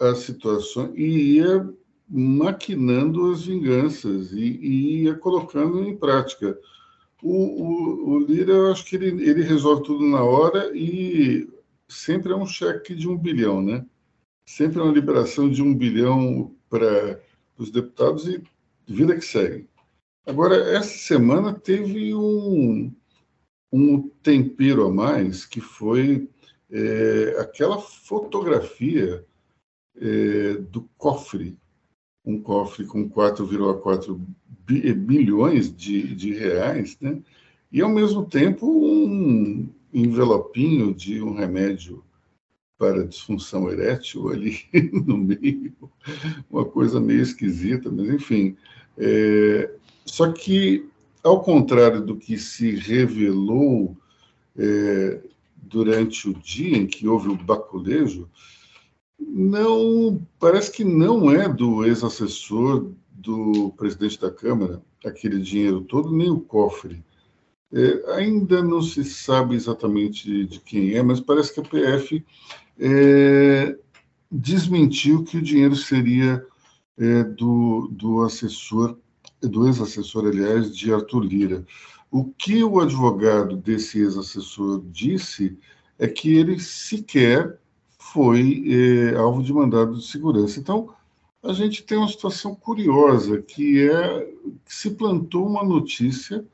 as 0.00 0.18
situações 0.18 0.92
e 0.94 1.36
ia 1.36 1.68
maquinando 2.08 3.32
as 3.32 3.44
vinganças 3.44 4.32
e, 4.32 4.38
e 4.38 5.02
ia 5.04 5.14
colocando 5.14 5.82
em 5.82 5.96
prática. 5.96 6.58
O, 7.22 7.32
o, 7.32 8.10
o, 8.10 8.18
Lira, 8.18 8.52
eu 8.52 8.72
acho 8.72 8.84
que 8.84 8.96
ele, 8.96 9.28
ele 9.28 9.42
resolve 9.42 9.82
tudo 9.82 10.04
na 10.04 10.22
hora 10.22 10.70
e 10.74 11.48
sempre 11.88 12.32
é 12.32 12.36
um 12.36 12.46
cheque 12.46 12.94
de 12.94 13.08
um 13.08 13.16
bilhão, 13.16 13.62
né? 13.62 13.84
Sempre 14.48 14.80
é 14.80 14.82
uma 14.82 14.92
liberação 14.92 15.50
de 15.50 15.62
um 15.62 15.74
bilhão 15.74 16.54
para 16.68 17.20
os 17.58 17.70
deputados 17.70 18.26
e 18.26 18.42
vida 18.86 19.14
que 19.14 19.24
segue. 19.24 19.68
Agora, 20.26 20.56
essa 20.76 20.96
semana 20.96 21.54
teve 21.54 22.14
um, 22.14 22.92
um 23.72 24.08
tempero 24.22 24.86
a 24.86 24.92
mais, 24.92 25.44
que 25.44 25.60
foi 25.60 26.28
é, 26.70 27.36
aquela 27.38 27.78
fotografia 27.78 29.24
é, 29.96 30.54
do 30.54 30.82
cofre, 30.98 31.56
um 32.24 32.40
cofre 32.40 32.84
com 32.86 33.08
4,4 33.08 34.20
bilhões 34.66 35.74
de, 35.74 36.14
de 36.14 36.32
reais, 36.34 36.98
né? 37.00 37.22
e 37.70 37.80
ao 37.80 37.88
mesmo 37.88 38.26
tempo 38.26 38.66
um 38.66 39.68
envelopinho 39.92 40.92
de 40.92 41.22
um 41.22 41.34
remédio 41.34 42.04
para 42.78 43.06
disfunção 43.06 43.70
erétil 43.70 44.28
ali 44.28 44.58
no 44.92 45.16
meio, 45.16 45.72
uma 46.50 46.64
coisa 46.64 47.00
meio 47.00 47.22
esquisita, 47.22 47.90
mas 47.90 48.08
enfim. 48.08 48.56
É, 48.98 49.70
só 50.04 50.30
que, 50.32 50.86
ao 51.22 51.42
contrário 51.42 52.00
do 52.00 52.16
que 52.16 52.38
se 52.38 52.72
revelou 52.72 53.96
é, 54.56 55.20
durante 55.56 56.28
o 56.28 56.34
dia 56.34 56.76
em 56.76 56.86
que 56.86 57.08
houve 57.08 57.28
o 57.28 57.36
baculejo, 57.36 58.28
não, 59.18 60.20
parece 60.38 60.70
que 60.70 60.84
não 60.84 61.30
é 61.30 61.48
do 61.48 61.84
ex-assessor 61.84 62.90
do 63.10 63.72
presidente 63.76 64.20
da 64.20 64.30
Câmara 64.30 64.82
aquele 65.04 65.38
dinheiro 65.38 65.82
todo, 65.82 66.12
nem 66.12 66.30
o 66.30 66.40
cofre. 66.40 67.02
É, 67.72 68.14
ainda 68.14 68.62
não 68.62 68.80
se 68.80 69.04
sabe 69.04 69.56
exatamente 69.56 70.46
de 70.46 70.60
quem 70.60 70.94
é, 70.94 71.02
mas 71.02 71.20
parece 71.20 71.52
que 71.52 71.60
a 71.60 71.64
PF 71.64 72.24
é, 72.78 73.76
desmentiu 74.30 75.24
que 75.24 75.38
o 75.38 75.42
dinheiro 75.42 75.74
seria 75.74 76.44
é, 76.96 77.24
do, 77.24 77.88
do 77.90 78.22
assessor, 78.22 78.96
do 79.40 79.66
ex-assessor, 79.66 80.26
aliás, 80.26 80.74
de 80.74 80.92
Arthur 80.92 81.20
Lira. 81.24 81.66
O 82.10 82.24
que 82.24 82.62
o 82.62 82.80
advogado 82.80 83.56
desse 83.56 83.98
ex-assessor 83.98 84.82
disse 84.90 85.58
é 85.98 86.06
que 86.06 86.36
ele 86.36 86.58
sequer 86.60 87.58
foi 87.98 88.64
é, 88.68 89.16
alvo 89.16 89.42
de 89.42 89.52
mandado 89.52 89.98
de 89.98 90.06
segurança. 90.06 90.60
Então, 90.60 90.94
a 91.42 91.52
gente 91.52 91.82
tem 91.82 91.98
uma 91.98 92.08
situação 92.08 92.54
curiosa, 92.54 93.42
que 93.42 93.88
é 93.88 94.32
que 94.64 94.74
se 94.74 94.90
plantou 94.90 95.46
uma 95.46 95.64
notícia 95.64 96.44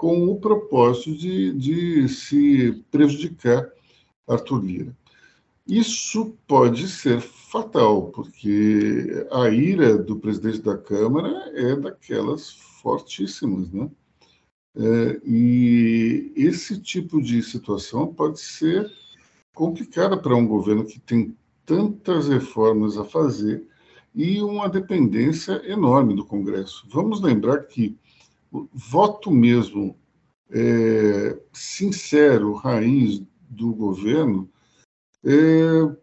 com 0.00 0.24
o 0.30 0.40
propósito 0.40 1.14
de, 1.14 1.52
de 1.52 2.08
se 2.08 2.82
prejudicar 2.90 3.70
Arthur 4.26 4.64
Lira. 4.64 4.96
Isso 5.66 6.34
pode 6.48 6.88
ser 6.88 7.20
fatal, 7.20 8.04
porque 8.04 9.26
a 9.30 9.50
ira 9.50 9.98
do 9.98 10.16
presidente 10.16 10.62
da 10.62 10.78
Câmara 10.78 11.52
é 11.54 11.76
daquelas 11.76 12.50
fortíssimas, 12.80 13.70
né? 13.70 13.90
É, 14.74 15.20
e 15.22 16.32
esse 16.34 16.80
tipo 16.80 17.20
de 17.20 17.42
situação 17.42 18.06
pode 18.06 18.40
ser 18.40 18.90
complicada 19.54 20.16
para 20.16 20.34
um 20.34 20.46
governo 20.46 20.86
que 20.86 20.98
tem 20.98 21.36
tantas 21.66 22.26
reformas 22.26 22.96
a 22.96 23.04
fazer 23.04 23.66
e 24.14 24.40
uma 24.40 24.66
dependência 24.66 25.60
enorme 25.70 26.16
do 26.16 26.24
Congresso. 26.24 26.86
Vamos 26.90 27.20
lembrar 27.20 27.64
que 27.64 27.98
voto 28.72 29.30
mesmo 29.30 29.96
é, 30.50 31.38
sincero, 31.52 32.54
raiz 32.54 33.22
do 33.48 33.72
governo, 33.72 34.48
é, 35.24 35.30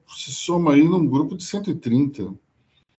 se 0.07 0.31
soma 0.31 0.73
aí 0.73 0.83
num 0.83 1.05
grupo 1.05 1.35
de 1.35 1.43
130. 1.43 2.33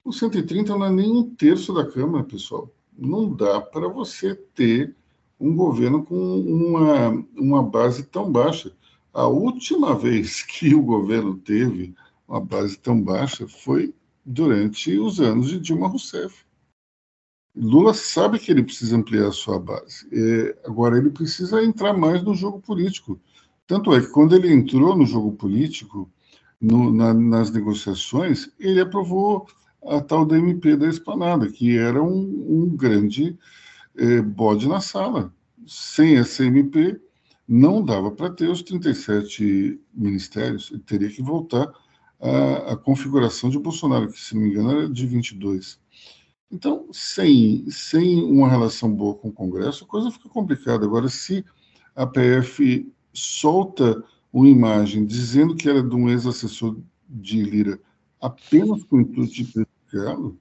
O 0.05 0.13
130 0.13 0.77
não 0.77 0.87
é 0.87 0.91
nem 0.91 1.11
um 1.11 1.35
terço 1.35 1.73
da 1.73 1.87
Câmara, 1.87 2.25
pessoal. 2.25 2.71
Não 2.97 3.33
dá 3.33 3.61
para 3.61 3.89
você 3.89 4.35
ter 4.35 4.95
um 5.39 5.55
governo 5.55 6.05
com 6.05 6.41
uma, 6.41 7.11
uma 7.37 7.63
base 7.63 8.03
tão 8.05 8.31
baixa. 8.31 8.73
A 9.13 9.27
última 9.27 9.95
vez 9.95 10.43
que 10.49 10.75
o 10.75 10.83
governo 10.83 11.37
teve 11.37 11.95
uma 12.27 12.41
base 12.41 12.77
tão 12.79 13.01
baixa 13.01 13.47
foi 13.47 13.95
durante 14.25 14.99
os 14.99 15.21
anos 15.21 15.49
de 15.49 15.59
Dilma 15.59 15.89
Rousseff. 15.89 16.45
Lula 17.61 17.93
sabe 17.93 18.39
que 18.39 18.53
ele 18.53 18.63
precisa 18.63 18.97
ampliar 18.97 19.29
a 19.29 19.33
sua 19.33 19.59
base. 19.59 20.07
É, 20.13 20.57
agora, 20.65 20.97
ele 20.97 21.11
precisa 21.11 21.63
entrar 21.63 21.93
mais 21.93 22.23
no 22.23 22.33
jogo 22.33 22.61
político. 22.61 23.21
Tanto 23.67 23.93
é 23.93 24.01
que, 24.01 24.07
quando 24.09 24.37
ele 24.37 24.53
entrou 24.53 24.97
no 24.97 25.05
jogo 25.05 25.33
político, 25.33 26.09
no, 26.61 26.93
na, 26.93 27.13
nas 27.13 27.51
negociações, 27.51 28.49
ele 28.61 28.81
aprovou 28.81 29.49
a 29.85 30.01
tal 30.01 30.25
da 30.25 30.39
MP 30.39 30.77
da 30.77 30.89
Esplanada, 30.89 31.51
que 31.51 31.77
era 31.77 32.01
um, 32.01 32.47
um 32.49 32.77
grande 32.77 33.37
é, 33.97 34.23
bode 34.23 34.69
na 34.69 34.81
sala. 34.81 35.33
Sem 35.67 36.17
essa 36.17 36.45
MP, 36.45 37.01
não 37.47 37.85
dava 37.85 38.13
para 38.13 38.31
ter 38.31 38.49
os 38.49 38.63
37 38.63 39.81
ministérios, 39.93 40.71
ele 40.71 40.83
teria 40.83 41.09
que 41.09 41.23
voltar 41.23 41.73
à, 42.21 42.73
à 42.73 42.77
configuração 42.77 43.51
de 43.51 43.59
Bolsonaro, 43.59 44.13
que, 44.13 44.21
se 44.21 44.35
não 44.35 44.43
me 44.43 44.51
engano, 44.51 44.71
era 44.71 44.89
de 44.89 45.07
22. 45.07 45.81
Então, 46.51 46.91
sem, 46.93 47.71
sem 47.71 48.23
uma 48.23 48.49
relação 48.49 48.91
boa 48.91 49.15
com 49.15 49.29
o 49.29 49.33
Congresso, 49.33 49.85
a 49.85 49.87
coisa 49.87 50.11
fica 50.11 50.29
complicada. 50.29 50.85
Agora, 50.85 51.09
se 51.09 51.45
a 51.95 52.07
PF 52.07 52.91
solta 53.13 54.03
uma 54.33 54.49
imagem 54.49 55.05
dizendo 55.05 55.55
que 55.55 55.69
era 55.69 55.83
de 55.83 55.95
um 55.95 56.09
ex-assessor 56.09 56.79
de 57.09 57.43
Lira 57.43 57.79
apenas 58.21 58.83
com 58.85 58.97
o 58.97 59.01
intuito 59.01 59.33
de 59.33 59.45
prejudicá-lo, 59.45 60.39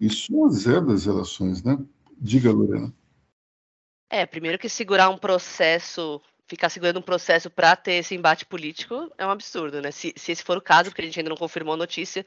isso 0.00 0.44
azeda 0.44 0.92
as 0.92 1.06
relações, 1.06 1.62
né? 1.62 1.78
Diga, 2.18 2.52
Lorena. 2.52 2.92
É, 4.10 4.24
primeiro 4.24 4.58
que 4.58 4.68
segurar 4.68 5.08
um 5.08 5.18
processo, 5.18 6.20
ficar 6.46 6.68
segurando 6.68 6.98
um 6.98 7.02
processo 7.02 7.50
para 7.50 7.74
ter 7.74 7.94
esse 7.94 8.14
embate 8.14 8.46
político 8.46 9.10
é 9.18 9.26
um 9.26 9.30
absurdo, 9.30 9.80
né? 9.80 9.90
Se, 9.90 10.12
se 10.16 10.32
esse 10.32 10.42
for 10.42 10.58
o 10.58 10.62
caso, 10.62 10.90
porque 10.90 11.02
a 11.02 11.04
gente 11.04 11.18
ainda 11.18 11.30
não 11.30 11.36
confirmou 11.36 11.74
a 11.74 11.78
notícia. 11.78 12.24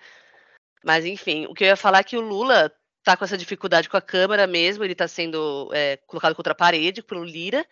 Mas, 0.84 1.06
enfim, 1.06 1.46
o 1.46 1.54
que 1.54 1.64
eu 1.64 1.68
ia 1.68 1.76
falar 1.76 2.00
é 2.00 2.04
que 2.04 2.18
o 2.18 2.22
Lula 2.22 2.72
tá 3.10 3.18
com 3.18 3.26
essa 3.26 3.38
dificuldade 3.38 3.90
com 3.90 3.98
a 3.98 4.02
Câmara 4.02 4.46
mesmo, 4.46 4.84
ele 4.84 4.94
está 4.94 5.08
sendo 5.08 5.72
é, 5.74 5.98
colocado 6.06 6.36
contra 6.36 6.52
a 6.52 6.56
parede 6.56 7.02
pelo 7.02 7.24
Lira, 7.24 7.66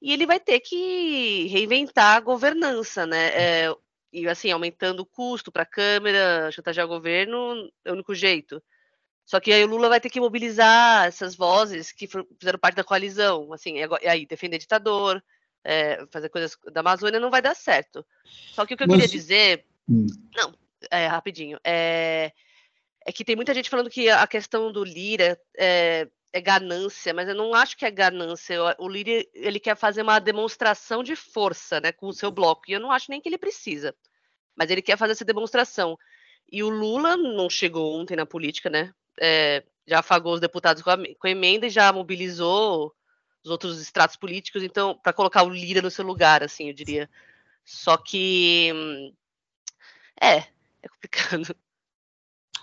e 0.00 0.12
ele 0.12 0.24
vai 0.24 0.40
ter 0.40 0.60
que 0.60 1.46
reinventar 1.48 2.16
a 2.16 2.20
governança, 2.20 3.04
né? 3.04 3.28
É, 3.34 3.74
e 4.10 4.26
assim, 4.26 4.50
aumentando 4.50 5.00
o 5.00 5.06
custo 5.06 5.52
para 5.52 5.64
a 5.64 5.66
Câmara, 5.66 6.50
chantagear 6.52 6.86
o 6.86 6.88
governo, 6.88 7.70
é 7.84 7.90
o 7.90 7.94
único 7.94 8.14
jeito. 8.14 8.62
Só 9.26 9.38
que 9.38 9.52
aí 9.52 9.62
o 9.62 9.66
Lula 9.66 9.90
vai 9.90 10.00
ter 10.00 10.08
que 10.08 10.20
mobilizar 10.20 11.06
essas 11.06 11.34
vozes 11.34 11.92
que 11.92 12.06
fizeram 12.06 12.58
parte 12.58 12.76
da 12.76 12.84
coalizão, 12.84 13.52
assim, 13.52 13.74
e 13.76 14.08
aí 14.08 14.24
defender 14.24 14.56
ditador, 14.56 15.22
é, 15.62 16.06
fazer 16.10 16.30
coisas 16.30 16.56
da 16.72 16.80
Amazônia 16.80 17.20
não 17.20 17.30
vai 17.30 17.42
dar 17.42 17.54
certo. 17.54 18.06
Só 18.54 18.64
que 18.64 18.72
o 18.72 18.76
que 18.76 18.84
eu 18.84 18.88
Mas... 18.88 18.96
queria 18.96 19.12
dizer, 19.12 19.66
hum. 19.86 20.06
não, 20.34 20.54
é, 20.90 21.06
rapidinho, 21.06 21.58
é, 21.62 22.32
é 23.08 23.12
que 23.12 23.24
tem 23.24 23.34
muita 23.34 23.54
gente 23.54 23.70
falando 23.70 23.88
que 23.88 24.10
a 24.10 24.26
questão 24.26 24.70
do 24.70 24.84
Lira 24.84 25.40
é, 25.56 26.06
é 26.30 26.42
ganância, 26.42 27.14
mas 27.14 27.26
eu 27.26 27.34
não 27.34 27.54
acho 27.54 27.74
que 27.74 27.86
é 27.86 27.90
ganância. 27.90 28.58
O 28.78 28.86
Lira 28.86 29.24
ele 29.32 29.58
quer 29.58 29.74
fazer 29.78 30.02
uma 30.02 30.18
demonstração 30.18 31.02
de 31.02 31.16
força, 31.16 31.80
né, 31.80 31.90
com 31.90 32.08
o 32.08 32.12
seu 32.12 32.30
bloco, 32.30 32.64
e 32.68 32.74
eu 32.74 32.80
não 32.80 32.92
acho 32.92 33.10
nem 33.10 33.18
que 33.18 33.26
ele 33.26 33.38
precisa. 33.38 33.94
Mas 34.54 34.68
ele 34.68 34.82
quer 34.82 34.98
fazer 34.98 35.12
essa 35.12 35.24
demonstração. 35.24 35.98
E 36.52 36.62
o 36.62 36.68
Lula 36.68 37.16
não 37.16 37.48
chegou 37.48 37.98
ontem 37.98 38.14
na 38.14 38.26
política, 38.26 38.68
né? 38.68 38.92
É, 39.18 39.64
já 39.86 40.00
afagou 40.00 40.34
os 40.34 40.40
deputados 40.40 40.82
com 40.82 40.90
a, 40.90 40.98
com 40.98 41.26
a 41.26 41.30
emenda 41.30 41.66
e 41.66 41.70
já 41.70 41.90
mobilizou 41.90 42.94
os 43.42 43.50
outros 43.50 43.80
estratos 43.80 44.16
políticos, 44.16 44.62
então, 44.62 44.94
para 45.02 45.14
colocar 45.14 45.44
o 45.44 45.48
Lira 45.48 45.80
no 45.80 45.90
seu 45.90 46.04
lugar, 46.04 46.42
assim, 46.42 46.68
eu 46.68 46.74
diria. 46.74 47.08
Só 47.64 47.96
que. 47.96 48.70
Hum, 48.74 49.14
é, 50.20 50.36
é 50.82 50.88
complicado. 50.90 51.56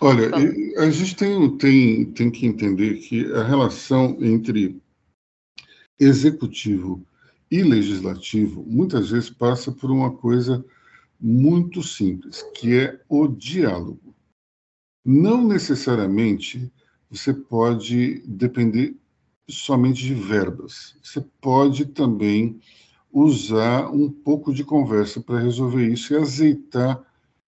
Olha, 0.00 0.30
a 0.78 0.90
gente 0.90 1.16
tem, 1.16 1.56
tem, 1.56 2.04
tem 2.12 2.30
que 2.30 2.46
entender 2.46 2.96
que 2.96 3.32
a 3.32 3.42
relação 3.42 4.16
entre 4.20 4.80
executivo 5.98 7.02
e 7.50 7.62
legislativo 7.62 8.64
muitas 8.66 9.10
vezes 9.10 9.30
passa 9.30 9.72
por 9.72 9.90
uma 9.90 10.12
coisa 10.12 10.64
muito 11.18 11.82
simples, 11.82 12.44
que 12.54 12.74
é 12.74 13.00
o 13.08 13.26
diálogo. 13.26 14.14
Não 15.04 15.46
necessariamente 15.46 16.70
você 17.10 17.32
pode 17.32 18.20
depender 18.26 18.96
somente 19.48 20.02
de 20.02 20.14
verbas. 20.14 20.96
Você 21.02 21.24
pode 21.40 21.86
também 21.86 22.60
usar 23.12 23.88
um 23.88 24.10
pouco 24.10 24.52
de 24.52 24.64
conversa 24.64 25.20
para 25.20 25.38
resolver 25.38 25.88
isso 25.88 26.12
e 26.12 26.16
azeitar 26.16 27.02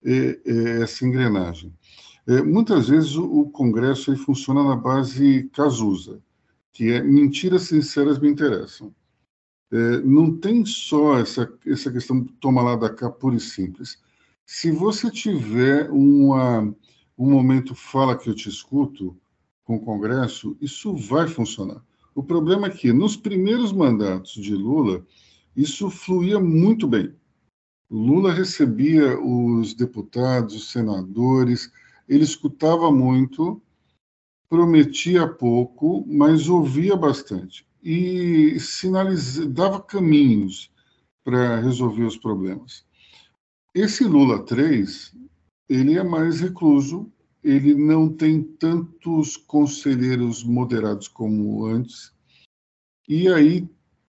eh, 0.03 0.39
eh, 0.45 0.81
essa 0.83 1.05
engrenagem. 1.05 1.73
É, 2.27 2.41
muitas 2.41 2.89
vezes 2.89 3.15
o, 3.15 3.45
Congresso 3.49 4.11
aí 4.11 4.17
funciona 4.17 4.63
na 4.63 4.75
base 4.75 5.49
Cazuza, 5.53 6.19
que 6.73 6.91
é 6.91 7.01
mentiras 7.01 7.63
sinceras 7.63 8.19
me 8.19 8.27
interessam. 8.27 8.93
É, 9.71 9.99
não 10.01 10.35
tem 10.35 10.65
só 10.65 11.19
essa, 11.19 11.51
essa 11.65 11.91
questão 11.91 12.23
toma 12.39 12.61
lá 12.61 12.75
da 12.75 12.89
cá 12.89 13.09
pura 13.09 13.35
e 13.35 13.39
simples. 13.39 13.99
Se 14.45 14.71
você 14.71 15.09
tiver 15.11 15.89
uma, 15.91 16.61
um 17.17 17.29
momento 17.29 17.75
fala 17.75 18.17
que 18.17 18.29
eu 18.29 18.35
te 18.35 18.49
escuto 18.49 19.15
com 19.63 19.75
o 19.75 19.79
Congresso, 19.79 20.55
isso 20.61 20.95
vai 20.95 21.27
funcionar. 21.27 21.83
O 22.13 22.23
problema 22.23 22.67
é 22.67 22.69
que 22.69 22.93
nos 22.93 23.17
primeiros 23.17 23.71
mandatos 23.71 24.33
de 24.33 24.55
Lula, 24.55 25.05
isso 25.55 25.89
fluía 25.89 26.39
muito 26.39 26.87
bem. 26.87 27.13
Lula 27.89 28.33
recebia 28.33 29.19
os 29.19 29.73
deputados, 29.73 30.55
os 30.55 30.71
senadores, 30.71 31.71
ele 32.07 32.23
escutava 32.23 32.91
muito, 32.91 33.61
prometia 34.49 35.27
pouco, 35.27 36.05
mas 36.07 36.47
ouvia 36.47 36.95
bastante 36.95 37.65
e 37.83 38.57
dava 39.49 39.79
caminhos 39.79 40.71
para 41.23 41.59
resolver 41.59 42.03
os 42.03 42.17
problemas. 42.17 42.83
Esse 43.75 44.03
Lula 44.05 44.43
3, 44.43 45.13
ele 45.69 45.97
é 45.97 46.03
mais 46.03 46.39
recluso, 46.41 47.11
ele 47.43 47.75
não 47.75 48.09
tem 48.09 48.41
tantos 48.41 49.37
conselheiros 49.37 50.43
moderados 50.43 51.07
como 51.07 51.65
antes, 51.65 52.11
e 53.07 53.27
aí, 53.27 53.69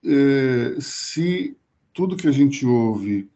é, 0.05 0.81
se 0.81 1.57
tudo 1.93 2.17
que 2.17 2.29
a 2.29 2.33
gente 2.33 2.65
ouve 2.65 3.29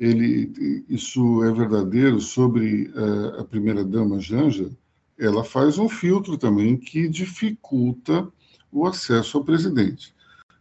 ele, 0.00 0.84
isso 0.88 1.44
é 1.44 1.52
verdadeiro 1.52 2.18
sobre 2.20 2.90
uh, 2.94 3.40
a 3.40 3.44
primeira-dama 3.44 4.18
Janja, 4.18 4.70
ela 5.18 5.44
faz 5.44 5.76
um 5.76 5.90
filtro 5.90 6.38
também 6.38 6.78
que 6.78 7.06
dificulta 7.06 8.26
o 8.72 8.86
acesso 8.86 9.36
ao 9.36 9.44
presidente. 9.44 10.14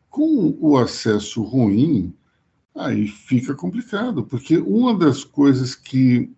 Com 0.10 0.58
o 0.60 0.78
acesso 0.78 1.42
ruim, 1.42 2.14
aí 2.76 3.08
fica 3.08 3.56
complicado, 3.56 4.26
porque 4.26 4.58
uma 4.58 4.94
das 4.94 5.24
coisas 5.24 5.74
que 5.74 6.30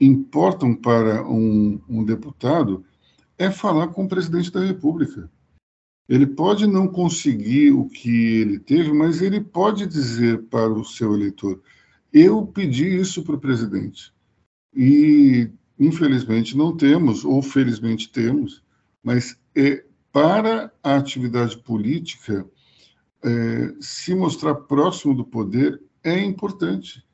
importam 0.00 0.74
para 0.74 1.24
um, 1.28 1.80
um 1.88 2.02
deputado 2.02 2.84
é 3.38 3.48
falar 3.48 3.88
com 3.88 4.04
o 4.04 4.08
presidente 4.08 4.50
da 4.50 4.64
República. 4.64 5.30
Ele 6.08 6.26
pode 6.26 6.66
não 6.66 6.88
conseguir 6.88 7.70
o 7.70 7.88
que 7.88 8.40
ele 8.40 8.58
teve, 8.58 8.92
mas 8.92 9.22
ele 9.22 9.40
pode 9.40 9.86
dizer 9.86 10.42
para 10.46 10.72
o 10.72 10.84
seu 10.84 11.14
eleitor: 11.14 11.60
eu 12.12 12.46
pedi 12.46 12.96
isso 12.96 13.22
para 13.22 13.36
o 13.36 13.40
presidente. 13.40 14.12
E, 14.74 15.50
infelizmente, 15.78 16.56
não 16.56 16.76
temos, 16.76 17.24
ou 17.24 17.42
felizmente 17.42 18.10
temos, 18.10 18.62
mas 19.02 19.38
é, 19.56 19.84
para 20.12 20.72
a 20.82 20.96
atividade 20.96 21.56
política, 21.58 22.46
é, 23.22 23.74
se 23.80 24.14
mostrar 24.14 24.54
próximo 24.54 25.14
do 25.14 25.24
poder 25.24 25.80
é 26.02 26.18
importante. 26.20 27.04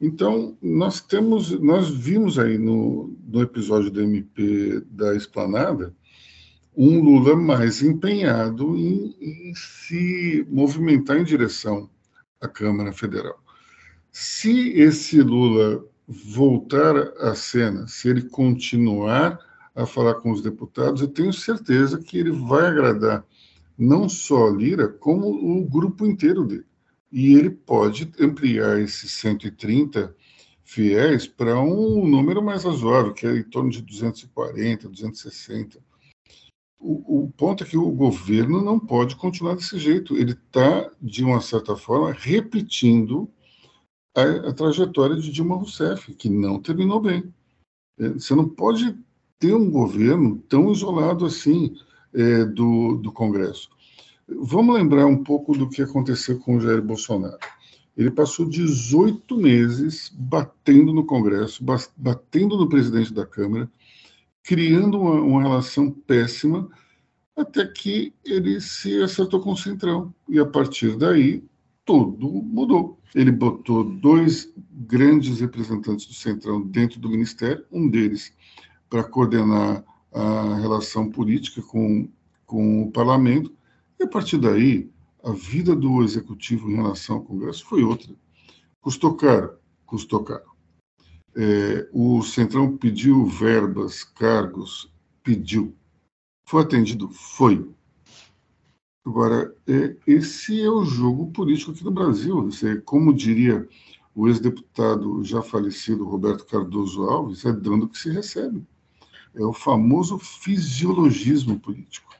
Então, 0.00 0.56
nós 0.62 1.00
temos, 1.00 1.50
nós 1.60 1.90
vimos 1.90 2.38
aí 2.38 2.58
no, 2.58 3.16
no 3.26 3.42
episódio 3.42 3.90
do 3.90 4.00
MP 4.00 4.80
da 4.90 5.14
Esplanada 5.14 5.94
um 6.76 7.00
Lula 7.00 7.36
mais 7.36 7.82
empenhado 7.82 8.76
em, 8.76 9.14
em 9.20 9.54
se 9.54 10.46
movimentar 10.48 11.18
em 11.18 11.24
direção 11.24 11.90
à 12.40 12.48
Câmara 12.48 12.92
Federal. 12.92 13.38
Se 14.12 14.70
esse 14.70 15.20
Lula 15.20 15.84
voltar 16.06 16.96
à 17.18 17.34
cena, 17.34 17.86
se 17.86 18.08
ele 18.08 18.22
continuar 18.22 19.38
a 19.74 19.86
falar 19.86 20.14
com 20.14 20.30
os 20.32 20.42
deputados, 20.42 21.00
eu 21.00 21.08
tenho 21.08 21.32
certeza 21.32 21.98
que 21.98 22.18
ele 22.18 22.32
vai 22.32 22.66
agradar 22.66 23.24
não 23.78 24.08
só 24.10 24.50
Lira, 24.50 24.88
como 24.88 25.28
o 25.28 25.64
grupo 25.64 26.04
inteiro 26.04 26.44
dele. 26.44 26.66
E 27.10 27.34
ele 27.34 27.48
pode 27.48 28.12
ampliar 28.20 28.78
esses 28.78 29.10
130 29.12 30.14
fiéis 30.62 31.26
para 31.26 31.58
um 31.58 32.06
número 32.06 32.42
mais 32.42 32.64
razoável, 32.64 33.14
que 33.14 33.26
é 33.26 33.38
em 33.38 33.42
torno 33.42 33.70
de 33.70 33.80
240, 33.80 34.88
260. 34.88 35.78
O, 36.78 37.24
o 37.24 37.30
ponto 37.30 37.64
é 37.64 37.66
que 37.66 37.76
o 37.76 37.90
governo 37.90 38.62
não 38.62 38.78
pode 38.78 39.16
continuar 39.16 39.54
desse 39.54 39.78
jeito. 39.78 40.16
Ele 40.16 40.32
está, 40.32 40.90
de 41.00 41.24
uma 41.24 41.40
certa 41.40 41.74
forma, 41.74 42.12
repetindo 42.12 43.30
a, 44.22 44.50
a, 44.50 44.52
trajetória 44.52 45.16
de 45.16 45.30
Dilma 45.30 45.56
Rousseff, 45.56 46.14
que 46.14 46.28
não 46.28 46.60
terminou 46.60 47.00
bem. 47.00 47.32
É, 47.98 48.08
você 48.10 48.34
não 48.34 48.48
pode 48.48 48.96
ter 49.38 49.54
um 49.54 49.70
governo 49.70 50.38
tão 50.48 50.70
isolado 50.70 51.24
assim 51.24 51.74
é, 52.12 52.44
do, 52.44 52.96
do 52.96 53.12
Congresso. 53.12 53.68
Vamos 54.28 54.76
lembrar 54.76 55.06
um 55.06 55.22
pouco 55.22 55.56
do 55.56 55.68
que 55.68 55.82
aconteceu 55.82 56.38
com 56.38 56.56
o 56.56 56.60
Jair 56.60 56.82
Bolsonaro. 56.82 57.38
Ele 57.96 58.10
passou 58.10 58.48
18 58.48 59.36
meses 59.36 60.10
batendo 60.14 60.92
no 60.92 61.04
Congresso, 61.04 61.64
batendo 61.96 62.56
no 62.56 62.68
presidente 62.68 63.12
da 63.12 63.26
Câmara, 63.26 63.70
criando 64.42 64.98
uma, 65.00 65.20
uma 65.20 65.42
relação 65.42 65.90
péssima, 65.90 66.70
até 67.36 67.66
que 67.66 68.14
ele 68.24 68.60
se 68.60 69.02
acertou 69.02 69.40
com 69.40 69.52
o 69.52 69.56
Centrão. 69.56 70.14
E 70.28 70.38
a 70.38 70.46
partir 70.46 70.96
daí, 70.96 71.42
tudo 71.90 72.30
mudou. 72.30 73.00
Ele 73.12 73.32
botou 73.32 73.82
dois 73.82 74.52
grandes 74.70 75.40
representantes 75.40 76.06
do 76.06 76.14
Centrão 76.14 76.62
dentro 76.62 77.00
do 77.00 77.10
Ministério, 77.10 77.64
um 77.72 77.88
deles 77.88 78.32
para 78.88 79.02
coordenar 79.02 79.84
a 80.12 80.54
relação 80.54 81.10
política 81.10 81.60
com, 81.60 82.08
com 82.46 82.82
o 82.82 82.92
parlamento, 82.92 83.52
e 83.98 84.04
a 84.04 84.06
partir 84.06 84.38
daí, 84.38 84.88
a 85.24 85.32
vida 85.32 85.74
do 85.74 86.02
executivo 86.04 86.70
em 86.70 86.76
relação 86.76 87.16
ao 87.16 87.22
Congresso 87.22 87.64
foi 87.64 87.82
outra. 87.82 88.14
Custou 88.80 89.14
caro, 89.16 89.58
custou 89.84 90.22
caro. 90.22 90.48
É, 91.36 91.88
o 91.92 92.22
Centrão 92.22 92.76
pediu 92.76 93.26
verbas, 93.26 94.04
cargos, 94.04 94.92
pediu. 95.24 95.74
Foi 96.44 96.62
atendido? 96.62 97.08
Foi. 97.08 97.68
Agora, 99.04 99.54
é, 99.66 99.96
esse 100.06 100.60
é 100.60 100.70
o 100.70 100.84
jogo 100.84 101.30
político 101.32 101.70
aqui 101.70 101.84
no 101.84 101.90
Brasil. 101.90 102.48
Como 102.84 103.14
diria 103.14 103.66
o 104.14 104.28
ex-deputado 104.28 105.24
já 105.24 105.40
falecido 105.40 106.04
Roberto 106.04 106.44
Cardoso 106.44 107.04
Alves, 107.04 107.44
é 107.44 107.52
dando 107.52 107.88
que 107.88 107.98
se 107.98 108.10
recebe. 108.10 108.62
É 109.34 109.44
o 109.44 109.52
famoso 109.52 110.18
fisiologismo 110.18 111.58
político. 111.58 112.10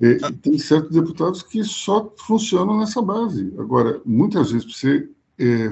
É, 0.00 0.16
tem 0.40 0.56
certos 0.56 0.92
deputados 0.92 1.42
que 1.42 1.62
só 1.62 2.10
funcionam 2.16 2.78
nessa 2.78 3.02
base. 3.02 3.52
Agora, 3.58 4.00
muitas 4.06 4.50
vezes, 4.50 4.64
para 4.64 4.74
você 4.74 5.08
é, 5.38 5.66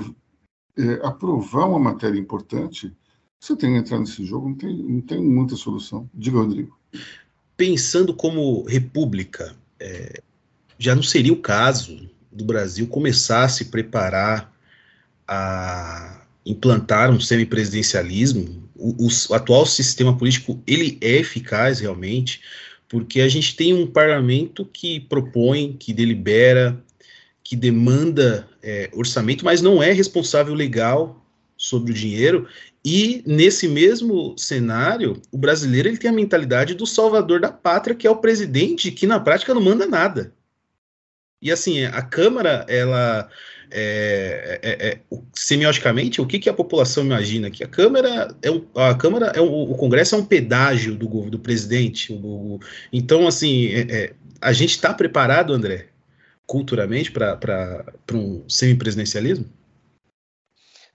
é, 0.77 1.07
aprovar 1.07 1.67
uma 1.67 1.79
matéria 1.79 2.19
importante, 2.19 2.95
você 3.41 3.57
tem 3.57 3.73
que 3.73 3.79
entrar 3.79 3.99
nesse 3.99 4.25
jogo, 4.27 4.51
não 4.51 4.57
tem, 4.57 4.77
não 4.77 5.01
tem 5.01 5.25
muita 5.25 5.57
solução. 5.57 6.11
Diga, 6.13 6.39
Rodrigo. 6.39 6.77
Pensando 7.57 8.13
como 8.13 8.65
república, 8.65 9.57
é, 9.81 10.21
já 10.79 10.95
não 10.95 11.03
seria 11.03 11.33
o 11.33 11.41
caso 11.41 12.09
do 12.31 12.45
Brasil 12.45 12.87
começar 12.87 13.45
a 13.45 13.49
se 13.49 13.67
preparar 13.67 14.53
a 15.27 16.23
implantar 16.47 17.11
um 17.11 17.21
semipresidencialismo. 17.21 18.69
O, 18.75 19.07
o, 19.07 19.09
o 19.31 19.35
atual 19.35 19.67
sistema 19.67 20.17
político 20.17 20.63
ele 20.67 20.97
é 21.01 21.17
eficaz 21.17 21.81
realmente, 21.81 22.41
porque 22.89 23.21
a 23.21 23.29
gente 23.29 23.55
tem 23.55 23.75
um 23.75 23.87
parlamento 23.87 24.65
que 24.65 25.01
propõe, 25.01 25.77
que 25.79 25.93
delibera, 25.93 26.83
que 27.43 27.57
demanda 27.57 28.49
é, 28.63 28.89
orçamento, 28.93 29.45
mas 29.45 29.61
não 29.61 29.83
é 29.83 29.93
responsável 29.93 30.55
legal 30.55 31.25
sobre 31.59 31.91
o 31.91 31.95
dinheiro. 31.95 32.49
E 32.85 33.23
nesse 33.27 33.69
mesmo 33.69 34.39
cenário, 34.39 35.21
o 35.31 35.37
brasileiro 35.37 35.89
ele 35.89 35.99
tem 35.99 36.09
a 36.09 36.15
mentalidade 36.15 36.75
do 36.75 36.87
salvador 36.87 37.41
da 37.41 37.53
pátria, 37.53 37.95
que 37.95 38.07
é 38.07 38.11
o 38.11 38.17
presidente, 38.17 38.93
que 38.93 39.07
na 39.07 39.21
prática 39.21 39.53
não 39.53 39.61
manda 39.61 39.87
nada. 39.87 40.33
E 41.43 41.53
assim, 41.53 41.85
a 41.85 42.03
Câmara, 42.03 42.65
ela 42.69 43.29
é, 43.71 44.61
é, 44.63 44.89
é, 44.89 45.01
semioticamente, 45.35 46.21
o 46.21 46.27
que, 46.27 46.39
que 46.39 46.49
a 46.49 46.55
população 46.55 47.05
imagina? 47.05 47.51
Que 47.51 47.63
a 47.63 47.69
Câmara 47.69 48.35
é 48.43 48.51
um, 48.51 48.65
a 48.75 48.95
Câmara 48.95 49.27
é 49.35 49.41
um, 49.41 49.71
o 49.71 49.75
Congresso 49.77 50.15
é 50.15 50.19
um 50.19 50.25
pedágio 50.25 50.95
do, 50.95 51.07
do 51.31 51.39
presidente. 51.39 52.19
Então, 52.93 53.27
assim, 53.27 53.67
é, 53.67 53.81
é, 53.91 54.13
a 54.41 54.53
gente 54.53 54.71
está 54.71 54.95
preparado, 54.95 55.53
André, 55.53 55.89
culturalmente, 56.47 57.11
para 57.11 57.87
um 58.13 58.43
semipresidencialismo? 58.49 59.47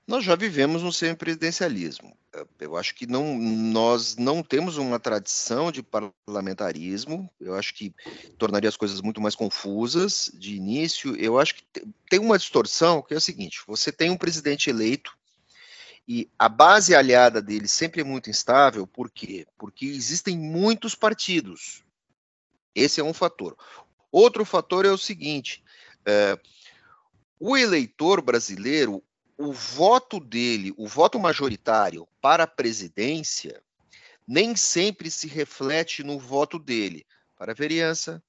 Nós 0.06 0.24
já 0.24 0.36
vivemos 0.36 0.84
um 0.84 0.92
semipresidencialismo. 0.92 2.18
Eu 2.60 2.76
acho 2.76 2.94
que 2.94 3.08
não, 3.08 3.38
nós 3.38 4.18
não 4.18 4.44
temos 4.44 4.78
uma 4.78 5.00
tradição 5.00 5.72
de 5.72 5.82
parlamentarismo. 5.82 7.30
Eu 7.40 7.56
acho 7.56 7.74
que 7.74 7.94
tornaria 8.38 8.68
as 8.68 8.76
coisas 8.76 9.00
muito 9.00 9.22
mais 9.22 9.36
confusas 9.36 10.30
de 10.34 10.56
início. 10.56 11.16
Eu 11.16 11.40
acho 11.40 11.56
que 11.56 11.64
tem 12.10 12.20
uma 12.20 12.38
distorção 12.38 13.02
que 13.02 13.14
é 13.14 13.18
o 13.18 13.22
seguinte: 13.22 13.62
você 13.66 13.92
tem 13.92 14.10
um 14.10 14.18
presidente 14.18 14.70
eleito 14.70 15.16
e 16.06 16.30
a 16.38 16.50
base 16.50 16.94
aliada 16.94 17.42
dele 17.42 17.68
sempre 17.68 18.02
é 18.02 18.04
muito 18.04 18.30
instável. 18.30 18.86
Por 18.86 19.10
quê? 19.10 19.48
Porque 19.58 19.86
existem 19.86 20.38
muitos 20.38 20.96
partidos. 20.96 21.82
Esse 22.76 23.00
é 23.00 23.04
um 23.04 23.14
fator. 23.14 23.56
Outro 24.12 24.44
fator 24.44 24.86
é 24.86 24.90
o 24.92 24.98
seguinte: 24.98 25.64
é, 26.06 26.38
o 27.40 27.56
eleitor 27.56 28.22
brasileiro 28.22 29.02
o 29.38 29.52
voto 29.52 30.20
dele, 30.20 30.74
o 30.78 30.88
voto 30.88 31.20
majoritário 31.20 32.08
para 32.22 32.44
a 32.44 32.48
presidência, 32.48 33.62
nem 34.28 34.56
sempre 34.56 35.10
se 35.12 35.28
reflete 35.28 36.04
no 36.04 36.20
voto 36.20 36.58
dele 36.58 37.06
para 37.38 37.52
a 37.52 37.56
vereança, 37.56 38.24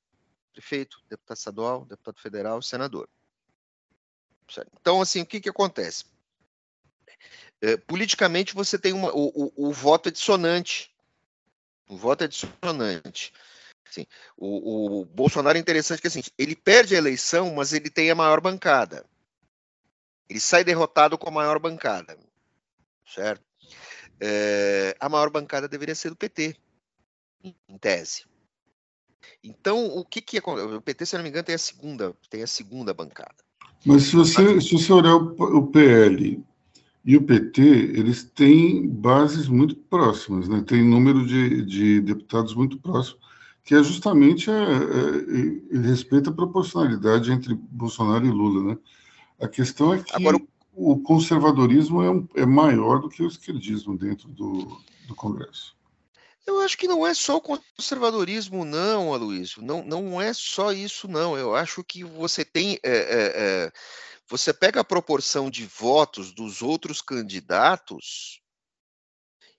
prefeito, 0.53 1.03
deputado 1.09 1.37
estadual, 1.37 1.85
deputado 1.85 2.21
federal, 2.21 2.63
senador. 2.63 3.09
Então, 4.81 5.01
assim, 5.01 5.23
o 5.23 5.27
que, 5.27 5.41
que 5.41 5.49
acontece? 5.49 6.05
É, 7.61 7.77
politicamente, 7.77 8.55
você 8.55 8.79
tem 8.79 8.93
uma, 8.93 9.11
o, 9.15 9.29
o, 9.29 9.69
o, 9.69 9.73
voto 9.73 10.09
é 10.09 10.13
dissonante. 10.13 10.95
O 11.89 11.97
voto 11.97 12.25
é 12.25 12.29
dissonante. 12.29 13.33
Assim, 13.89 14.07
o, 14.37 15.01
o 15.01 15.05
Bolsonaro 15.05 15.57
é 15.57 15.61
interessante 15.61 16.01
que 16.01 16.09
assim, 16.09 16.23
ele 16.37 16.57
perde 16.57 16.95
a 16.95 16.99
eleição, 16.99 17.55
mas 17.55 17.73
ele 17.73 17.89
tem 17.89 18.11
a 18.11 18.15
maior 18.15 18.41
bancada. 18.41 19.07
Ele 20.29 20.41
sai 20.41 20.65
derrotado 20.65 21.19
com 21.19 21.29
a 21.29 21.33
maior 21.33 21.59
bancada, 21.59 22.19
certo? 23.07 23.45
É, 24.21 24.97
a 25.01 25.09
maior 25.09 25.31
bancada 25.31 25.69
deveria 25.69 25.95
ser 25.95 26.11
do 26.11 26.17
PT, 26.17 26.57
em 27.43 27.79
tese. 27.79 28.25
Então, 29.43 29.87
o 29.87 30.05
que 30.05 30.21
que 30.21 30.39
é, 30.39 30.43
o 30.43 30.81
PT, 30.81 31.07
se 31.07 31.17
não 31.17 31.23
me 31.23 31.29
engano, 31.29 31.45
tem 31.45 31.55
a 31.55 31.59
segunda, 31.59 32.15
tem 32.31 32.43
a 32.43 32.47
segunda 32.47 32.95
bancada. 32.95 33.35
Mas 33.85 34.05
se 34.05 34.17
você, 34.17 34.61
se 34.61 34.73
você 34.73 34.93
olhar 34.93 35.15
o, 35.15 35.67
PL 35.67 36.43
e 37.05 37.17
o 37.17 37.23
PT, 37.23 37.63
eles 37.63 38.25
têm 38.25 38.89
bases 38.89 39.47
muito 39.47 39.77
próximas, 39.77 40.49
né? 40.49 40.65
Tem 40.67 40.83
número 40.83 41.27
de, 41.27 41.63
de 41.67 42.01
deputados 42.01 42.55
muito 42.55 42.79
próximo, 42.79 43.19
que 43.63 43.75
é 43.75 43.83
justamente 43.83 44.51
a, 44.51 44.55
a, 44.55 45.79
a, 45.79 45.81
respeita 45.83 46.31
a 46.31 46.33
proporcionalidade 46.33 47.31
entre 47.31 47.55
Bolsonaro 47.55 48.25
e 48.25 48.31
Lula, 48.31 48.73
né? 48.73 48.79
A 49.41 49.49
questão 49.49 49.95
é 49.95 50.03
que 50.03 50.15
Agora, 50.15 50.39
o 50.73 51.01
conservadorismo 51.03 52.03
é, 52.03 52.11
um, 52.11 52.29
é, 52.35 52.47
maior 52.47 53.01
do 53.01 53.09
que 53.09 53.23
o 53.23 53.29
esquerdismo 53.29 53.97
dentro 53.97 54.29
do, 54.29 54.81
do 55.07 55.15
Congresso. 55.15 55.77
Eu 56.47 56.61
acho 56.61 56.77
que 56.77 56.87
não 56.87 57.07
é 57.07 57.15
só 57.15 57.37
o 57.37 57.41
conservadorismo, 57.41 58.65
não, 58.65 59.15
Aloysio. 59.15 59.63
Não, 59.63 59.83
não 59.85 60.21
é 60.21 60.33
só 60.35 60.73
isso, 60.73 61.09
não. 61.09 61.39
Eu 61.39 61.55
acho 61.55 61.83
que 61.83 62.05
você 62.05 62.45
tem. 62.45 62.79
É, 62.83 62.97
é, 62.97 63.33
é 63.67 63.73
você 64.27 64.53
pega 64.53 64.81
a 64.81 64.85
proporção 64.85 65.51
de 65.51 65.67
votos 65.67 66.33
dos 66.33 66.63
outros 66.63 67.01
candidatos 67.01 68.41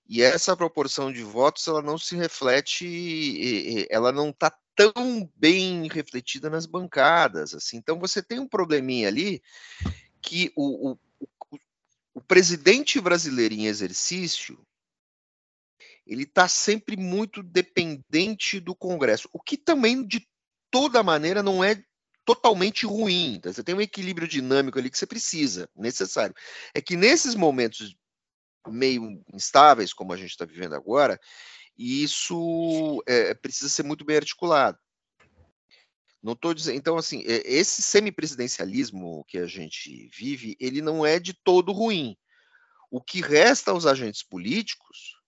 e 0.08 0.22
essa 0.22 0.56
proporção 0.56 1.12
de 1.12 1.24
votos 1.24 1.68
ela 1.68 1.82
não 1.82 1.98
se 1.98 2.16
reflete, 2.16 3.88
ela 3.90 4.12
não 4.12 4.30
está 4.30 4.56
tão 4.76 5.30
bem 5.36 5.88
refletida 5.88 6.50
nas 6.50 6.66
bancadas. 6.66 7.54
Assim. 7.54 7.78
Então 7.78 8.00
você 8.00 8.22
tem 8.22 8.40
um 8.40 8.48
probleminha 8.48 9.08
ali 9.08 9.42
que 10.22 10.52
o, 10.56 10.92
o, 10.92 11.00
o, 11.20 11.60
o 12.16 12.22
presidente 12.22 13.00
brasileiro 13.00 13.54
em 13.54 13.68
exercício 13.68 14.60
ele 16.06 16.24
está 16.24 16.48
sempre 16.48 16.96
muito 16.96 17.42
dependente 17.42 18.60
do 18.60 18.76
Congresso, 18.76 19.28
o 19.34 19.42
que 19.42 19.58
também 19.58 20.06
de 20.06 20.28
toda 20.70 21.02
maneira 21.02 21.42
não 21.42 21.64
é 21.64 21.84
totalmente 22.24 22.86
ruim. 22.86 23.40
Tá? 23.42 23.52
Você 23.52 23.64
tem 23.64 23.74
um 23.74 23.82
equilíbrio 23.82 24.28
dinâmico 24.28 24.78
ali 24.78 24.90
que 24.90 24.98
você 24.98 25.08
precisa, 25.08 25.70
necessário. 25.76 26.36
É 26.74 26.82
que 26.82 26.96
nesses 26.96 27.34
momentos 27.34 27.96
meio 28.68 29.24
instáveis, 29.34 29.94
como 29.94 30.14
a 30.14 30.18
gente 30.18 30.32
está 30.32 30.46
vivendo 30.46 30.74
agora, 30.74 31.20
e 31.78 32.04
isso 32.04 33.04
é, 33.08 33.34
precisa 33.34 33.70
ser 33.70 33.84
muito 33.84 34.06
bem 34.06 34.18
articulado. 34.18 34.78
Não 36.22 36.34
estou 36.34 36.54
dizendo, 36.54 36.78
então 36.78 36.98
assim, 36.98 37.22
esse 37.26 37.82
semipresidencialismo 37.82 39.24
que 39.28 39.38
a 39.38 39.46
gente 39.46 40.10
vive, 40.10 40.58
ele 40.60 40.82
não 40.82 41.06
é 41.06 41.20
de 41.20 41.34
todo 41.34 41.72
ruim. 41.72 42.18
O 42.90 43.02
que 43.02 43.22
resta 43.22 43.72
aos 43.72 43.86
agentes 43.86 44.24
políticos 44.24 45.20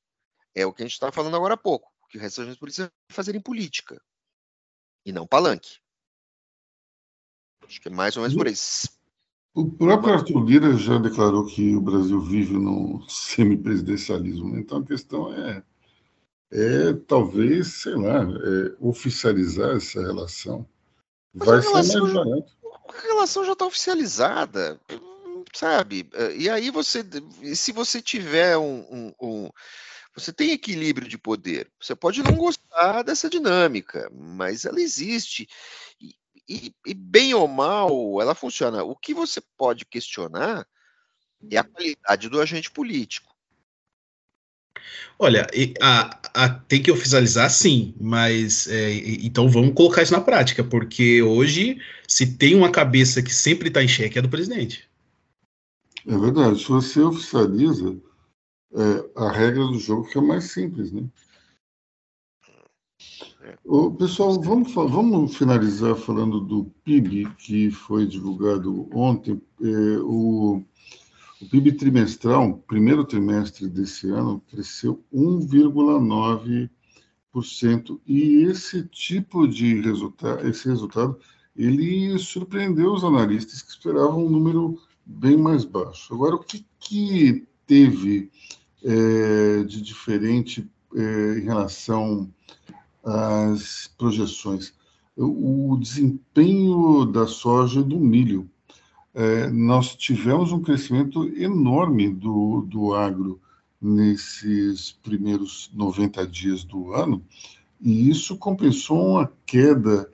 é 0.56 0.66
o 0.66 0.74
que 0.74 0.82
a 0.82 0.86
gente 0.86 0.94
estava 0.94 1.12
falando 1.12 1.36
agora 1.36 1.54
há 1.54 1.58
pouco. 1.58 1.92
O 2.02 2.08
que 2.08 2.18
resta 2.18 2.42
aos 2.42 2.48
agentes 2.48 2.60
políticos 2.60 2.88
é 2.88 3.14
fazerem 3.14 3.42
política 3.42 4.02
e 5.06 5.12
não 5.12 5.28
palanque. 5.28 5.78
Acho 7.64 7.82
que 7.82 7.90
é 7.90 7.92
mais 7.92 8.16
ou 8.16 8.24
menos 8.24 8.36
por 8.36 8.48
isso. 8.48 8.90
O 9.54 9.70
próprio 9.70 10.14
Arthur 10.14 10.46
Lira 10.46 10.78
já 10.78 10.98
declarou 10.98 11.46
que 11.46 11.76
o 11.76 11.82
Brasil 11.82 12.22
vive 12.22 12.54
num 12.54 13.02
semipresidencialismo. 13.10 14.50
Né? 14.54 14.62
Então 14.62 14.80
a 14.80 14.86
questão 14.86 15.34
é 15.34 15.64
é 16.52 16.94
talvez, 17.08 17.82
sei 17.82 17.96
lá, 17.96 18.22
é, 18.22 18.76
oficializar 18.80 19.76
essa 19.76 20.02
relação. 20.02 20.68
Vai 21.34 21.62
ser 21.62 21.72
mais 21.72 22.14
barato. 22.14 22.58
A 22.90 23.02
relação 23.02 23.46
já 23.46 23.54
está 23.54 23.66
oficializada, 23.66 24.80
sabe? 25.54 26.10
E 26.36 26.50
aí 26.50 26.72
você, 26.72 27.06
se 27.54 27.72
você 27.72 28.02
tiver 28.02 28.58
um, 28.58 28.80
um, 28.90 29.14
um, 29.22 29.50
você 30.16 30.34
tem 30.34 30.52
equilíbrio 30.52 31.08
de 31.08 31.18
poder. 31.18 31.72
Você 31.80 31.96
pode 31.96 32.24
não 32.24 32.36
gostar 32.36 33.04
dessa 33.04 33.30
dinâmica, 33.30 34.10
mas 34.12 34.66
ela 34.66 34.82
existe. 34.82 35.48
E, 36.02 36.16
e, 36.50 36.76
e 36.88 36.94
bem 36.94 37.34
ou 37.36 37.48
mal, 37.48 38.20
ela 38.20 38.34
funciona. 38.34 38.84
O 38.84 38.96
que 38.96 39.14
você 39.14 39.42
pode 39.56 39.86
questionar 39.86 40.66
é 41.52 41.58
a 41.58 41.64
qualidade 41.64 42.30
do 42.30 42.42
agente 42.42 42.72
político. 42.72 43.37
Olha, 45.20 45.48
a, 45.82 46.20
a, 46.34 46.50
tem 46.50 46.82
que 46.82 46.92
oficializar 46.92 47.50
sim, 47.50 47.94
mas 48.00 48.68
é, 48.68 48.94
então 49.24 49.50
vamos 49.50 49.74
colocar 49.74 50.04
isso 50.04 50.14
na 50.14 50.22
prática, 50.22 50.64
porque 50.64 51.22
hoje, 51.22 51.80
se 52.08 52.38
tem 52.38 52.56
uma 52.56 52.72
cabeça 52.72 53.22
que 53.22 53.34
sempre 53.34 53.70
está 53.70 53.84
em 53.84 53.88
xeque, 53.88 54.20
é 54.20 54.22
do 54.22 54.30
presidente. 54.30 54.88
É 56.06 56.18
verdade. 56.18 56.60
Se 56.60 56.70
você 56.70 57.02
oficializa, 57.02 57.98
é, 58.74 59.10
a 59.16 59.32
regra 59.32 59.66
do 59.66 59.80
jogo 59.80 60.06
fica 60.06 60.22
mais 60.22 60.46
simples, 60.46 60.92
né? 60.92 61.04
Ô, 63.64 63.92
pessoal, 63.92 64.42
vamos, 64.42 64.74
vamos 64.74 65.36
finalizar 65.36 65.96
falando 65.96 66.40
do 66.42 66.66
PIB 66.84 67.34
que 67.38 67.72
foi 67.72 68.06
divulgado 68.06 68.88
ontem. 68.94 69.42
É, 69.62 69.98
o 70.00 70.64
o 71.40 71.48
PIB 71.48 71.74
trimestral, 71.74 72.58
primeiro 72.68 73.06
trimestre 73.06 73.68
desse 73.68 74.10
ano, 74.10 74.42
cresceu 74.50 75.04
1,9%. 75.14 78.00
E 78.08 78.42
esse 78.44 78.84
tipo 78.86 79.48
de 79.48 79.80
resultado, 79.82 80.48
esse 80.48 80.68
resultado, 80.68 81.20
ele 81.56 82.18
surpreendeu 82.18 82.92
os 82.92 83.04
analistas 83.04 83.62
que 83.62 83.70
esperavam 83.70 84.26
um 84.26 84.30
número 84.30 84.82
bem 85.06 85.38
mais 85.38 85.64
baixo. 85.64 86.12
Agora, 86.14 86.36
o 86.36 86.44
que, 86.44 86.66
que 86.80 87.46
teve 87.68 88.32
é, 88.84 89.64
de 89.64 89.80
diferente 89.82 90.68
é, 90.96 91.38
em 91.38 91.44
relação 91.44 92.28
às 93.04 93.92
projeções? 93.98 94.74
O 95.16 95.78
desempenho 95.80 97.06
da 97.06 97.28
soja 97.28 97.82
e 97.82 97.84
do 97.84 98.00
milho 98.00 98.50
é, 99.18 99.50
nós 99.50 99.96
tivemos 99.96 100.52
um 100.52 100.62
crescimento 100.62 101.28
enorme 101.36 102.08
do, 102.08 102.62
do 102.62 102.94
agro 102.94 103.42
nesses 103.82 104.92
primeiros 104.92 105.72
90 105.74 106.28
dias 106.28 106.64
do 106.64 106.94
ano, 106.94 107.24
e 107.82 108.12
isso 108.12 108.38
compensou 108.38 109.14
uma 109.14 109.32
queda 109.44 110.08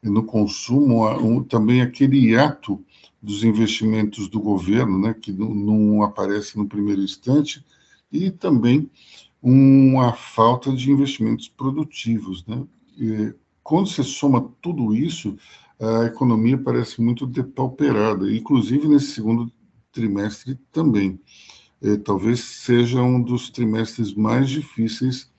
no 0.00 0.22
consumo, 0.22 1.04
um, 1.18 1.42
também 1.42 1.82
aquele 1.82 2.30
hiato 2.30 2.80
dos 3.20 3.42
investimentos 3.42 4.28
do 4.28 4.38
governo, 4.38 5.00
né, 5.00 5.14
que 5.14 5.32
não, 5.32 5.52
não 5.52 6.02
aparece 6.04 6.56
no 6.56 6.68
primeiro 6.68 7.02
instante, 7.02 7.64
e 8.12 8.30
também 8.30 8.88
uma 9.42 10.12
falta 10.12 10.72
de 10.72 10.92
investimentos 10.92 11.48
produtivos. 11.48 12.46
Né? 12.46 12.62
E, 12.96 13.34
quando 13.64 13.88
você 13.88 14.04
soma 14.04 14.48
tudo 14.62 14.94
isso, 14.94 15.36
a 15.84 16.06
economia 16.06 16.56
parece 16.56 17.00
muito 17.00 17.26
depauperada, 17.26 18.30
inclusive 18.32 18.88
nesse 18.88 19.12
segundo 19.12 19.50
trimestre 19.92 20.58
também. 20.72 21.20
É, 21.82 21.96
talvez 21.96 22.40
seja 22.40 23.02
um 23.02 23.20
dos 23.20 23.50
trimestres 23.50 24.14
mais 24.14 24.48
difíceis 24.48 25.30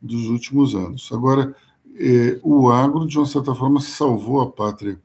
dos 0.00 0.26
últimos 0.28 0.74
anos. 0.74 1.10
Agora, 1.12 1.56
é, 1.96 2.38
o 2.42 2.70
agro, 2.70 3.06
de 3.06 3.18
uma 3.18 3.26
certa 3.26 3.54
forma, 3.54 3.80
salvou 3.80 4.40
a 4.40 4.50
pátria 4.50 5.00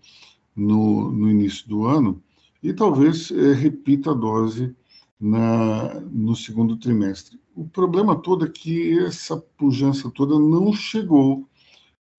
no, 0.56 1.12
no 1.12 1.30
início 1.30 1.68
do 1.68 1.86
ano 1.86 2.22
e 2.62 2.74
talvez 2.74 3.32
é, 3.32 3.54
repita 3.54 4.12
a 4.12 4.14
dose 4.14 4.76
na, 5.20 6.00
no 6.12 6.36
segundo 6.36 6.78
trimestre. 6.78 7.40
O 7.56 7.66
problema 7.66 8.16
todo 8.16 8.46
é 8.46 8.50
que 8.50 8.98
essa 9.00 9.38
pujança 9.38 10.10
toda 10.10 10.38
não 10.38 10.74
chegou 10.74 11.49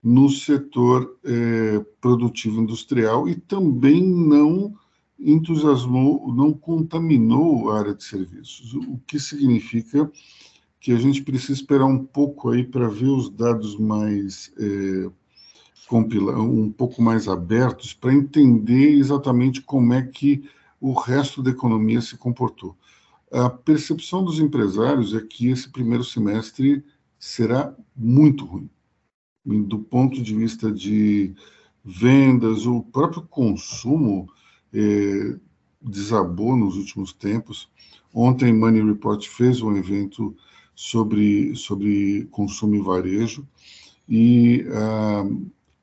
no 0.03 0.30
setor 0.30 1.18
é, 1.24 1.84
produtivo 2.01 2.61
industrial 2.62 3.28
e 3.28 3.34
também 3.34 4.03
não 4.03 4.74
entusiasmou, 5.18 6.32
não 6.32 6.53
contaminou 6.53 7.70
a 7.70 7.78
área 7.78 7.94
de 7.94 8.03
serviços, 8.03 8.72
o 8.72 8.98
que 9.07 9.20
significa 9.20 10.11
que 10.80 10.92
a 10.92 10.96
gente 10.96 11.22
precisa 11.22 11.53
esperar 11.53 11.84
um 11.84 12.03
pouco 12.03 12.48
aí 12.48 12.64
para 12.64 12.88
ver 12.88 13.09
os 13.09 13.28
dados 13.28 13.76
mais 13.76 14.51
é, 14.59 15.11
um 15.92 16.70
pouco 16.70 17.03
mais 17.03 17.28
abertos 17.28 17.92
para 17.92 18.14
entender 18.14 18.92
exatamente 18.92 19.61
como 19.61 19.92
é 19.92 20.01
que 20.01 20.42
o 20.80 20.92
resto 20.92 21.42
da 21.42 21.51
economia 21.51 22.01
se 22.01 22.16
comportou. 22.16 22.76
A 23.30 23.51
percepção 23.51 24.24
dos 24.24 24.38
empresários 24.38 25.14
é 25.14 25.20
que 25.20 25.48
esse 25.48 25.68
primeiro 25.68 26.05
semestre 26.05 26.82
será 27.18 27.74
muito 27.94 28.46
ruim 28.46 28.70
do 29.45 29.78
ponto 29.78 30.22
de 30.22 30.34
vista 30.34 30.70
de 30.70 31.34
vendas, 31.84 32.66
o 32.66 32.82
próprio 32.82 33.22
consumo 33.22 34.28
é, 34.72 35.36
desabou 35.80 36.57
nos 36.57 36.76
últimos 36.76 37.12
tempos. 37.12 37.68
Ontem, 38.12 38.53
Money 38.53 38.84
Report 38.84 39.26
fez 39.26 39.62
um 39.62 39.76
evento 39.76 40.36
sobre, 40.74 41.55
sobre 41.57 42.26
consumo 42.30 42.74
e 42.74 42.80
varejo, 42.80 43.47
e 44.09 44.66
ah, 44.72 45.24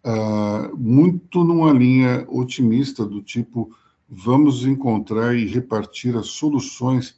ah, 0.03 0.71
muito 0.75 1.43
numa 1.43 1.71
linha 1.71 2.25
otimista, 2.29 3.05
do 3.05 3.21
tipo, 3.21 3.71
vamos 4.09 4.65
encontrar 4.65 5.35
e 5.35 5.45
repartir 5.45 6.15
as 6.15 6.27
soluções 6.27 7.17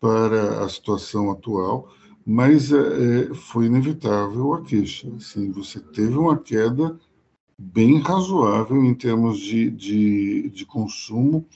para 0.00 0.64
a 0.64 0.68
situação 0.68 1.30
atual 1.30 1.88
mas 2.26 2.72
é, 2.72 2.76
é, 3.30 3.34
foi 3.34 3.66
inevitável 3.66 4.54
a 4.54 4.62
queixa. 4.62 5.08
Assim, 5.16 5.52
você 5.52 5.78
teve 5.78 6.18
uma 6.18 6.36
queda 6.36 6.98
bem 7.56 8.00
razoável 8.00 8.84
em 8.84 8.94
termos 8.94 9.38
de, 9.38 9.70
de, 9.70 10.50
de 10.50 10.66
consumo 10.66 11.46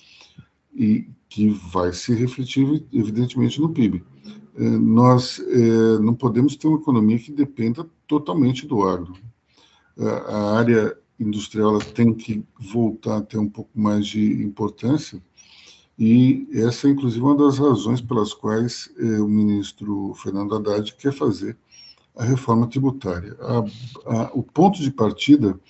e 0.73 1.09
que 1.29 1.49
vai 1.51 1.93
se 1.93 2.15
refletir, 2.15 2.87
evidentemente, 2.93 3.61
no 3.61 3.71
PIB. 3.71 4.05
É, 4.57 4.63
nós 4.63 5.41
é, 5.41 5.99
não 5.99 6.15
podemos 6.15 6.55
ter 6.55 6.69
uma 6.69 6.79
economia 6.79 7.19
que 7.19 7.33
dependa 7.33 7.85
totalmente 8.07 8.65
do 8.65 8.85
agro. 8.85 9.15
É, 9.99 10.05
a 10.09 10.57
área 10.57 10.97
industrial 11.19 11.79
tem 11.81 12.15
que 12.15 12.45
voltar 12.59 13.19
a 13.19 13.23
ter 13.23 13.39
um 13.39 13.49
pouco 13.49 13.71
mais 13.75 14.07
de 14.07 14.43
importância, 14.43 15.21
e 16.01 16.49
essa 16.55 16.89
é, 16.89 16.91
inclusive, 16.93 17.23
uma 17.23 17.37
das 17.37 17.59
razões 17.59 18.01
pelas 18.01 18.33
quais 18.33 18.91
eh, 18.99 19.21
o 19.21 19.29
ministro 19.29 20.15
Fernando 20.15 20.55
Haddad 20.55 20.95
quer 20.95 21.13
fazer 21.13 21.59
a 22.17 22.25
reforma 22.25 22.67
tributária. 22.67 23.37
A, 23.39 23.59
a, 24.07 24.31
o 24.33 24.43
ponto 24.43 24.81
de 24.81 24.91
partida 24.91 25.61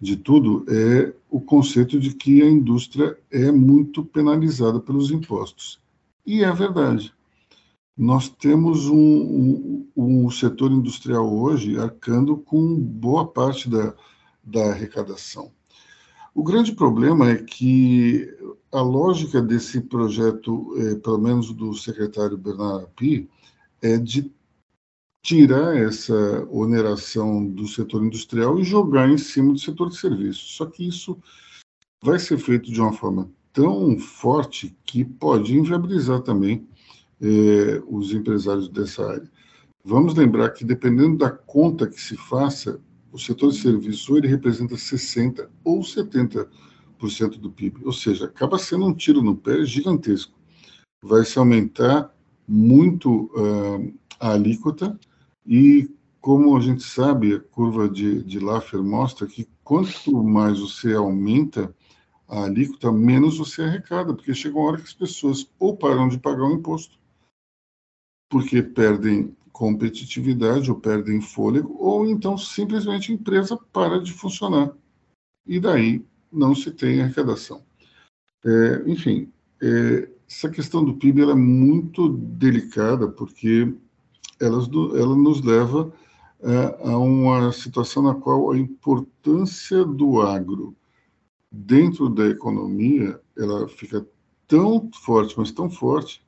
de 0.00 0.16
tudo 0.16 0.66
é 0.68 1.14
o 1.30 1.40
conceito 1.40 2.00
de 2.00 2.12
que 2.12 2.42
a 2.42 2.50
indústria 2.50 3.16
é 3.30 3.52
muito 3.52 4.04
penalizada 4.04 4.80
pelos 4.80 5.12
impostos. 5.12 5.80
E 6.26 6.42
é 6.42 6.50
verdade. 6.50 7.14
Nós 7.96 8.28
temos 8.28 8.88
um, 8.88 8.96
um, 8.96 10.24
um 10.24 10.30
setor 10.32 10.72
industrial 10.72 11.32
hoje 11.32 11.78
arcando 11.78 12.36
com 12.36 12.74
boa 12.74 13.24
parte 13.24 13.70
da, 13.70 13.94
da 14.42 14.72
arrecadação. 14.72 15.52
O 16.34 16.42
grande 16.42 16.72
problema 16.72 17.30
é 17.30 17.36
que 17.36 18.28
a 18.76 18.82
lógica 18.82 19.40
desse 19.40 19.80
projeto, 19.80 20.74
é, 20.76 20.96
pelo 20.96 21.16
menos 21.16 21.50
do 21.50 21.72
secretário 21.72 22.36
Bernard 22.36 22.84
Api, 22.84 23.26
é 23.80 23.96
de 23.96 24.30
tirar 25.22 25.74
essa 25.74 26.46
oneração 26.50 27.42
do 27.46 27.66
setor 27.66 28.04
industrial 28.04 28.58
e 28.58 28.64
jogar 28.64 29.08
em 29.08 29.16
cima 29.16 29.54
do 29.54 29.58
setor 29.58 29.88
de 29.88 29.96
serviços. 29.96 30.56
Só 30.56 30.66
que 30.66 30.86
isso 30.86 31.16
vai 32.02 32.18
ser 32.18 32.36
feito 32.36 32.70
de 32.70 32.78
uma 32.78 32.92
forma 32.92 33.30
tão 33.50 33.98
forte 33.98 34.76
que 34.84 35.02
pode 35.02 35.56
inviabilizar 35.56 36.20
também 36.20 36.68
é, 37.18 37.82
os 37.88 38.12
empresários 38.12 38.68
dessa 38.68 39.10
área. 39.10 39.30
Vamos 39.82 40.14
lembrar 40.14 40.50
que, 40.50 40.66
dependendo 40.66 41.16
da 41.16 41.30
conta 41.30 41.86
que 41.86 42.00
se 42.00 42.14
faça, 42.14 42.78
o 43.10 43.18
setor 43.18 43.52
de 43.52 43.58
serviços 43.58 44.14
ele 44.14 44.28
representa 44.28 44.74
60% 44.74 45.48
ou 45.64 45.80
70% 45.80 46.46
do 47.38 47.50
PIB. 47.50 47.84
Ou 47.84 47.92
seja, 47.92 48.26
acaba 48.26 48.58
sendo 48.58 48.86
um 48.86 48.94
tiro 48.94 49.22
no 49.22 49.36
pé 49.36 49.64
gigantesco. 49.64 50.36
Vai 51.02 51.24
se 51.24 51.38
aumentar 51.38 52.14
muito 52.48 53.30
uh, 53.34 53.94
a 54.20 54.32
alíquota 54.32 54.98
e, 55.46 55.90
como 56.20 56.56
a 56.56 56.60
gente 56.60 56.82
sabe, 56.82 57.34
a 57.34 57.40
curva 57.40 57.88
de, 57.88 58.22
de 58.22 58.38
Laffer 58.38 58.82
mostra 58.82 59.26
que 59.26 59.48
quanto 59.62 60.22
mais 60.22 60.60
você 60.60 60.94
aumenta 60.94 61.74
a 62.28 62.44
alíquota, 62.44 62.90
menos 62.90 63.38
você 63.38 63.62
arrecada, 63.62 64.12
porque 64.12 64.34
chega 64.34 64.56
uma 64.56 64.68
hora 64.68 64.78
que 64.78 64.84
as 64.84 64.92
pessoas 64.92 65.48
ou 65.58 65.76
param 65.76 66.08
de 66.08 66.18
pagar 66.18 66.44
o 66.44 66.52
imposto, 66.52 66.98
porque 68.28 68.62
perdem 68.62 69.36
competitividade 69.52 70.70
ou 70.70 70.78
perdem 70.78 71.20
fôlego, 71.20 71.76
ou 71.78 72.06
então 72.06 72.36
simplesmente 72.36 73.10
a 73.10 73.14
empresa 73.14 73.56
para 73.72 74.00
de 74.00 74.12
funcionar. 74.12 74.72
E 75.46 75.60
daí 75.60 76.04
não 76.36 76.54
se 76.54 76.70
tem 76.70 77.00
arrecadação. 77.00 77.62
É, 78.44 78.82
enfim, 78.86 79.32
é, 79.62 80.08
essa 80.28 80.48
questão 80.48 80.84
do 80.84 80.94
PIB 80.94 81.22
é 81.22 81.34
muito 81.34 82.08
delicada, 82.08 83.08
porque 83.08 83.72
ela, 84.40 84.58
nos 85.16 85.42
leva 85.42 85.92
é, 86.40 86.90
a 86.90 86.98
uma 86.98 87.52
situação 87.52 88.02
na 88.02 88.14
qual 88.14 88.50
a 88.50 88.58
importância 88.58 89.84
do 89.84 90.20
agro 90.20 90.76
dentro 91.50 92.08
da 92.08 92.26
economia 92.26 93.20
ela 93.36 93.68
fica 93.68 94.06
tão 94.46 94.90
forte, 94.92 95.34
mas 95.38 95.50
tão 95.50 95.70
forte, 95.70 96.22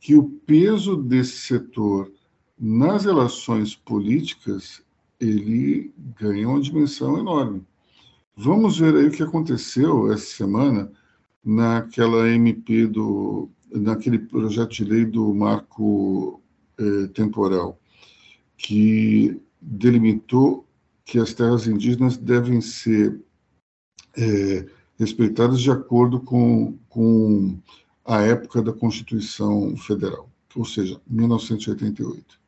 que 0.00 0.14
o 0.14 0.24
peso 0.46 0.96
desse 0.96 1.38
setor 1.38 2.10
nas 2.58 3.04
relações 3.04 3.74
políticas, 3.74 4.82
ele 5.20 5.92
ganha 6.18 6.48
uma 6.48 6.60
dimensão 6.60 7.18
enorme. 7.18 7.64
Vamos 8.40 8.78
ver 8.78 8.94
aí 8.94 9.08
o 9.08 9.10
que 9.10 9.24
aconteceu 9.24 10.12
essa 10.12 10.36
semana 10.36 10.92
naquela 11.44 12.28
MP 12.28 12.86
do, 12.86 13.50
naquele 13.68 14.16
projeto 14.16 14.74
de 14.74 14.84
lei 14.84 15.04
do 15.04 15.34
marco 15.34 16.40
eh, 16.78 17.08
temporal, 17.08 17.80
que 18.56 19.42
delimitou 19.60 20.64
que 21.04 21.18
as 21.18 21.34
terras 21.34 21.66
indígenas 21.66 22.16
devem 22.16 22.60
ser 22.60 23.20
eh, 24.16 24.66
respeitadas 24.96 25.60
de 25.60 25.72
acordo 25.72 26.20
com, 26.20 26.78
com 26.88 27.58
a 28.04 28.20
época 28.20 28.62
da 28.62 28.72
Constituição 28.72 29.76
Federal, 29.76 30.30
ou 30.54 30.64
seja, 30.64 31.00
1988. 31.08 32.40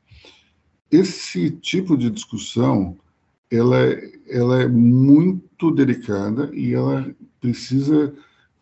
Esse 0.88 1.50
tipo 1.50 1.96
de 1.96 2.08
discussão 2.10 2.96
ela 3.50 3.76
é, 3.78 4.12
ela 4.28 4.62
é 4.62 4.68
muito 4.68 5.70
delicada 5.70 6.50
e 6.54 6.72
ela 6.72 7.14
precisa 7.40 8.14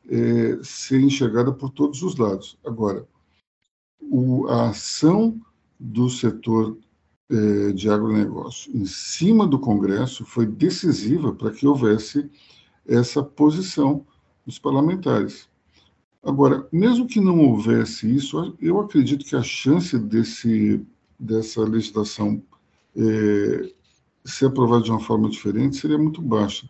é, 0.08 0.58
ser 0.62 1.00
enxergada 1.00 1.52
por 1.52 1.70
todos 1.70 2.02
os 2.02 2.16
lados. 2.16 2.58
Agora, 2.64 3.06
o, 4.00 4.46
a 4.48 4.70
ação 4.70 5.38
do 5.78 6.08
setor 6.08 6.78
é, 7.30 7.72
de 7.72 7.90
agronegócio 7.90 8.74
em 8.74 8.86
cima 8.86 9.46
do 9.46 9.58
Congresso 9.58 10.24
foi 10.24 10.46
decisiva 10.46 11.34
para 11.34 11.50
que 11.50 11.66
houvesse 11.66 12.30
essa 12.86 13.22
posição 13.22 14.06
dos 14.46 14.58
parlamentares. 14.58 15.46
Agora, 16.22 16.66
mesmo 16.72 17.06
que 17.06 17.20
não 17.20 17.38
houvesse 17.38 18.12
isso, 18.12 18.56
eu 18.60 18.80
acredito 18.80 19.24
que 19.24 19.36
a 19.36 19.42
chance 19.42 19.98
desse, 19.98 20.84
dessa 21.18 21.62
legislação 21.62 22.42
é, 22.96 23.72
ser 24.30 24.46
aprovada 24.46 24.84
de 24.84 24.90
uma 24.90 25.00
forma 25.00 25.28
diferente 25.28 25.76
seria 25.76 25.98
muito 25.98 26.20
baixa, 26.20 26.68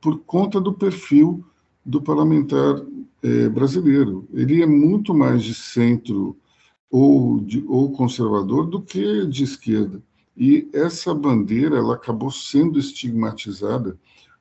por 0.00 0.18
conta 0.20 0.60
do 0.60 0.72
perfil 0.72 1.44
do 1.84 2.00
parlamentar 2.00 2.82
é, 3.22 3.48
brasileiro. 3.48 4.28
Ele 4.32 4.62
é 4.62 4.66
muito 4.66 5.14
mais 5.14 5.42
de 5.42 5.54
centro 5.54 6.36
ou, 6.90 7.40
de, 7.40 7.64
ou 7.66 7.90
conservador 7.92 8.66
do 8.66 8.80
que 8.80 9.26
de 9.26 9.44
esquerda. 9.44 10.02
E 10.36 10.68
essa 10.72 11.14
bandeira 11.14 11.76
ela 11.76 11.94
acabou 11.94 12.30
sendo 12.30 12.78
estigmatizada 12.78 13.98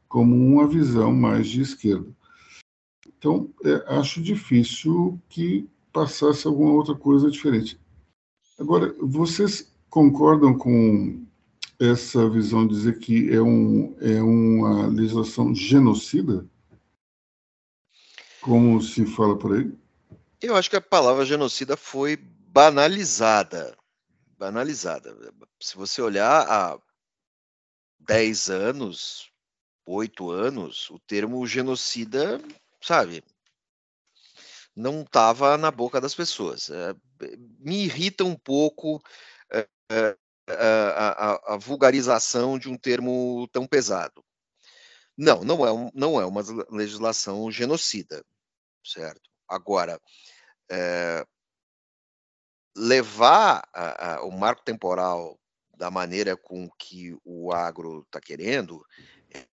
como 0.07 0.35
uma 0.35 0.67
visão 0.67 1.13
mais 1.13 1.47
de 1.47 1.61
esquerda. 1.61 2.07
Então, 3.17 3.49
é, 3.63 3.97
acho 3.97 4.21
difícil 4.21 5.19
que 5.29 5.67
passasse 5.91 6.45
alguma 6.45 6.73
outra 6.73 6.95
coisa 6.95 7.31
diferente. 7.31 7.79
Agora, 8.59 8.93
vocês 8.99 9.71
concordam 9.89 10.57
com 10.57 11.23
essa 11.91 12.29
visão 12.29 12.67
de 12.67 12.73
dizer 12.73 12.99
que 12.99 13.33
é, 13.33 13.41
um, 13.41 13.95
é 13.99 14.21
uma 14.21 14.87
legislação 14.87 15.53
genocida? 15.53 16.45
Como 18.41 18.81
se 18.81 19.05
fala 19.05 19.37
por 19.37 19.55
aí? 19.55 19.71
Eu 20.41 20.55
acho 20.55 20.69
que 20.69 20.75
a 20.75 20.81
palavra 20.81 21.25
genocida 21.25 21.77
foi 21.77 22.17
banalizada. 22.17 23.77
Banalizada. 24.37 25.15
Se 25.61 25.75
você 25.75 26.01
olhar 26.01 26.41
há 26.49 26.79
10 27.99 28.49
anos, 28.49 29.31
oito 29.85 30.29
anos, 30.29 30.89
o 30.89 30.99
termo 30.99 31.45
genocida, 31.47 32.41
sabe, 32.81 33.23
não 34.75 35.01
estava 35.01 35.57
na 35.57 35.71
boca 35.71 36.01
das 36.01 36.15
pessoas. 36.15 36.69
É, 36.69 36.95
me 37.59 37.85
irrita 37.85 38.23
um 38.23 38.35
pouco 38.35 39.01
é, 39.51 39.67
é, 39.91 40.17
a, 40.47 41.53
a, 41.53 41.57
vulgarização 41.57 42.57
de 42.59 42.69
um 42.69 42.77
termo 42.77 43.47
tão 43.51 43.65
pesado. 43.65 44.23
Não, 45.17 45.43
não 45.43 45.65
é, 45.65 45.91
não 45.93 46.19
é 46.19 46.25
uma 46.25 46.41
legislação 46.69 47.51
genocida, 47.51 48.25
certo? 48.83 49.29
Agora, 49.47 49.99
é, 50.69 51.25
levar 52.75 53.67
a, 53.73 54.21
o 54.23 54.31
marco 54.31 54.63
temporal 54.63 55.39
da 55.77 55.91
maneira 55.91 56.35
com 56.35 56.69
que 56.77 57.15
o 57.23 57.51
agro 57.51 58.01
está 58.01 58.19
querendo 58.19 58.83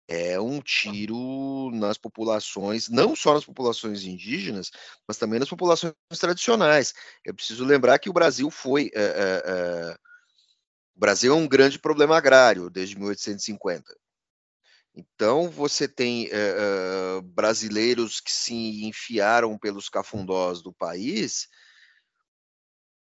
é 0.07 0.39
um 0.39 0.61
tiro 0.61 1.71
nas 1.73 1.97
populações, 1.97 2.89
não 2.89 3.17
só 3.17 3.35
nas 3.35 3.45
populações 3.45 4.05
indígenas, 4.05 4.71
mas 5.07 5.17
também 5.17 5.39
nas 5.39 5.49
populações 5.49 5.95
tradicionais. 6.19 6.93
É 7.25 7.33
preciso 7.33 7.65
lembrar 7.65 7.99
que 7.99 8.11
o 8.11 8.13
Brasil 8.13 8.51
foi. 8.51 8.91
É, 8.95 9.03
é, 9.03 9.99
o 11.01 11.07
Brasil 11.11 11.33
é 11.33 11.35
um 11.35 11.49
grande 11.49 11.79
problema 11.79 12.15
agrário 12.15 12.69
desde 12.69 12.95
1850. 12.95 13.97
Então, 14.95 15.49
você 15.49 15.89
tem 15.89 16.29
é, 16.31 17.23
brasileiros 17.23 18.21
que 18.21 18.31
se 18.31 18.85
enfiaram 18.85 19.57
pelos 19.57 19.89
cafundós 19.89 20.61
do 20.61 20.75
país, 20.75 21.49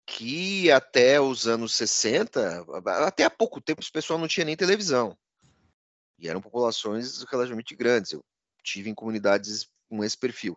que 0.06 0.72
até 0.72 1.20
os 1.20 1.50
anos 1.50 1.76
60, 1.76 2.66
até 3.06 3.26
há 3.26 3.30
pouco 3.30 3.60
tempo, 3.60 3.82
esse 3.82 3.92
pessoal 3.92 4.18
não 4.18 4.28
tinha 4.28 4.46
nem 4.46 4.56
televisão. 4.56 5.18
E 6.18 6.30
eram 6.30 6.40
populações 6.40 7.24
relativamente 7.24 7.76
grandes. 7.76 8.14
Eu 8.14 8.24
tive 8.64 8.90
em 8.90 8.96
comunidades 8.96 9.68
com 9.90 10.02
esse 10.02 10.18
perfil. 10.18 10.56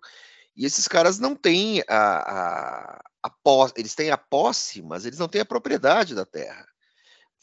E 0.55 0.65
esses 0.65 0.87
caras 0.87 1.19
não 1.19 1.35
têm 1.35 1.83
a, 1.89 1.97
a, 1.99 3.05
a 3.25 3.31
posse, 3.43 3.75
eles 3.77 3.97
têm 3.97 4.13
a 4.13 4.17
posse, 4.17 4.81
mas 4.83 5.05
eles 5.05 5.19
não 5.19 5.27
têm 5.27 5.41
a 5.41 5.45
propriedade 5.45 6.15
da 6.15 6.25
terra. 6.25 6.65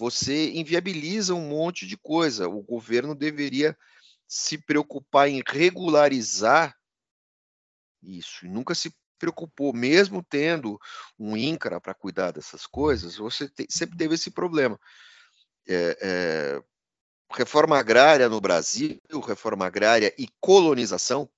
Você 0.02 0.49
inviabiliza 0.54 1.36
um 1.36 1.47
monte 1.47 1.86
de 1.86 1.95
coisa. 1.95 2.49
O 2.49 2.64
governo 2.64 3.14
deveria 3.14 3.78
se 4.28 4.58
preocupar 4.58 5.30
em 5.30 5.43
regularizar 5.45 6.76
isso. 8.02 8.43
E 8.43 8.49
nunca 8.49 8.74
se 8.74 8.91
preocupou, 9.20 9.72
mesmo 9.72 10.24
tendo 10.24 10.80
um 11.20 11.38
INCRA 11.38 11.80
para 11.80 11.93
cuidar 11.93 12.32
dessas 12.32 12.66
coisas, 12.66 13.18
você 13.18 13.47
te, 13.47 13.68
sempre 13.70 13.95
teve 13.95 14.16
esse 14.16 14.32
problema. 14.32 14.80
É, 15.68 15.97
é, 16.02 16.64
reforma 17.32 17.78
agrária 17.78 18.28
no 18.28 18.41
Brasil, 18.41 18.99
reforma 19.24 19.68
agrária 19.68 20.12
e 20.18 20.28
colonização, 20.39 21.30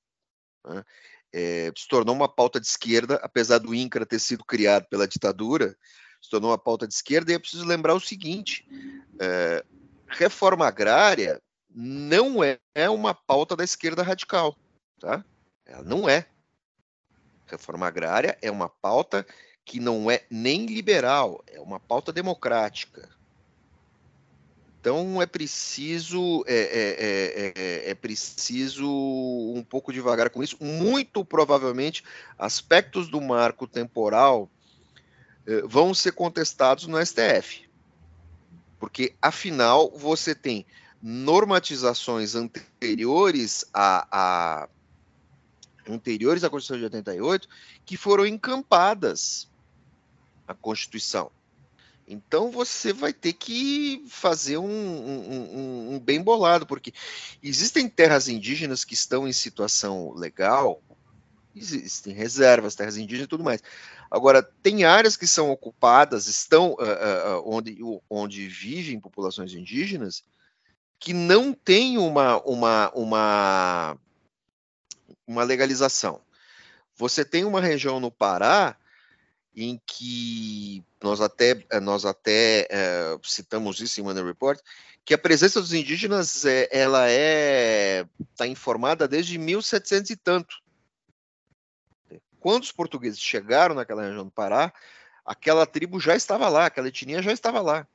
né, 0.65 0.85
é, 1.33 1.69
se 1.75 1.85
tornou 1.89 2.15
uma 2.15 2.33
pauta 2.33 2.61
de 2.61 2.67
esquerda, 2.67 3.15
apesar 3.15 3.57
do 3.57 3.75
INCRA 3.75 4.05
ter 4.05 4.19
sido 4.19 4.45
criado 4.45 4.87
pela 4.87 5.05
ditadura, 5.05 5.77
se 6.23 6.29
tornou 6.29 6.51
uma 6.51 6.57
pauta 6.57 6.87
de 6.87 6.93
esquerda, 6.93 7.31
e 7.31 7.35
é 7.35 7.39
preciso 7.39 7.65
lembrar 7.65 7.93
o 7.93 7.99
seguinte: 7.99 8.65
é, 9.19 9.63
reforma 10.07 10.65
agrária 10.65 11.41
não 11.69 12.41
é, 12.41 12.57
é 12.73 12.89
uma 12.89 13.13
pauta 13.13 13.55
da 13.55 13.63
esquerda 13.63 14.01
radical, 14.01 14.57
tá? 14.99 15.23
Ela 15.65 15.83
não 15.83 16.07
é. 16.07 16.25
Reforma 17.45 17.85
agrária 17.85 18.37
é 18.41 18.49
uma 18.49 18.69
pauta 18.69 19.25
que 19.65 19.79
não 19.79 20.09
é 20.09 20.23
nem 20.29 20.65
liberal, 20.65 21.43
é 21.47 21.59
uma 21.59 21.79
pauta 21.79 22.11
democrática. 22.11 23.09
Então 24.79 25.21
é 25.21 25.25
preciso 25.25 26.43
é, 26.45 26.55
é, 26.55 27.53
é, 27.55 27.89
é, 27.91 27.95
preciso 27.95 28.85
um 29.55 29.63
pouco 29.63 29.93
devagar 29.93 30.29
com 30.29 30.43
isso. 30.43 30.57
Muito 30.61 31.23
provavelmente 31.23 32.03
aspectos 32.37 33.07
do 33.07 33.21
marco 33.21 33.65
temporal 33.65 34.49
vão 35.65 35.93
ser 35.93 36.13
contestados 36.13 36.87
no 36.87 37.03
STF, 37.03 37.69
porque 38.79 39.13
afinal 39.21 39.91
você 39.91 40.33
tem 40.33 40.65
normatizações 41.01 42.35
anteriores 42.35 43.65
anteriores 45.87 46.43
à 46.43 46.49
Constituição 46.49 46.77
de 46.77 46.83
88 46.85 47.47
que 47.85 47.97
foram 47.97 48.25
encampadas 48.25 49.49
na 50.47 50.53
Constituição. 50.53 51.29
Então 52.07 52.51
você 52.51 52.91
vai 52.91 53.13
ter 53.13 53.33
que 53.33 54.03
fazer 54.07 54.57
um, 54.57 54.65
um, 54.65 55.93
um, 55.93 55.99
bem 55.99 56.21
bolado, 56.21 56.65
porque 56.65 56.93
existem 57.41 57.87
terras 57.87 58.27
indígenas 58.27 58.83
que 58.83 58.93
estão 58.93 59.27
em 59.27 59.31
situação 59.31 60.13
legal, 60.13 60.81
existem 61.55 62.13
reservas, 62.13 62.75
terras 62.75 62.97
indígenas 62.97 63.25
e 63.25 63.29
tudo 63.29 63.43
mais. 63.43 63.63
Agora, 64.13 64.43
tem 64.43 64.83
áreas 64.83 65.17
que 65.17 65.25
são 65.25 65.49
ocupadas, 65.49 66.27
estão 66.27 66.73
uh, 66.73 67.39
uh, 67.39 67.43
onde, 67.47 67.79
onde 68.07 68.47
vivem 68.47 68.99
populações 68.99 69.53
indígenas, 69.55 70.23
que 70.99 71.13
não 71.13 71.51
têm 71.51 71.97
uma, 71.97 72.39
uma, 72.43 72.91
uma, 72.91 73.97
uma 75.25 75.43
legalização. 75.43 76.21
Você 76.95 77.25
tem 77.25 77.43
uma 77.43 77.59
região 77.59 77.99
no 77.99 78.11
Pará 78.11 78.77
em 79.55 79.81
que 79.83 80.83
nós 81.01 81.19
até, 81.19 81.65
nós 81.81 82.05
até 82.05 82.67
citamos 83.23 83.79
isso 83.81 83.99
em 83.99 84.03
Money 84.03 84.23
Report, 84.23 84.59
que 85.03 85.15
a 85.15 85.17
presença 85.17 85.59
dos 85.59 85.73
indígenas 85.73 86.45
é, 86.45 86.69
ela 86.71 87.09
é 87.09 88.05
está 88.31 88.45
informada 88.45 89.07
desde 89.07 89.39
1700 89.39 90.11
e 90.11 90.15
tanto. 90.15 90.62
Quando 92.43 92.63
os 92.63 92.73
portugueses 92.73 93.21
chegaram 93.21 93.73
naquela 93.73 94.03
região 94.03 94.25
do 94.25 94.29
Pará, 94.29 94.73
aquela 95.25 95.65
tribo 95.65 95.97
já 95.97 96.13
estava 96.13 96.49
lá, 96.49 96.65
aquela 96.65 96.89
etnia 96.89 97.21
já 97.21 97.31
estava 97.31 97.61
lá. 97.61 97.87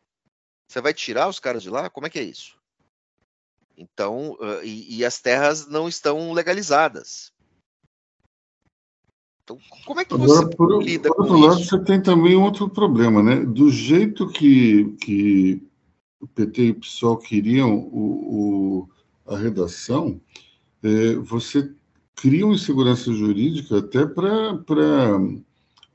Você 0.67 0.81
vai 0.81 0.95
tirar 0.95 1.29
os 1.29 1.39
caras 1.39 1.63
de 1.63 1.69
lá? 1.69 1.91
Como 1.91 2.07
é 2.07 2.11
que 2.11 2.19
é 2.19 2.23
isso? 2.23 2.57
Então, 3.77 4.39
e, 4.65 4.97
e, 4.97 5.05
as 5.05 5.21
terras 5.21 5.67
não 5.67 5.87
estão 5.87 6.33
legalizadas. 6.33 7.31
Então, 9.45 9.59
como 9.85 10.01
é 10.01 10.07
que 10.07 10.15
Agora, 10.15 10.27
você 10.27 10.57
por, 10.57 10.83
lida 10.83 11.11
por 11.11 11.21
outro 11.21 11.35
com 11.35 11.41
lado, 11.43 11.61
isso? 11.61 11.69
você 11.69 11.85
tem 11.85 12.03
também 12.03 12.35
outro 12.35 12.71
problema, 12.71 13.23
né? 13.23 13.45
Do 13.45 13.71
jeito 13.71 14.27
que, 14.31 14.97
que 15.03 15.63
o 16.19 16.27
PT 16.27 16.63
e 16.63 16.71
o 16.71 16.81
PSOL 16.81 17.19
queriam 17.19 17.77
o, 17.77 18.89
o 19.27 19.35
a 19.35 19.37
redação, 19.37 20.19
é, 20.83 21.17
você 21.17 21.71
cria 22.21 22.45
uma 22.45 22.55
insegurança 22.55 23.13
jurídica 23.13 23.79
até 23.79 24.05
para 24.05 25.19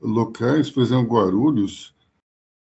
locais, 0.00 0.70
por 0.70 0.82
exemplo, 0.82 1.14
Guarulhos, 1.14 1.94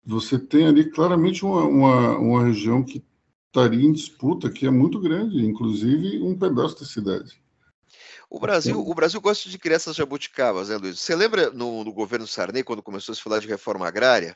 você 0.05 0.37
tem 0.39 0.67
ali 0.67 0.89
claramente 0.89 1.45
uma, 1.45 1.63
uma, 1.63 2.17
uma 2.17 2.43
região 2.45 2.83
que 2.83 3.03
estaria 3.47 3.85
em 3.85 3.93
disputa, 3.93 4.49
que 4.49 4.65
é 4.65 4.71
muito 4.71 4.99
grande, 4.99 5.45
inclusive 5.45 6.21
um 6.21 6.37
pedaço 6.37 6.79
da 6.79 6.85
cidade. 6.85 7.41
O 8.29 8.39
Brasil, 8.39 8.79
o 8.79 8.95
Brasil 8.95 9.21
gosta 9.21 9.47
de 9.47 9.59
criar 9.59 9.75
essas 9.75 9.95
jabuticabas, 9.95 10.69
né, 10.69 10.77
Luiz? 10.77 10.99
Você 10.99 11.15
lembra 11.15 11.51
no, 11.51 11.83
no, 11.83 11.93
governo 11.93 12.25
Sarney, 12.25 12.63
quando 12.63 12.81
começou 12.81 13.13
a 13.13 13.15
se 13.15 13.21
falar 13.21 13.39
de 13.39 13.47
reforma 13.47 13.87
agrária, 13.87 14.35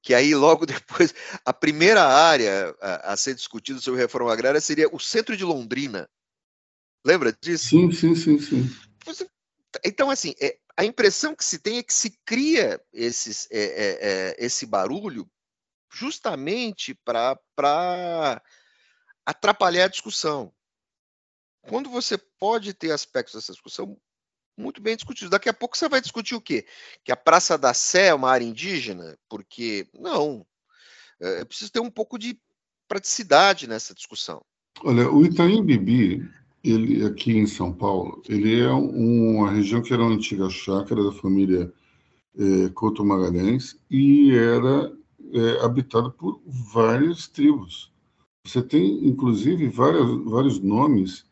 que 0.00 0.14
aí 0.14 0.34
logo 0.34 0.64
depois, 0.66 1.14
a 1.44 1.52
primeira 1.52 2.02
área 2.02 2.74
a, 2.80 3.12
a 3.12 3.16
ser 3.16 3.34
discutida 3.34 3.78
sobre 3.78 4.00
reforma 4.00 4.32
agrária 4.32 4.60
seria 4.60 4.88
o 4.90 4.98
centro 4.98 5.36
de 5.36 5.44
Londrina. 5.44 6.08
Lembra 7.04 7.36
disso? 7.40 7.68
Sim, 7.68 7.92
sim, 7.92 8.14
sim, 8.14 8.38
sim. 8.38 8.70
Então, 9.84 10.10
assim, 10.10 10.34
é, 10.40 10.56
a 10.76 10.84
impressão 10.84 11.34
que 11.34 11.44
se 11.44 11.58
tem 11.58 11.78
é 11.78 11.82
que 11.82 11.92
se 11.92 12.18
cria 12.24 12.80
esses, 12.92 13.48
é, 13.50 13.58
é, 13.58 13.98
é 14.00 14.44
esse 14.44 14.66
barulho 14.66 15.28
justamente 15.92 16.94
para 17.04 17.38
atrapalhar 19.26 19.84
a 19.84 19.88
discussão. 19.88 20.52
Quando 21.68 21.90
você 21.90 22.16
pode 22.38 22.72
ter 22.74 22.90
aspectos 22.90 23.34
dessa 23.34 23.52
discussão 23.52 23.98
muito 24.56 24.80
bem 24.80 24.96
discutidos. 24.96 25.30
Daqui 25.30 25.48
a 25.48 25.54
pouco 25.54 25.76
você 25.76 25.88
vai 25.88 26.00
discutir 26.00 26.34
o 26.34 26.40
quê? 26.40 26.66
Que 27.04 27.12
a 27.12 27.16
Praça 27.16 27.58
da 27.58 27.74
Sé 27.74 28.08
é 28.08 28.14
uma 28.14 28.30
área 28.30 28.44
indígena? 28.44 29.18
Porque, 29.28 29.88
não. 29.92 30.46
É, 31.20 31.40
é 31.40 31.44
preciso 31.44 31.72
ter 31.72 31.80
um 31.80 31.90
pouco 31.90 32.18
de 32.18 32.38
praticidade 32.88 33.66
nessa 33.66 33.94
discussão. 33.94 34.44
Olha, 34.82 35.08
o 35.10 35.24
Itaim 35.24 35.64
Bibi, 35.64 36.28
ele 36.64 37.04
aqui 37.04 37.36
em 37.36 37.46
São 37.46 37.72
Paulo, 37.72 38.22
ele 38.28 38.60
é 38.60 38.70
uma 38.70 39.50
região 39.50 39.82
que 39.82 39.92
era 39.92 40.02
uma 40.02 40.14
antiga 40.14 40.48
chácara 40.48 41.04
da 41.04 41.12
família 41.12 41.72
é, 42.38 42.68
Couto 42.70 43.04
Magalhães 43.04 43.78
e 43.90 44.34
era 44.34 44.92
é, 45.32 45.64
habitada 45.64 46.10
por 46.10 46.40
várias 46.46 47.28
tribos. 47.28 47.92
Você 48.46 48.62
tem, 48.62 49.06
inclusive, 49.06 49.68
várias, 49.68 50.06
vários 50.24 50.60
nomes 50.60 51.24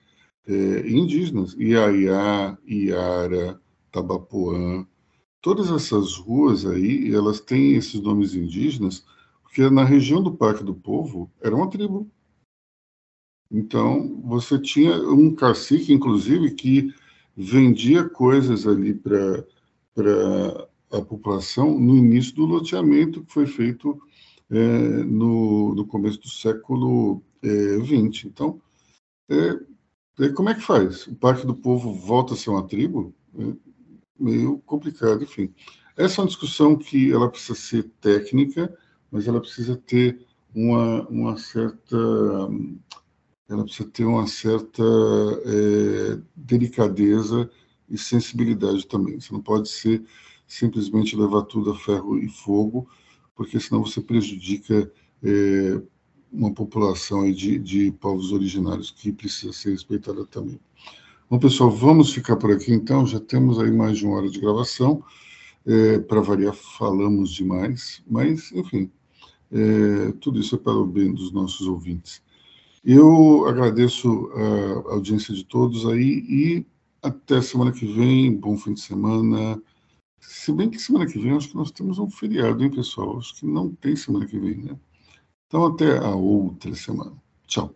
é, 0.47 0.89
indígenas, 0.89 1.55
Iaiá, 1.55 2.57
Iara, 2.67 3.61
Tabapuã. 3.91 4.87
Todas 5.41 5.71
essas 5.71 6.17
ruas 6.17 6.65
aí, 6.65 7.13
elas 7.15 7.41
têm 7.41 7.75
esses 7.75 8.01
nomes 8.01 8.35
indígenas, 8.35 9.05
porque 9.43 9.69
na 9.69 9.85
região 9.85 10.23
do 10.23 10.33
Parque 10.33 10.65
do 10.65 10.75
Povo 10.75 11.31
era 11.41 11.55
uma 11.55 11.69
tribo. 11.69 12.11
Então, 13.53 14.19
você 14.25 14.59
tinha 14.59 14.97
um 14.97 15.35
cacique, 15.35 15.93
inclusive, 15.93 16.53
que 16.53 16.95
vendia 17.37 18.09
coisas 18.09 18.67
ali 18.67 18.95
para 18.95 19.45
a 20.91 21.03
população 21.03 21.79
no 21.79 21.95
início 21.95 22.35
do 22.35 22.47
loteamento 22.47 23.23
que 23.23 23.33
foi 23.33 23.47
feito 23.47 24.01
é, 24.51 25.05
no, 25.05 25.75
no 25.75 25.87
começo 25.87 26.19
do 26.21 26.29
século 26.29 27.23
XX. 27.45 28.25
É, 28.25 28.29
então, 28.29 28.61
é, 29.29 30.29
como 30.31 30.49
é 30.49 30.55
que 30.55 30.61
faz? 30.61 31.07
O 31.07 31.15
Parque 31.15 31.47
do 31.47 31.55
Povo 31.55 31.93
volta 31.93 32.33
a 32.33 32.37
ser 32.37 32.49
uma 32.49 32.67
tribo? 32.67 33.15
É 33.39 33.53
meio 34.19 34.59
complicado, 34.61 35.25
enfim. 35.25 35.53
Essa 35.97 36.21
é 36.21 36.23
uma 36.23 36.29
discussão 36.29 36.77
que 36.77 37.13
ela 37.13 37.31
precisa 37.31 37.55
ser 37.55 37.83
técnica, 38.01 38.75
mas 39.11 39.27
ela 39.29 39.41
precisa 39.41 39.77
ter 39.77 40.25
uma, 40.55 41.07
uma 41.09 41.37
certa 41.37 41.99
ela 43.53 43.65
precisa 43.65 43.89
ter 43.91 44.05
uma 44.05 44.27
certa 44.27 44.83
é, 45.45 46.19
delicadeza 46.35 47.51
e 47.89 47.99
sensibilidade 47.99 48.87
também. 48.87 49.21
Você 49.21 49.33
não 49.33 49.43
pode 49.43 49.69
ser 49.69 50.03
simplesmente 50.47 51.17
levar 51.17 51.43
tudo 51.43 51.73
a 51.73 51.79
ferro 51.79 52.19
e 52.19 52.29
fogo, 52.29 52.89
porque 53.35 53.61
senão 53.61 53.85
você 53.85 54.01
prejudica 54.01 54.91
é, 55.23 55.83
uma 56.33 56.53
população 56.53 57.31
de, 57.31 57.59
de 57.59 57.93
povos 57.93 58.33
originários 58.33 58.91
que 58.91 59.13
precisa 59.13 59.53
ser 59.53 59.71
respeitada 59.71 60.25
também. 60.25 60.59
Bom, 61.29 61.39
pessoal, 61.39 61.71
vamos 61.71 62.13
ficar 62.13 62.37
por 62.37 62.51
aqui 62.51 62.73
então. 62.73 63.07
Já 63.07 63.21
temos 63.21 63.59
aí 63.59 63.71
mais 63.71 63.99
de 63.99 64.07
uma 64.07 64.17
hora 64.17 64.31
de 64.31 64.41
gravação. 64.41 65.03
É, 65.67 65.99
Para 65.99 66.21
variar, 66.21 66.55
falamos 66.55 67.31
demais, 67.31 68.03
mas, 68.11 68.51
enfim, 68.53 68.91
é, 69.51 70.13
tudo 70.21 70.41
isso 70.41 70.55
é 70.55 70.59
para 70.59 70.73
o 70.73 70.87
bem 70.87 71.13
dos 71.13 71.31
nossos 71.31 71.67
ouvintes. 71.67 72.23
Eu 72.85 73.47
agradeço 73.47 74.31
a 74.33 74.93
audiência 74.93 75.33
de 75.33 75.45
todos 75.45 75.87
aí 75.87 76.25
e 76.29 76.67
até 77.03 77.41
semana 77.41 77.73
que 77.73 77.87
vem. 77.87 78.37
Bom 78.37 78.57
fim 78.57 78.75
de 78.75 78.81
semana. 78.81 79.63
Se 80.21 80.53
bem 80.53 80.71
que 80.71 80.79
semana 80.79 81.07
que 81.07 81.19
vem 81.19 81.37
acho 81.37 81.51
que 81.51 81.57
nós 81.57 81.71
temos 81.71 81.99
um 81.99 82.11
feriado, 82.11 82.63
hein, 82.63 82.71
pessoal? 82.71 83.19
Acho 83.19 83.37
que 83.37 83.47
não 83.47 83.73
tem 83.75 83.95
semana 83.95 84.27
que 84.27 84.39
vem, 84.39 84.57
né? 84.59 84.79
Então, 85.47 85.67
até 85.67 85.99
a 85.99 86.15
outra 86.15 86.75
semana. 86.75 87.21
Tchau. 87.47 87.75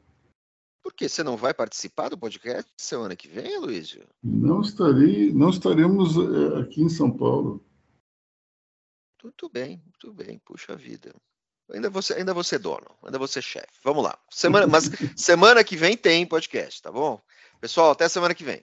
Por 0.83 0.95
que 0.95 1.09
você 1.09 1.23
não 1.23 1.37
vai 1.37 1.53
participar 1.53 2.09
do 2.09 2.17
podcast 2.17 2.71
semana 2.79 3.15
que 3.15 3.29
vem, 3.29 3.59
Luiz? 3.59 3.99
Não 4.23 4.61
estarei, 4.61 5.33
não 5.33 5.51
estaremos 5.51 6.17
eh, 6.17 6.61
aqui 6.61 6.81
em 6.81 6.89
São 6.89 7.11
Paulo. 7.11 7.63
Tudo 9.19 9.53
bem, 9.53 9.83
tudo 9.99 10.15
bem, 10.15 10.39
puxa 10.39 10.77
vida. 10.77 11.15
Ainda 11.73 11.91
você, 11.91 12.15
ainda 12.15 12.33
você 12.33 12.59
dono, 12.59 12.87
ainda 13.05 13.19
você 13.19 13.43
chefe. 13.43 13.67
Vamos 13.83 14.05
lá. 14.05 14.17
Semana, 14.31 14.67
mas 14.67 14.91
semana 15.17 15.65
que 15.65 15.77
vem 15.77 15.97
tem 15.97 16.25
podcast, 16.27 16.81
tá 16.83 16.93
bom? 16.93 17.21
Pessoal, 17.61 17.91
até 17.91 18.09
semana 18.09 18.35
que 18.35 18.45
vem. 18.45 18.63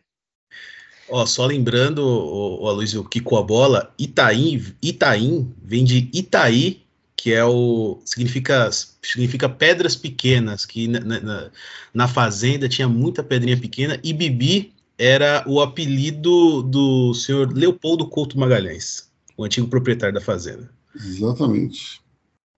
Ó, 1.10 1.26
só 1.26 1.46
lembrando, 1.46 2.00
o, 2.00 2.64
o 2.64 2.70
Aloysio, 2.70 3.04
que 3.04 3.20
com 3.20 3.38
a 3.38 3.44
bola, 3.44 3.94
Itaim, 4.00 4.74
Itaim 4.82 5.54
vem 5.62 5.84
de 5.84 6.10
Itaí 6.14 6.84
que 7.24 7.32
é 7.32 7.46
o 7.46 8.02
significa 8.04 8.70
significa 9.02 9.48
pedras 9.48 9.96
pequenas, 9.96 10.66
que 10.66 10.90
na, 10.90 11.00
na, 11.00 11.52
na, 11.94 12.06
fazenda 12.06 12.68
tinha 12.68 12.90
muita 12.90 13.24
pedrinha 13.24 13.58
pequena 13.58 13.98
e 14.04 14.12
Bibi 14.12 14.74
era 14.98 15.42
o 15.48 15.62
apelido 15.62 16.62
do 16.64 17.14
senhor 17.14 17.50
Leopoldo 17.54 18.10
Couto 18.10 18.38
Magalhães, 18.38 19.10
o 19.38 19.46
antigo 19.46 19.70
proprietário 19.70 20.14
da 20.14 20.20
fazenda. 20.20 20.70
Exatamente. 20.94 22.03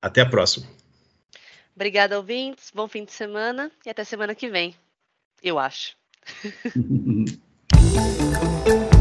Até 0.06 0.22
a 0.22 0.30
próxima. 0.30 0.68
Obrigada, 1.76 2.16
ouvintes. 2.16 2.70
Bom 2.72 2.88
fim 2.88 3.04
de 3.04 3.12
semana 3.12 3.72
e 3.84 3.90
até 3.90 4.04
semana 4.04 4.36
que 4.36 4.48
vem. 4.48 4.76
Eu 5.42 5.58
acho. 5.58 5.96